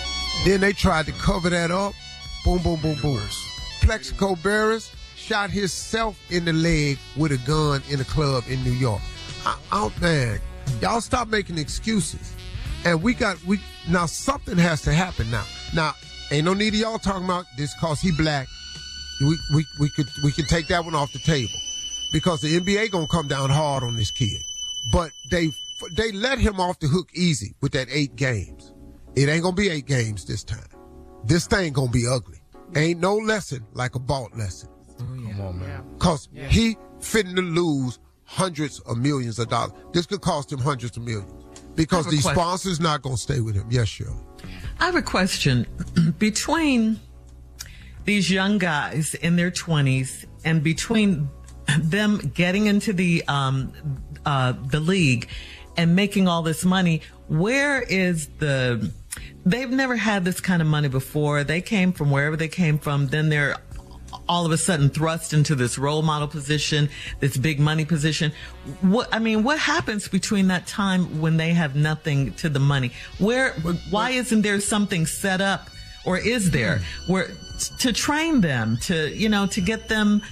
[0.44, 1.94] Then they tried to cover that up.
[2.44, 3.20] Boom, boom, boom, boom.
[3.80, 8.72] Plaxico Burress shot himself in the leg with a gun in a club in New
[8.72, 9.02] York.
[9.44, 10.40] I, I, man,
[10.80, 12.34] y'all stop making excuses.
[12.84, 15.44] And we got we now something has to happen now.
[15.74, 15.94] Now,
[16.30, 18.48] ain't no need of y'all talking about this cause he black.
[19.20, 21.52] We we we could we can take that one off the table.
[22.12, 24.40] Because the NBA gonna come down hard on this kid.
[24.92, 25.50] But they
[25.96, 28.72] they let him off the hook easy with that eight games.
[29.16, 30.66] It ain't gonna be eight games this time.
[31.24, 32.40] This thing gonna be ugly.
[32.76, 34.68] Ain't no lesson like a bought lesson.
[35.00, 35.84] Oh, come on, man.
[35.98, 39.72] Cause he fitting to lose hundreds of millions of dollars.
[39.92, 41.43] This could cost him hundreds of millions.
[41.76, 42.40] Because I have a these question.
[42.40, 43.66] sponsors not gonna stay with him.
[43.70, 44.14] Yes, Shirley.
[44.80, 45.66] I have a question.
[46.18, 47.00] between
[48.04, 51.28] these young guys in their 20s and between
[51.78, 53.72] them getting into the um,
[54.26, 55.28] uh, the league
[55.76, 58.90] and making all this money, where is the?
[59.46, 61.44] They've never had this kind of money before.
[61.44, 63.08] They came from wherever they came from.
[63.08, 63.56] Then they're
[64.28, 66.88] all of a sudden thrust into this role model position,
[67.20, 68.32] this big money position.
[68.80, 72.92] What I mean, what happens between that time when they have nothing to the money?
[73.18, 73.52] Where
[73.90, 75.68] why isn't there something set up
[76.04, 77.28] or is there where
[77.78, 80.22] to train them to, you know, to get them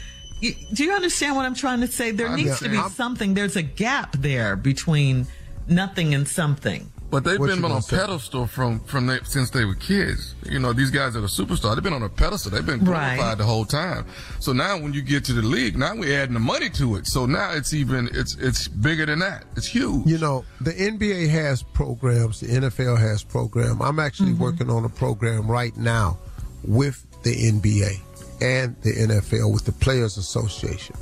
[0.41, 2.11] do you understand what I'm trying to say?
[2.11, 3.35] There needs to be something.
[3.35, 5.29] There's a gap there between
[5.69, 6.92] nothing and something.
[7.13, 7.99] But they've What been on a say?
[7.99, 10.35] pedestal from from they, since they were kids.
[10.49, 12.51] You know, these guys that are superstars, they've been on a pedestal.
[12.51, 13.39] They've been glorified Right.
[13.39, 14.07] the whole time.
[14.41, 17.07] So now, when you get to the league, now we're adding the money to it.
[17.07, 19.45] So now it's even it's it's bigger than that.
[19.57, 20.07] It's huge.
[20.07, 23.83] You know, the NBA has programs, the NFL has program.
[23.83, 24.43] I'm actually mm-hmm.
[24.43, 26.17] working on a program right now
[26.65, 28.01] with the NBA
[28.41, 30.97] and the NFL with the Players Association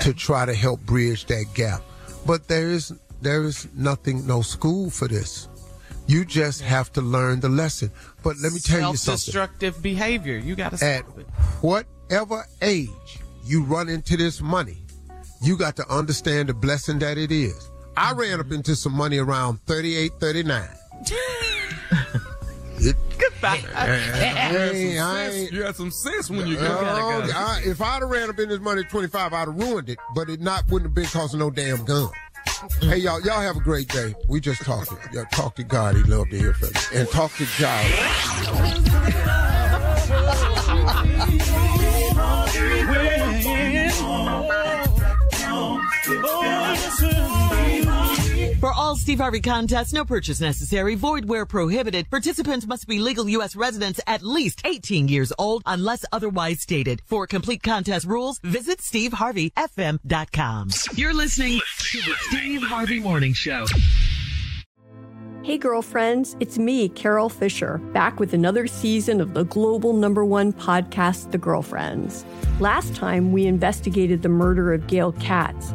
[0.00, 1.82] to try to help bridge that gap.
[2.26, 2.92] But there is
[3.22, 5.48] there is nothing, no school for this.
[6.06, 7.90] You just have to learn the lesson.
[8.22, 9.18] But let me tell you something.
[9.18, 10.36] Self-destructive behavior.
[10.36, 11.02] You got to At
[11.62, 12.90] whatever age
[13.46, 14.78] you run into this money,
[15.42, 17.70] you got to understand the blessing that it is.
[17.96, 18.20] I mm-hmm.
[18.20, 20.68] ran up into some money around 38, 39.
[22.76, 23.58] It, Goodbye.
[23.74, 28.38] Hey, I You had some sense when you got I- if I'd have ran up
[28.38, 31.06] in this money at 25, I'd have ruined it, but it not wouldn't have been
[31.06, 32.10] costing no damn gun.
[32.80, 34.14] Hey y'all, y'all have a great day.
[34.28, 34.96] We just talking.
[35.12, 35.96] Y'all talk to God.
[35.96, 37.00] He love to hear from you.
[37.00, 39.53] And talk to God.
[48.64, 52.08] For all Steve Harvey contests, no purchase necessary, void where prohibited.
[52.08, 53.54] Participants must be legal U.S.
[53.54, 57.02] residents at least 18 years old unless otherwise stated.
[57.04, 60.70] For complete contest rules, visit SteveHarveyFM.com.
[60.94, 61.60] You're listening
[61.90, 63.66] to the Steve Harvey Morning Show.
[65.42, 70.54] Hey, girlfriends, it's me, Carole Fisher, back with another season of the global number one
[70.54, 72.24] podcast, The Girlfriends.
[72.60, 75.74] Last time, we investigated the murder of Gail Katz.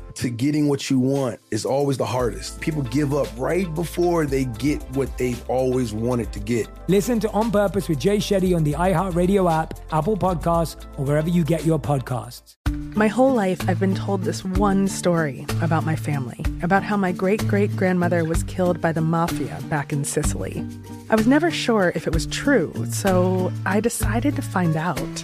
[0.21, 2.61] to getting what you want is always the hardest.
[2.61, 6.67] People give up right before they get what they've always wanted to get.
[6.87, 11.27] Listen to On Purpose with Jay Shetty on the iHeartRadio app, Apple Podcasts, or wherever
[11.27, 12.55] you get your podcasts.
[12.95, 17.11] My whole life, I've been told this one story about my family, about how my
[17.11, 20.63] great great grandmother was killed by the mafia back in Sicily.
[21.09, 25.23] I was never sure if it was true, so I decided to find out.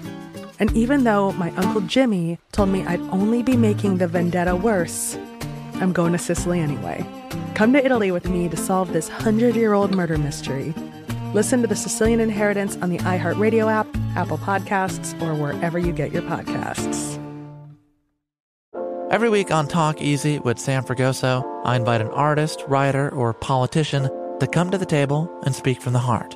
[0.60, 5.18] And even though my Uncle Jimmy told me I'd only be making the vendetta worse,
[5.76, 7.06] I'm going to Sicily anyway.
[7.54, 10.74] Come to Italy with me to solve this hundred year old murder mystery.
[11.34, 16.12] Listen to The Sicilian Inheritance on the iHeartRadio app, Apple Podcasts, or wherever you get
[16.12, 17.22] your podcasts.
[19.12, 24.10] Every week on Talk Easy with Sam Fragoso, I invite an artist, writer, or politician
[24.40, 26.36] to come to the table and speak from the heart